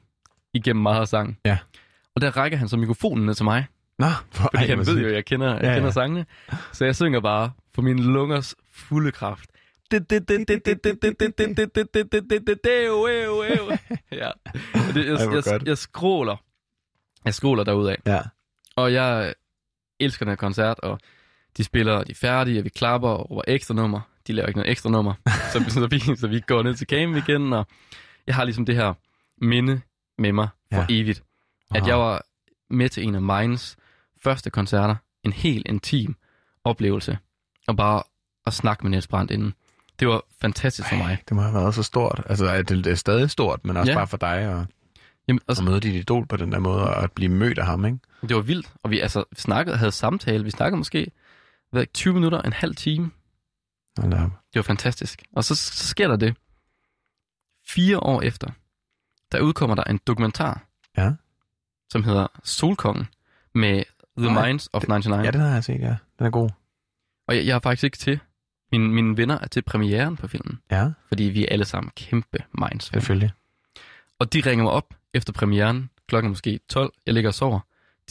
[0.54, 1.36] igennem meget af sangen.
[1.44, 1.58] Ja.
[2.14, 3.66] Og der rækker han så mikrofonen ned til mig.
[3.98, 5.74] Nå, for fordi ej, han ved jo, jeg kender, jeg ja, ja.
[5.74, 6.26] kender sangene.
[6.72, 9.50] Så jeg synger bare for min lungers fulde kraft.
[14.12, 14.30] Ja,
[15.66, 16.36] jeg skråler.
[17.24, 17.96] Jeg skråler derudad.
[18.06, 18.20] Ja.
[18.76, 19.34] Og jeg
[20.00, 20.98] elsker den her koncert, og
[21.56, 24.00] de spiller, og de er færdige, og vi klapper og råber ekstra nummer.
[24.26, 25.14] De laver ikke noget ekstra nummer.
[25.52, 27.66] så, så, vi, så vi går ned til camp igen, og
[28.26, 28.94] jeg har ligesom det her
[29.44, 29.80] minde
[30.18, 30.86] med mig for Ja.
[30.90, 31.22] evigt.
[31.74, 31.88] At Wow.
[31.88, 32.24] jeg var
[32.70, 33.76] med til en af Minds
[34.24, 34.94] første koncerter.
[35.24, 36.16] En helt intim
[36.64, 37.18] oplevelse.
[37.68, 38.02] Og bare
[38.46, 39.54] at snakke med Niels Brandt inden.
[40.00, 41.18] Det var fantastisk for mig.
[41.28, 42.22] Det må have været så stort.
[42.26, 43.98] Altså, det, er stadig stort, men også Ja.
[43.98, 44.66] bare for dig at,
[45.28, 47.84] Jamen, at møde dit idol på den der måde, og at blive mødt af ham,
[47.84, 47.98] ikke?
[48.22, 50.44] Det var vildt, og vi altså snakkede, havde samtale.
[50.44, 51.10] Vi snakkede måske
[51.74, 53.10] hvad, ikke, 20 minutter, en halv time.
[53.98, 54.30] Hold op.
[54.30, 55.22] Det var fantastisk.
[55.32, 56.36] Og så, så sker der det.
[57.66, 58.50] Fire år efter,
[59.32, 61.12] der udkommer der en dokumentar, Ja.
[61.92, 63.06] som hedder Solkongen,
[63.54, 63.84] med
[64.18, 65.24] The Nej, Minds of 99.
[65.26, 65.96] Ja, den har jeg set, ja.
[66.18, 66.50] Den er god.
[67.28, 68.20] Og jeg, jeg er faktisk ikke til.
[68.72, 70.60] Mine, mine venner er til premieren på filmen.
[70.70, 70.90] Ja.
[71.08, 72.84] Fordi vi er alle sammen kæmpe minds.
[72.84, 73.32] Selvfølgelig.
[74.18, 77.60] Og de ringer mig op efter premieren, klokken er måske 12, jeg ligger og sover.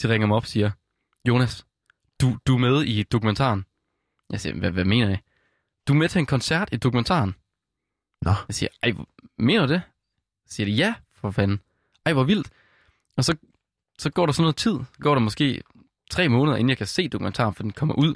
[0.02, 0.70] De ringer mig op og siger,
[1.28, 1.66] Jonas,
[2.20, 3.64] du, du er med i dokumentaren.
[4.30, 5.16] Jeg siger, hvad, hvad mener I?
[5.88, 7.34] Du er med til en koncert i dokumentaren.
[8.22, 8.30] Nå.
[8.48, 8.92] Jeg siger, ej,
[9.38, 9.82] mener du det?
[10.46, 11.60] Så siger ja, for fanden.
[12.06, 12.50] Ej, hvor vildt.
[13.16, 13.36] Og så,
[13.98, 14.78] så går der sådan noget tid.
[15.00, 15.62] Går der måske
[16.10, 18.14] tre måneder, inden jeg kan se dokumentaren, for den kommer ud.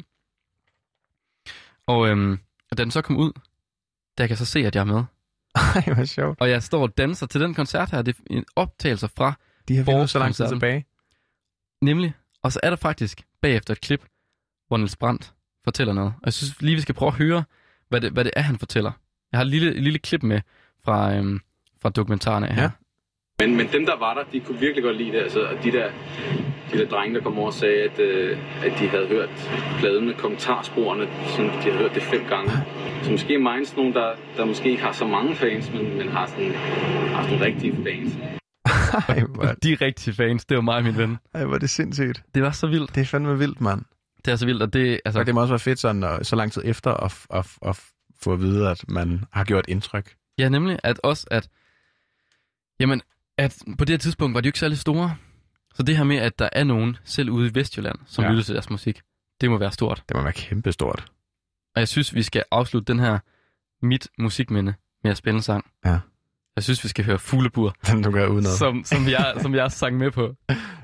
[1.87, 2.39] Og, øhm,
[2.71, 3.33] og da den så kommer ud,
[4.19, 5.05] der kan jeg så se, at jeg er med.
[5.55, 6.41] Ej, hvor sjovt.
[6.41, 8.03] Og jeg står og danser til den koncert her.
[8.03, 9.35] Det er en optagelse fra
[9.69, 10.87] De har filmet så lang tid tilbage.
[11.83, 12.13] Nemlig.
[12.43, 14.05] Og så er der faktisk bagefter et klip,
[14.69, 15.33] hvor Niels Brandt
[15.65, 16.13] fortæller noget.
[16.17, 17.45] Og jeg synes lige, vi skal prøve at høre,
[17.89, 18.93] hvad det, hvad det er, han fortæller.
[19.33, 20.41] Jeg har et lille, et lille klip med
[20.85, 21.41] fra, øhm,
[21.83, 22.63] fra dokumentaren af her.
[22.63, 22.71] Ja.
[23.41, 25.19] Men, men dem, der var der, de kunne virkelig godt lide det.
[25.19, 25.91] Altså, og de der,
[26.73, 29.31] de der drenge, der kom over og sagde, at, øh, at de havde hørt
[29.79, 32.51] pladen med kommentarsporene, sådan, de havde hørt det fem gange.
[33.03, 36.27] Så måske minds nogen, der, der måske ikke har så mange fans, men, men har
[36.27, 36.53] sådan,
[37.15, 38.19] har sådan rigtige fans.
[39.09, 41.19] Ej, hvor, De rigtige fans, det var mig og min ven.
[41.35, 42.23] ej, hvor er det sindssygt.
[42.35, 42.95] Det var så vildt.
[42.95, 43.85] Det er fandme vildt, mand.
[44.25, 46.27] Det er så vildt, og det, altså, Og det må også være fedt sådan, og,
[46.27, 47.81] så lang tid efter at, at, at,
[48.21, 50.15] få at vide, at man har gjort indtryk.
[50.39, 51.49] Ja, nemlig, at også, at,
[52.81, 53.03] jamen,
[53.39, 55.17] at på det her tidspunkt var de jo ikke særlig store.
[55.75, 58.31] Så det her med, at der er nogen, selv ude i Vestjylland, som ja.
[58.31, 59.01] lytter til deres musik,
[59.41, 60.03] det må være stort.
[60.09, 61.13] Det må være kæmpestort.
[61.75, 63.19] Og jeg synes, vi skal afslutte den her
[63.83, 65.71] mit musikminde med at spille en sang.
[65.85, 65.99] Ja.
[66.59, 68.59] Jeg synes, vi skal høre Fuglebur, Den du gør uden noget.
[68.59, 70.29] som, som, jeg, som jeg sang med på.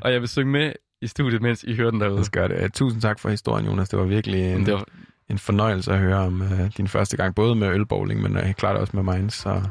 [0.01, 0.73] Og jeg vil synge med
[1.03, 2.17] i studiet, mens I hører den derude.
[2.19, 2.73] Det skal det.
[2.73, 3.89] Tusind tak for historien, Jonas.
[3.89, 4.85] Det var virkelig en, Det var,
[5.31, 8.77] en fornøjelse at høre om uh, din første gang, både med ølbowling, men uh, klart
[8.77, 9.35] også med Minds.
[9.35, 9.63] Så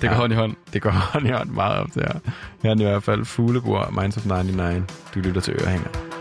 [0.00, 0.14] det går Ja.
[0.14, 0.54] hånd i hånd.
[0.72, 2.18] det går hånd i hånd meget op til her.
[2.62, 4.84] Her er i hvert fald Fuglebur, Minds of 99.
[5.14, 6.15] Du lytter til Ørehænger.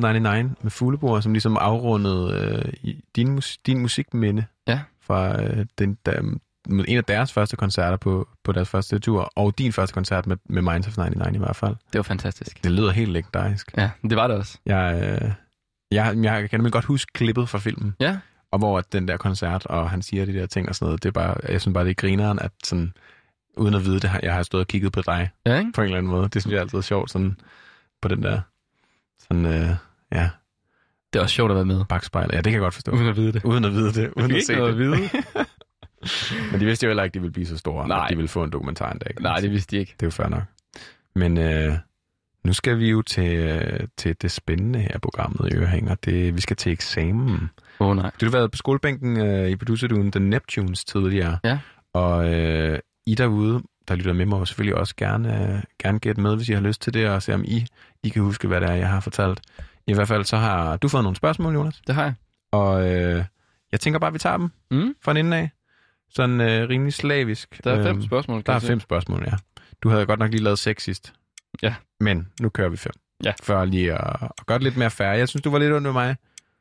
[0.00, 4.80] 99 med Fuglebord, som ligesom afrundede i din, mus- din musikminde Ja.
[5.02, 6.20] fra uh, den, der,
[6.88, 10.36] en af deres første koncerter på, på deres første tur, og din første koncert med,
[10.48, 11.76] med Minds of 99 i hvert fald.
[11.92, 12.64] Det var fantastisk.
[12.64, 13.72] Det lyder helt legendarisk.
[13.76, 14.58] Ja, det var det også.
[14.66, 15.30] Jeg, øh,
[15.90, 17.94] jeg, jeg kan nemlig godt huske klippet fra filmen.
[18.00, 18.18] Ja.
[18.52, 21.02] Og hvor at den der koncert, og han siger de der ting og sådan noget,
[21.02, 22.92] det er bare, jeg synes bare, det er grineren, at sådan,
[23.56, 25.30] uden at vide det, har- jeg har stået og kigget på dig.
[25.46, 25.72] Ja, ikke?
[25.74, 26.28] På en eller anden måde.
[26.28, 27.36] Det synes jeg altid er sjovt, sådan
[28.02, 28.40] på den der,
[29.20, 29.70] sådan, øh,
[30.12, 30.30] ja.
[31.12, 31.84] Det er også sjovt at være med.
[31.88, 32.92] Bagspejl, ja, det kan jeg godt forstå.
[32.92, 33.44] Uden at vide det.
[33.44, 34.10] Uden at vide det.
[34.16, 34.68] Uden at se det.
[34.68, 34.96] at vide.
[36.52, 38.04] Men de vidste jo heller ikke, at de ville blive så store, Nej.
[38.04, 39.14] at de ville få en dokumentar en dag.
[39.20, 39.92] Nej, det vidste de ikke.
[40.00, 40.42] Det er jo fair nok.
[41.14, 41.72] Men øh,
[42.44, 45.94] nu skal vi jo til, øh, til det spændende her programmet, Ørehænger.
[45.94, 47.50] Det, vi skal til eksamen.
[47.80, 48.10] Åh oh, nej.
[48.20, 51.38] Du har været på skolebænken øh, i producerduen The Neptunes tidligere.
[51.44, 51.58] Ja.
[51.92, 56.36] Og øh, I derude, der lytter med, må selvfølgelig også gerne, øh, gerne gætte med,
[56.36, 57.66] hvis I har lyst til det, og se om I,
[58.02, 59.40] I kan huske, hvad det er, jeg har fortalt.
[59.86, 61.80] I hvert fald så har du fået nogle spørgsmål, Jonas.
[61.86, 62.14] Det har jeg.
[62.52, 63.24] Og øh,
[63.72, 64.94] jeg tænker bare, at vi tager dem mm.
[65.04, 65.50] fra en ende af.
[66.10, 67.60] Sådan øh, rimelig slavisk.
[67.64, 69.32] Der er fem Øhm, spørgsmål, Der er fem spørgsmål, ja.
[69.82, 71.12] Du havde godt nok lige lavet seks sidst.
[71.62, 71.74] Ja.
[72.00, 72.92] Men nu kører vi fem.
[73.24, 73.32] Ja.
[73.42, 75.06] For lige at, at gøre det lidt mere fair.
[75.08, 76.16] Jeg synes, du var lidt under mig.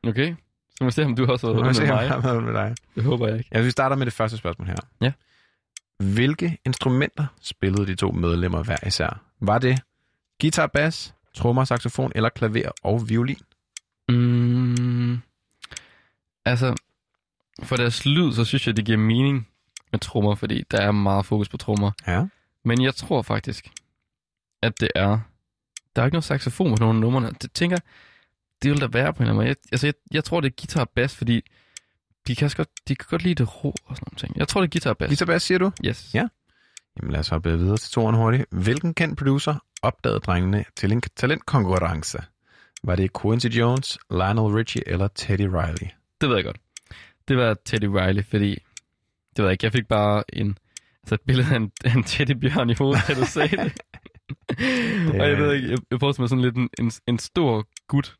[0.08, 0.36] Okay.
[0.70, 2.02] Så må vi se, om du også har været med om mig.
[2.04, 2.76] jeg har været under dig.
[2.96, 3.50] Det håber jeg ikke.
[3.54, 4.76] Ja, vi starter med det første spørgsmål her.
[5.02, 5.12] Ja.
[6.04, 9.22] Hvilke instrumenter spillede de to medlemmer hver især?
[9.42, 9.82] Var det
[10.42, 13.40] guitar, bass, trommer, saxofon eller klaver og violin?
[14.10, 15.18] Mm,
[16.46, 16.76] altså,
[17.64, 19.48] for deres lyd, så synes jeg, det giver mening
[19.92, 21.92] med trommer, fordi der er meget fokus på trommer.
[22.08, 22.26] Ja.
[22.66, 23.70] Men jeg tror faktisk,
[24.62, 25.20] at det er...
[25.96, 27.32] Der er ikke noget saxofon på nogle af numrene.
[27.42, 27.78] Det tænker
[28.62, 29.48] det vil der være på en eller anden måde.
[29.48, 31.42] Jeg, altså, jeg, jeg tror, det er guitar og bass, fordi
[32.28, 34.38] de kan, godt, de kan godt lide det ro og sådan nogle ting.
[34.38, 35.10] Jeg tror, det er guitar og bass.
[35.10, 35.72] Guitar, bass, siger du?
[35.86, 36.12] Yes.
[36.14, 36.28] Ja.
[36.98, 38.46] Jamen lad os hoppe videre til toeren hurtigt.
[38.52, 42.20] Hvilken kendt producer opdagede drengene til en talentkonkurrence?
[42.84, 45.90] Var det Quincy Jones, Lionel Richie eller Teddy Riley?
[46.22, 46.58] Det ved jeg godt.
[47.28, 48.50] Det var Teddy Riley, fordi...
[49.30, 49.66] Det ved jeg ikke.
[49.66, 50.58] Jeg fik bare en,
[51.04, 53.82] altså et billede af en, en teddybjørn i hovedet, da du sagde det.
[54.50, 57.68] Det Og jeg ved ikke, jeg, jeg forestiller mig sådan lidt en, en, en stor
[57.88, 58.16] gut.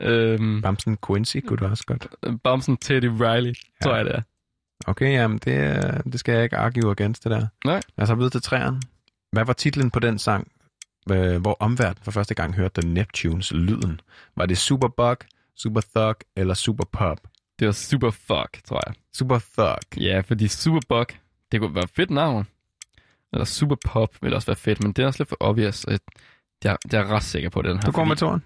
[0.00, 2.06] Øhm, Bamsen Quincy kunne du også godt.
[2.44, 3.84] Bamsen Teddy Riley, ja.
[3.84, 4.22] tror jeg det er.
[4.86, 7.46] Okay, jamen det, det skal jeg ikke argue against det der.
[7.64, 7.80] Nej.
[7.96, 8.80] Lad os hoppe videre til træerne.
[9.32, 10.48] Hvad var titlen på den sang,
[11.10, 14.00] øh, hvor omverdenen for første gang hørte The Neptunes lyden?
[14.36, 15.16] Var det Super Bug,
[15.56, 17.18] Super Thug eller Super Pop?
[17.58, 18.94] Det var Super Fuck, tror jeg.
[19.12, 20.02] Super Thug.
[20.02, 21.06] Ja, fordi Super Bug,
[21.52, 22.46] det kunne være fedt navn.
[23.32, 25.74] Eller Super Pop ville også være fedt, men det er også lidt for obvious.
[25.76, 25.98] så
[26.64, 27.80] Jeg, jeg er ret sikker på den her.
[27.80, 28.42] Du fordi- med toren?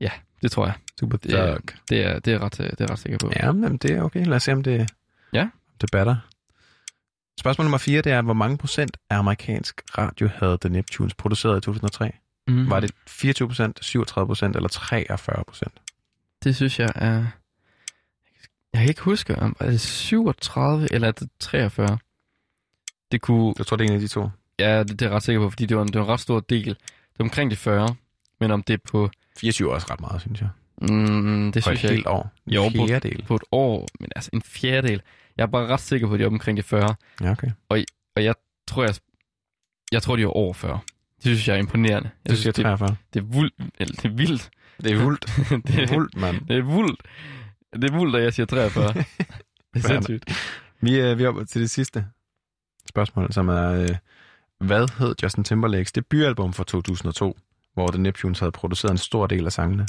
[0.00, 0.10] Ja,
[0.42, 0.74] det tror jeg.
[1.00, 1.62] Super Det er, Thug.
[1.88, 3.32] det er, det er, ret, det er ret sikker på.
[3.36, 4.24] Ja, men det er okay.
[4.24, 4.90] Lad os se, om det,
[5.32, 5.42] Ja.
[5.42, 5.50] om
[5.80, 6.16] det batter.
[7.40, 11.58] Spørgsmål nummer 4, det er, hvor mange procent af amerikansk radio havde The Neptunes produceret
[11.58, 12.12] i 2003?
[12.48, 12.70] Mhm.
[12.70, 15.72] Var det 24 procent, 37 procent eller 43 procent?
[16.44, 17.24] Det synes jeg er...
[18.72, 21.98] Jeg kan ikke huske, om er det 37 eller er det 43?
[23.12, 23.54] Det kunne...
[23.58, 24.28] Jeg tror, det er en af de to.
[24.58, 26.08] Ja, det, det er jeg ret sikker på, fordi det var en, det var en
[26.12, 26.66] ret stor del.
[26.68, 27.94] Det var omkring de 40,
[28.40, 29.10] men om det er på...
[29.38, 30.48] 24 er også ret meget, synes jeg.
[30.82, 32.10] Mm, det På et synes jeg helt ikke.
[32.10, 32.32] år.
[32.46, 33.22] En Jo, på, fjerdedel.
[33.22, 35.02] på et år, men altså en fjerdedel.
[35.40, 36.94] Jeg er bare ret sikker på, at de er omkring de 40.
[37.20, 37.50] Ja, okay.
[37.68, 37.78] Og,
[38.16, 38.34] og jeg
[38.66, 38.94] tror, jeg,
[39.92, 40.80] jeg tror, de er over 40.
[41.16, 42.10] Det synes jeg er imponerende.
[42.24, 42.88] Jeg Du siger 43.
[42.88, 44.50] Det, det, er vuld, eller, det er vildt.
[44.82, 45.26] Det er vildt.
[45.66, 46.46] det er vildt, mand.
[46.46, 47.02] Det er vildt.
[47.72, 48.92] Det er vildt, at jeg siger 43.
[48.92, 49.04] det
[49.74, 50.24] er sindssygt.
[50.80, 52.06] Vi er, vi er oppe til det sidste
[52.88, 53.88] spørgsmål, som er, øh,
[54.58, 57.38] hvad hed Justin Timberlakes debutalbum fra 2002,
[57.74, 59.86] hvor The Neptunes havde produceret en stor del af sangene?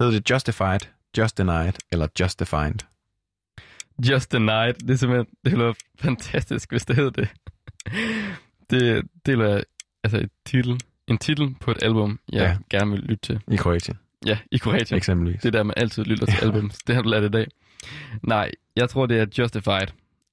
[0.00, 0.80] Hed det Justified,
[1.18, 2.91] Just Denied eller Just Defined?
[4.10, 4.80] Just the Night.
[4.80, 7.28] Det er simpelthen, det ville være fantastisk, hvis det hed det.
[8.70, 9.64] det, det ville
[10.04, 12.40] altså et titel, en titel på et album, jeg
[12.70, 12.78] Ja.
[12.78, 13.40] gerne vil lytte til.
[13.52, 13.98] I Kroatien.
[14.26, 14.96] Ja, i Kroatien.
[14.96, 15.40] Eksempelvis.
[15.42, 16.46] Det der, man altid lytter til Ja.
[16.46, 16.78] albums.
[16.78, 17.46] Det har du lært i dag.
[18.22, 19.86] Nej, jeg tror, det er Justified.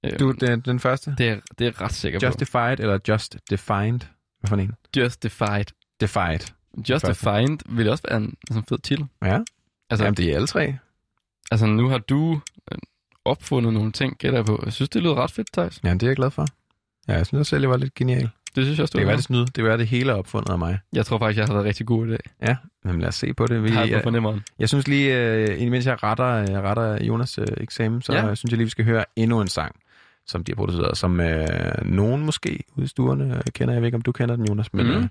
[0.06, 1.16] Øhm, Du, den, den første?
[1.18, 2.26] Det er, det er ret sikker på.
[2.26, 4.00] Justified eller Just Defined?
[4.40, 4.74] Hvad for en?
[4.98, 5.66] Justified.
[6.02, 6.54] Defied.
[6.90, 9.06] Justified vil også være en sådan fed titel.
[9.24, 9.40] Ja.
[9.90, 10.78] Altså, Jamen, det er alle tre.
[11.52, 12.42] Altså, nu har du
[12.72, 12.78] øh,
[13.30, 14.62] opfundet nogle ting, gætter jeg på.
[14.66, 15.80] Jeg synes, det lyder ret fedt, Thijs.
[15.84, 16.46] Ja, det er jeg glad for.
[17.08, 18.30] Ja, jeg synes også selv, jeg var lidt genial.
[18.56, 19.12] Det synes jeg også, du Det kan var.
[19.12, 19.40] være, det snyd.
[19.46, 20.80] Det kan være, det hele er opfundet af mig.
[20.94, 22.20] Jeg tror faktisk, jeg har været rigtig god i dag.
[22.48, 23.64] Ja, men lad os se på det.
[23.64, 24.42] Vi, Har jeg jeg, fornemmeren.
[24.60, 28.36] jeg synes lige, øh, imens jeg retter, øh, retter Jonas øh, eksamen, så Ja.
[28.36, 29.76] synes jeg lige, vi skal høre endnu en sang,
[30.28, 31.46] som de har produceret, som øh,
[31.86, 33.74] nogen måske ude i stuerne øh, kender.
[33.74, 34.96] Jeg ved ikke, om du kender den, Jonas, men Mhm.
[34.96, 35.04] øh,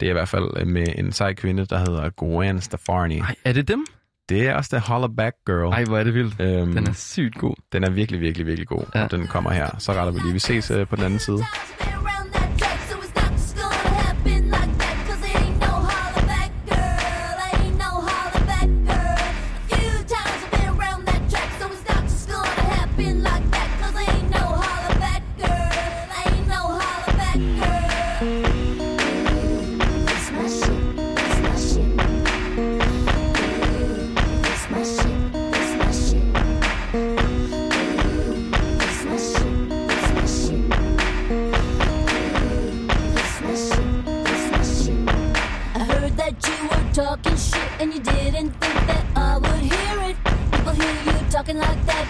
[0.00, 3.18] det er i hvert fald øh, med en sej kvinde, der hedder Gwen Stefani.
[3.18, 3.86] Ej, er det dem?
[4.28, 5.72] Det er også The Hollaback Girl.
[5.72, 6.40] Ej, hvor er det vildt.
[6.40, 7.54] Øhm, Den er sygt god.
[7.72, 8.84] Den er virkelig, virkelig, virkelig god.
[8.94, 9.06] Ja.
[9.06, 9.70] Den kommer her.
[9.78, 10.32] Så retter vi lige.
[10.32, 11.38] Vi ses øh, på den anden side.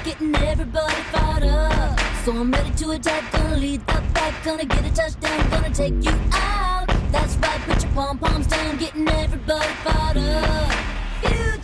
[0.08, 2.00] Getting everybody fired up.
[2.24, 6.02] So I'm ready to attack, gonna lead the pack, gonna get a touchdown, gonna take
[6.02, 6.86] you out.
[7.12, 10.72] That's right, put your pom poms down, getting everybody fired up.
[11.20, 11.60] Few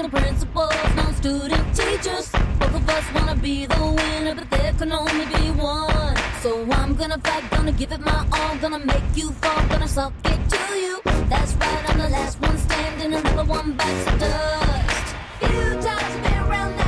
[0.00, 2.30] No principals, no student teachers.
[2.58, 6.16] Both of us wanna be the winner, but there can only be one.
[6.40, 10.14] So I'm gonna fight, gonna give it my all, gonna make you fall, gonna suck
[10.24, 11.02] it to you.
[11.28, 15.14] That's right, I'm the last one standing, another one bites the dust.
[15.40, 16.79] Few times I've been around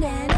[0.00, 0.35] na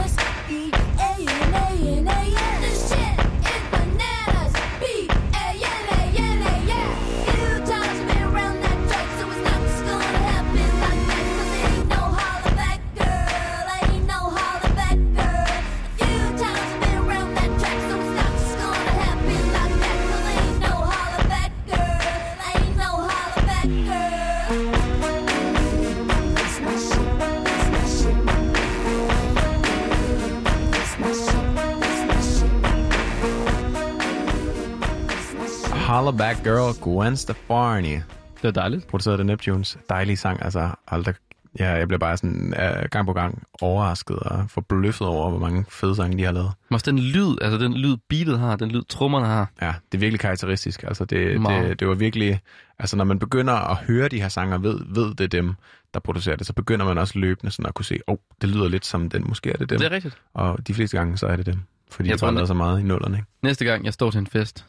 [36.19, 37.93] Back Girl, Gwen Stefani.
[37.93, 38.86] Det er dejligt.
[38.86, 39.78] Produceret af Neptunes.
[39.89, 41.15] Dejlig sang, altså aldrig...
[41.59, 45.65] Ja, jeg bliver bare sådan uh, gang på gang overrasket og forbløffet over, hvor mange
[45.69, 46.51] fede sange de har lavet.
[46.69, 49.51] Men også den lyd, altså den lyd beatet har, den lyd trommerne har.
[49.62, 50.82] Ja, det er virkelig karakteristisk.
[50.82, 51.69] Altså det, Meget.
[51.69, 52.40] det, det var virkelig...
[52.78, 55.55] Altså når man begynder at høre de her sange og ved, ved det dem,
[55.95, 58.49] der producerer det, så begynder man også løbende sådan at kunne se, åh, oh, det
[58.49, 59.78] lyder lidt som den, måske er det dem.
[59.78, 60.16] Det er rigtigt.
[60.35, 61.61] Og de fleste gange, så er det dem.
[61.90, 63.28] Fordi Jeg jeg tror, de har lavet det- så meget i nullerne, ikke?
[63.43, 64.65] Næste gang, jeg står til en fest,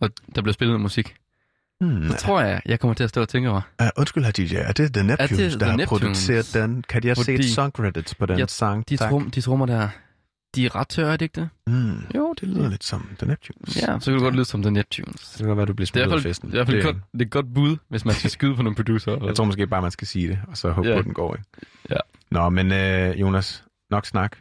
[0.00, 1.14] og der bliver spillet noget musik,
[1.80, 3.60] Hmm, så tror jeg, jeg kommer til at stå og tænke over.
[3.82, 4.54] Uh, undskyld her, DJ.
[4.54, 5.88] Er det The Neptunes, det der The har Neptunes?
[6.02, 6.82] produceret den?
[6.88, 8.88] Kan de have set Fordi- song credits på den Ja, sang?
[8.88, 9.10] De, Tak.
[9.10, 9.88] trum, de trommer der,
[10.54, 11.48] de er ret tørre, er det ikke det?
[11.66, 13.76] Mm, Jo, det lyder lidt som The Neptunes.
[13.76, 15.28] Ja, så kan det godt lyde som The Neptunes.
[15.30, 16.50] Det kan godt være, du bliver Det er smidt hvert af festen.
[16.50, 18.30] det er i hvert fald Det- godt, det er et godt bud, hvis man skal
[18.30, 19.24] skyde på nogle producer.
[19.26, 20.94] Jeg tror måske bare, man skal sige det, og så håbe Ja.
[20.94, 21.34] på, at den går.
[21.34, 21.46] Ikke?
[21.90, 21.96] Ja.
[22.30, 24.36] Nå, men øh, Jonas, nok snak.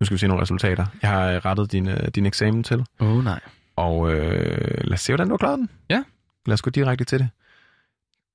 [0.00, 0.86] Nu skal vi se nogle resultater.
[1.02, 3.40] Jeg har øh, rettet din, øh, din eksamen til, Åh oh, nej.
[3.80, 5.68] Og øh, lad os se, hvordan du har klaret den.
[5.90, 6.04] Ja.
[6.46, 7.28] Lad os gå direkte til det.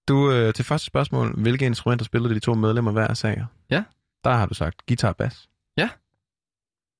[0.08, 3.46] Du, øh, til første spørgsmål, hvilke instrumenter spillede de to medlemmer hver sager?
[3.70, 3.84] Ja.
[4.24, 5.50] Der har du sagt guitar og bas.
[5.78, 5.90] Ja.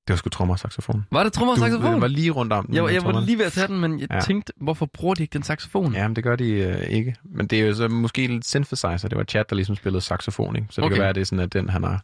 [0.08, 1.06] Det var sgu trommer og saxofon.
[1.12, 2.02] Var det trommer og Du saxofon?
[2.02, 4.08] var lige rundt om den Jeg, jeg var lige ved at tage den, men jeg
[4.12, 4.20] Ja.
[4.20, 5.94] tænkte, hvorfor bruger de ikke den saxofon?
[5.94, 7.16] Ja, men det gør de øh, ikke.
[7.24, 9.08] Men det er jo så måske lidt synthesizer.
[9.10, 10.68] Det var Chad, der ligesom spillede saxofon, ikke?
[10.72, 10.96] Så det Okay.
[10.96, 12.00] kan være, at det er sådan, at den, han har øh,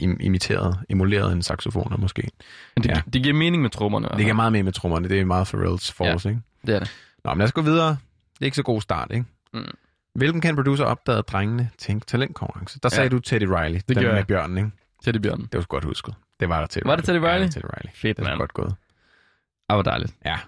[0.00, 2.30] imiteret, emuleret en saxofon, måske.
[2.76, 2.94] Men det, Ja.
[2.94, 3.02] ja.
[3.12, 4.08] det giver mening med trommerne.
[4.08, 5.08] Det giver meget mere med trommerne.
[5.08, 6.40] Det er meget Pharrell's force, ikke?
[6.66, 6.90] Det er det.
[7.24, 7.88] Nå, men lad os gå videre.
[7.88, 9.24] Det er ikke så god start, ikke?
[9.54, 9.64] Mm.
[10.14, 12.78] Hvilken kendt producer opdagede drengene til en talentkonkurrence?
[12.82, 12.96] Der Ja.
[12.96, 14.26] sagde du Teddy Riley, Det den med jeg.
[14.26, 14.70] bjørnen, ikke?
[15.04, 15.40] Teddy Bjørn.
[15.40, 16.14] Det var godt husket.
[16.40, 17.46] Det var der Teddy Var det Teddy Ja, Riley?
[17.46, 17.92] det var Teddy Riley.
[17.94, 18.38] Fedt, Det mand.
[18.38, 18.74] godt gået.
[19.68, 20.14] Ah, hvor dejligt.
[20.24, 20.38] Ja.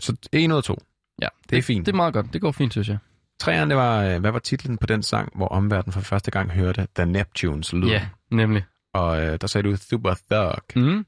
[0.00, 0.78] Så 1 ud af 2.
[1.22, 1.86] Ja, Det er fint.
[1.86, 2.32] Det er meget godt.
[2.32, 2.98] Det går fint, synes jeg.
[3.40, 6.50] Træerne, det var, øh, hvad var titlen på den sang, hvor omverdenen for første gang
[6.50, 7.88] hørte The Neptunes lyd?
[7.88, 8.64] Ja, nemlig.
[8.92, 10.82] Og øh, der sagde du Super Thug.
[10.84, 11.06] Mm.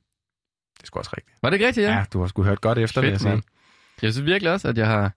[0.76, 1.36] Det er sgu også rigtigt.
[1.42, 1.92] Var det ikke rigtigt, ja?
[1.94, 3.36] Ja, du har sgu hørt godt efter det, jeg Fedt, sagde.
[3.36, 3.44] mand.
[4.02, 5.12] Jeg synes virkelig også, at jeg har,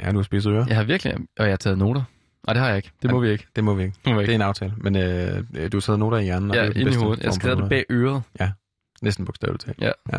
[0.00, 0.64] Ja, du har spidset ører.
[0.68, 2.02] jeg har virkelig, og jeg har taget noter.
[2.46, 2.90] Nej, det har jeg ikke.
[3.02, 3.46] Det må vi ikke.
[3.56, 3.96] Det må vi ikke.
[4.04, 4.34] Det må vi Det er ikke.
[4.34, 4.74] en aftale.
[4.76, 6.50] Men øh, øh, du har taget noter i hjernen.
[6.50, 7.24] og Ja, det den inde i hovedet.
[7.24, 8.22] Jeg skrev det bag øret.
[8.40, 8.52] Ja.
[9.02, 9.80] Næsten bogstaveligt talt.
[9.80, 9.90] Ja.
[10.12, 10.18] ja.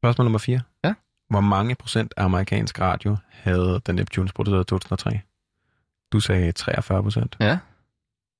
[0.00, 0.60] Spørgsmål nummer 4.
[0.84, 0.94] Ja.
[1.30, 5.20] Hvor mange procent af amerikansk radio havde The Neptunes produceret i 2003?
[6.12, 7.36] Du sagde 43 procent.
[7.40, 7.58] Ja.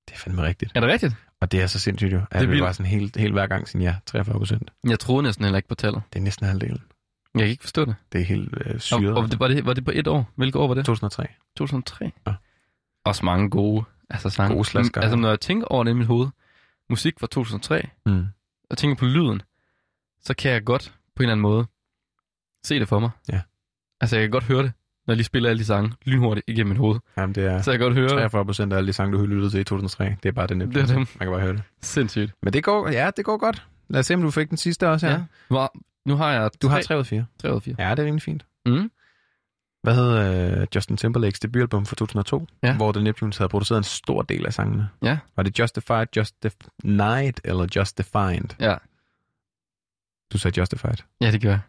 [0.09, 0.73] Det er fandme rigtigt.
[0.74, 1.15] Er det rigtigt?
[1.41, 2.20] Og det er så sindssygt jo.
[2.31, 2.62] At Det vildt.
[2.65, 4.70] var sådan helt, helt hver gang siden ja, 43 procent.
[4.89, 6.03] Jeg troede næsten heller ikke på tallet.
[6.12, 6.83] Det er næsten halvdelen.
[7.35, 7.95] Jeg kan ikke forstå det.
[8.12, 9.09] Det er helt øh, syret.
[9.16, 10.31] Og, og det, var, det, var det på et år?
[10.35, 10.85] Hvilket år var det?
[10.85, 11.27] 2003.
[11.57, 12.12] 2003?
[12.27, 12.35] Ja.
[13.05, 14.55] Også mange gode altså sange.
[14.55, 16.28] Gode slasker, Altså når jeg tænker over det i mit hoved,
[16.91, 18.27] musik fra 2003, Mm.
[18.70, 19.43] og tænker på lyden,
[20.23, 21.66] så kan jeg godt på en eller anden måde
[22.65, 23.11] se det for mig.
[23.28, 23.41] Ja.
[24.01, 24.73] Altså jeg kan godt høre det,
[25.07, 26.99] når lige spiller alle de sange lynhurtigt igennem mit hoved.
[27.19, 28.12] Jamen, det er Så jeg kan godt høre det.
[28.12, 30.16] 43 procent af alle de sange, du lyttede til i 2003.
[30.23, 30.97] Det er bare det Det er dem.
[30.97, 31.62] Man kan bare høre det.
[31.83, 32.33] Sindssygt.
[32.43, 33.66] Men det går, ja, det går godt.
[33.89, 35.15] Lad os se, om du fik den sidste også her.
[35.15, 35.23] Ja.
[35.49, 35.77] Hvor,
[36.09, 37.27] nu har jeg Du har tre- 3 ud af 4.
[37.43, 37.74] 3 ud af 4.
[37.78, 38.47] Ja, det er rimelig fint.
[38.66, 38.91] Mm.
[39.83, 42.47] Hvad hed øh, Justin Timberlakes debutalbum fra 2002?
[42.62, 42.77] Ja.
[42.77, 44.89] Hvor The Neptunes havde produceret en stor del af sangene.
[45.03, 45.19] Ja.
[45.37, 48.55] Var det Justified, Justified eller Justified?
[48.61, 48.77] Ja.
[50.33, 50.97] Du sagde Justified.
[51.20, 51.61] Ja, det gør jeg.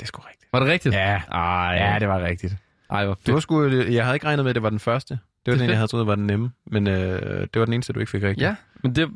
[0.00, 0.52] Det er sgu rigtigt.
[0.52, 0.94] Var det rigtigt?
[0.94, 1.22] Ja.
[1.32, 2.56] Ej, Ja, det var rigtigt.
[2.90, 3.26] Ej, hvor fedt.
[3.26, 5.14] Du var sgu, jeg havde ikke regnet med, at det var den første.
[5.14, 6.52] Det var Det den, jeg havde troet var den nemme.
[6.66, 8.44] Men øh, det var den eneste, du ikke fik rigtigt.
[8.44, 9.10] Ja, men det...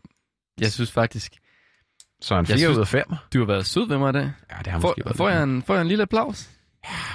[0.60, 1.32] Jeg synes faktisk...
[2.20, 3.04] Så en Jeg 4 synes- ud af 5.
[3.32, 4.32] Du har været sød ved mig i dag.
[4.50, 6.50] Ja, det har får, måske været får, jeg en, får jeg en lille applaus?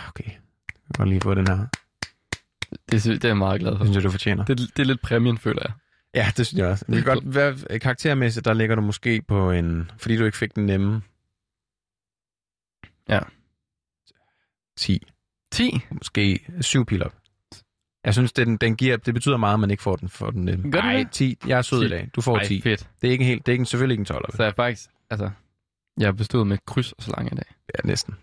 [0.08, 0.24] Okay.
[0.26, 1.66] Jeg kan lige få den her.
[2.92, 3.78] Det, det er jeg meget glad for.
[3.78, 4.46] Det synes jeg, du fortjener.
[4.46, 5.74] Det, det er lidt præmien, føler jeg.
[6.16, 6.86] Ja, det synes jeg også.
[6.90, 9.92] Det godt være, karaktermæssigt, der ligger du måske på en...
[9.98, 11.02] Fordi du ikke fik den nemme...
[13.10, 13.20] Ja.
[14.78, 15.08] 10.
[15.56, 15.82] 10?
[15.92, 17.14] Måske 7 pil op.
[18.06, 20.46] Jeg synes, den, den giver, det betyder meget, at man ikke får den for den
[20.46, 20.72] nemme.
[20.72, 21.12] Gør det Ej, det?
[21.12, 21.38] 10.
[21.48, 21.86] Jeg er sød 10.
[21.86, 22.10] i dag.
[22.16, 22.62] Du får Ej, 10.
[22.62, 22.90] fedt.
[23.02, 24.36] Det er ikke helt, det er ikke, selvfølgelig ikke en 12.
[24.36, 24.90] Så jeg faktisk...
[25.10, 25.30] Altså,
[26.00, 27.46] jeg har bestået med kryds og så langt i dag.
[27.76, 28.16] Ja, næsten.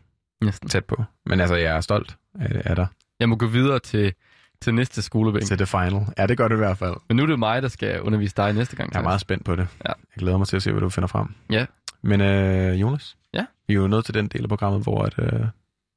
[0.44, 0.68] Næsten.
[0.68, 1.04] Tæt på.
[1.26, 2.86] Men altså, jeg er stolt af, af dig.
[3.20, 4.12] Jeg må gå videre til,
[4.60, 5.44] til næste skolebænk.
[5.46, 6.06] Til det final.
[6.18, 6.94] Ja, det gør det i hvert fald.
[7.08, 8.92] Men nu er det mig, der skal undervise dig næste gang.
[8.92, 9.68] Jeg er meget spændt på det.
[9.84, 9.88] Ja.
[9.88, 11.34] Jeg glæder mig til at se, hvad du finder frem.
[11.50, 11.66] Ja.
[12.02, 13.44] Men øh, Jonas, Ja?
[13.68, 15.40] vi er jo nået til den del af programmet, hvor at, øh,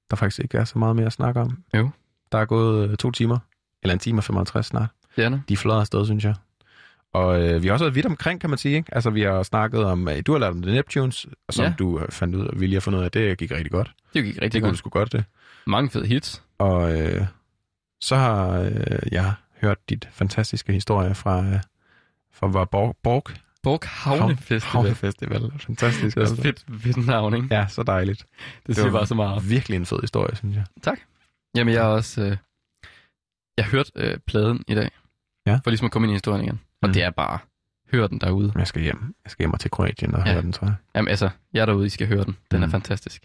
[0.09, 1.57] der faktisk ikke er så meget mere at snakke om.
[1.75, 1.89] Jo.
[2.31, 3.37] Der er gået øh, to timer,
[3.83, 4.89] eller en time og 55 snart.
[5.15, 5.41] Det er det.
[5.49, 6.35] De fløder afsted, synes jeg.
[7.13, 8.75] Og øh, vi har også været vidt omkring, kan man sige.
[8.75, 8.95] Ikke?
[8.95, 11.73] Altså, vi har snakket om, øh, du har lært om The Neptunes, og som Ja.
[11.79, 13.91] du øh, fandt ud af, Vilje har fundet ud af, det gik rigtig godt.
[14.13, 14.73] Det gik rigtig det kunne godt.
[14.73, 15.23] du sgu godt, det.
[15.67, 16.43] Mange fede hits.
[16.57, 17.25] Og øh,
[18.01, 18.71] så har øh,
[19.11, 21.59] jeg hørt dit fantastiske historie fra, øh,
[22.33, 23.23] fra var Borg, Borg
[23.65, 24.61] Borg Havne Festival.
[24.83, 25.51] Havne Festival.
[25.59, 26.15] Fantastisk.
[26.15, 26.41] Det er altså.
[26.43, 27.47] fedt, fedt navn, ikke?
[27.51, 28.25] Ja, så dejligt.
[28.67, 29.49] Det siger var bare så meget.
[29.49, 30.65] Virkelig en fed historie, synes jeg.
[30.83, 30.99] Tak.
[31.55, 32.21] Jamen, jeg har også...
[32.21, 32.37] Øh,
[33.57, 34.89] jeg hørte øh, pladen i dag.
[35.47, 35.59] Ja.
[35.63, 36.59] For ligesom at komme ind i historien igen.
[36.81, 36.93] Og Mm.
[36.93, 37.39] det er bare...
[37.91, 38.51] Hør den derude.
[38.55, 39.15] Jeg skal hjem.
[39.25, 40.31] Jeg skal hjem og til Kroatien og Ja.
[40.33, 40.75] høre den, tror jeg.
[40.95, 42.37] Jamen altså, jeg er derude, I skal høre den.
[42.51, 42.71] Den er Mm.
[42.71, 43.23] fantastisk.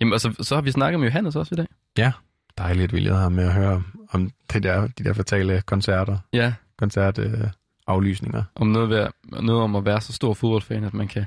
[0.00, 1.66] Jamen, og så, har vi snakket med Johannes også i dag.
[1.98, 2.12] Ja,
[2.58, 6.18] dejligt, vi lige har med at høre om det der, de der fatale koncerter.
[6.32, 6.54] Ja.
[6.78, 7.40] Koncert øh,
[7.86, 8.42] aflysninger.
[8.54, 9.06] Om noget, ved,
[9.42, 11.26] noget om at være så stor fodboldfan, at man kan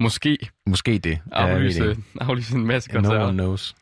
[0.00, 1.10] måske Måske det.
[1.10, 2.02] Ja, aflyse, det ikke.
[2.20, 3.26] aflyse en masse Ja, no koncerter.
[3.28, 3.74] one knows.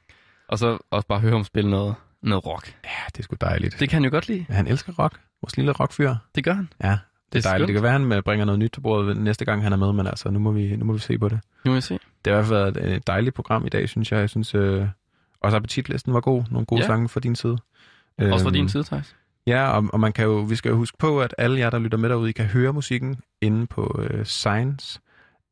[0.48, 2.74] Og så også bare høre ham spille noget, noget rock.
[2.84, 3.80] Ja, det er sgu dejligt.
[3.80, 4.46] Det kan han jo godt lide.
[4.48, 5.20] Han elsker rock.
[5.42, 6.14] Vores lille rockfyr.
[6.34, 6.68] Det gør han.
[6.82, 6.98] Ja, det er,
[7.32, 7.59] Det er dejligt.
[7.60, 7.68] skønt.
[7.68, 9.92] Det kan være, at han bringer noget nyt til bordet næste gang, han er med,
[9.92, 11.40] men altså, nu må vi, nu må vi se på det.
[11.64, 11.98] Nu må vi se.
[12.24, 14.20] Det har i hvert fald været et dejligt program i dag, synes jeg.
[14.20, 14.86] Jeg synes øh,
[15.40, 16.44] også appetitlisten var god.
[16.50, 16.86] Nogle gode Ja.
[16.86, 17.52] sange fra din side.
[18.18, 19.16] Også fra Øhm, din side, Thijs.
[19.48, 21.78] Ja, og, og man kan jo, vi skal jo huske på, at alle jer, der
[21.78, 25.00] lytter med derude, I kan høre musikken inde på øh, Science.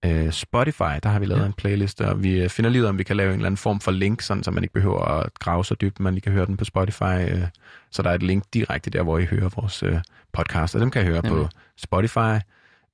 [0.04, 1.42] Øh, Spotify, der har vi lavet Ja.
[1.42, 1.46] ja.
[1.46, 3.46] en playlist, og vi øh, finder lige ud af, om vi kan lave en eller
[3.46, 6.20] anden form for link, sådan, så man ikke behøver at grave så dybt, man lige
[6.22, 7.02] kan høre den på Spotify.
[7.30, 7.42] Øh,
[7.90, 9.98] så der er et link direkte der, hvor I hører vores øh,
[10.32, 11.42] podcast, og dem kan I høre Nemlig.
[11.44, 12.38] på Spotify.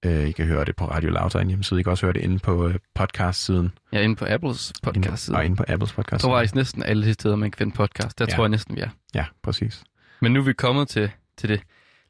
[0.04, 1.80] Øh, I kan høre det på Radio Loud, der er en hjemmeside.
[1.80, 3.72] I kan også høre det inde på øh, podcast-siden.
[3.92, 6.22] Er inde på Apples podcast Inde, og inde på Apples podcast.
[6.22, 8.18] tror faktisk næsten alle de steder, man kan finde podcast.
[8.18, 8.34] Der Ja.
[8.36, 8.88] tror jeg næsten, vi er.
[9.14, 9.84] Ja, præcis.
[10.22, 11.62] Men nu er vi kommet til, til det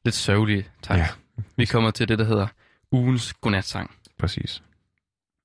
[0.04, 0.98] lidt sørgelige, Thijs.
[0.98, 1.08] Ja.
[1.56, 2.46] Vi kommer til det, der hedder
[2.90, 3.96] ugens godnatsang.
[4.18, 4.62] Præcis.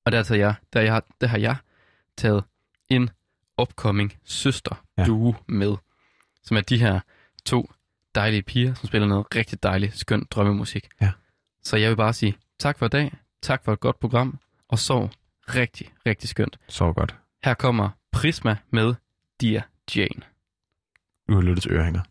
[0.05, 1.55] Og der, tager jeg, der, jeg, der har jeg
[2.17, 2.43] taget
[2.89, 3.09] en
[3.61, 5.05] upcoming søster Ja.
[5.05, 5.75] duo med,
[6.43, 6.99] som er de her
[7.45, 7.71] to
[8.15, 10.87] dejlige piger, som spiller noget rigtig dejligt, skønt drømmemusik.
[11.01, 11.11] Ja.
[11.63, 14.79] Så jeg vil bare sige tak for i dag, tak for et godt program, og
[14.79, 15.11] sov
[15.47, 16.59] rigtig, rigtig skønt.
[16.67, 17.15] Så godt.
[17.43, 18.95] Her kommer Prisma med
[19.41, 20.21] Dear Jane.
[21.29, 22.01] Du har lyttet til Ørehænger.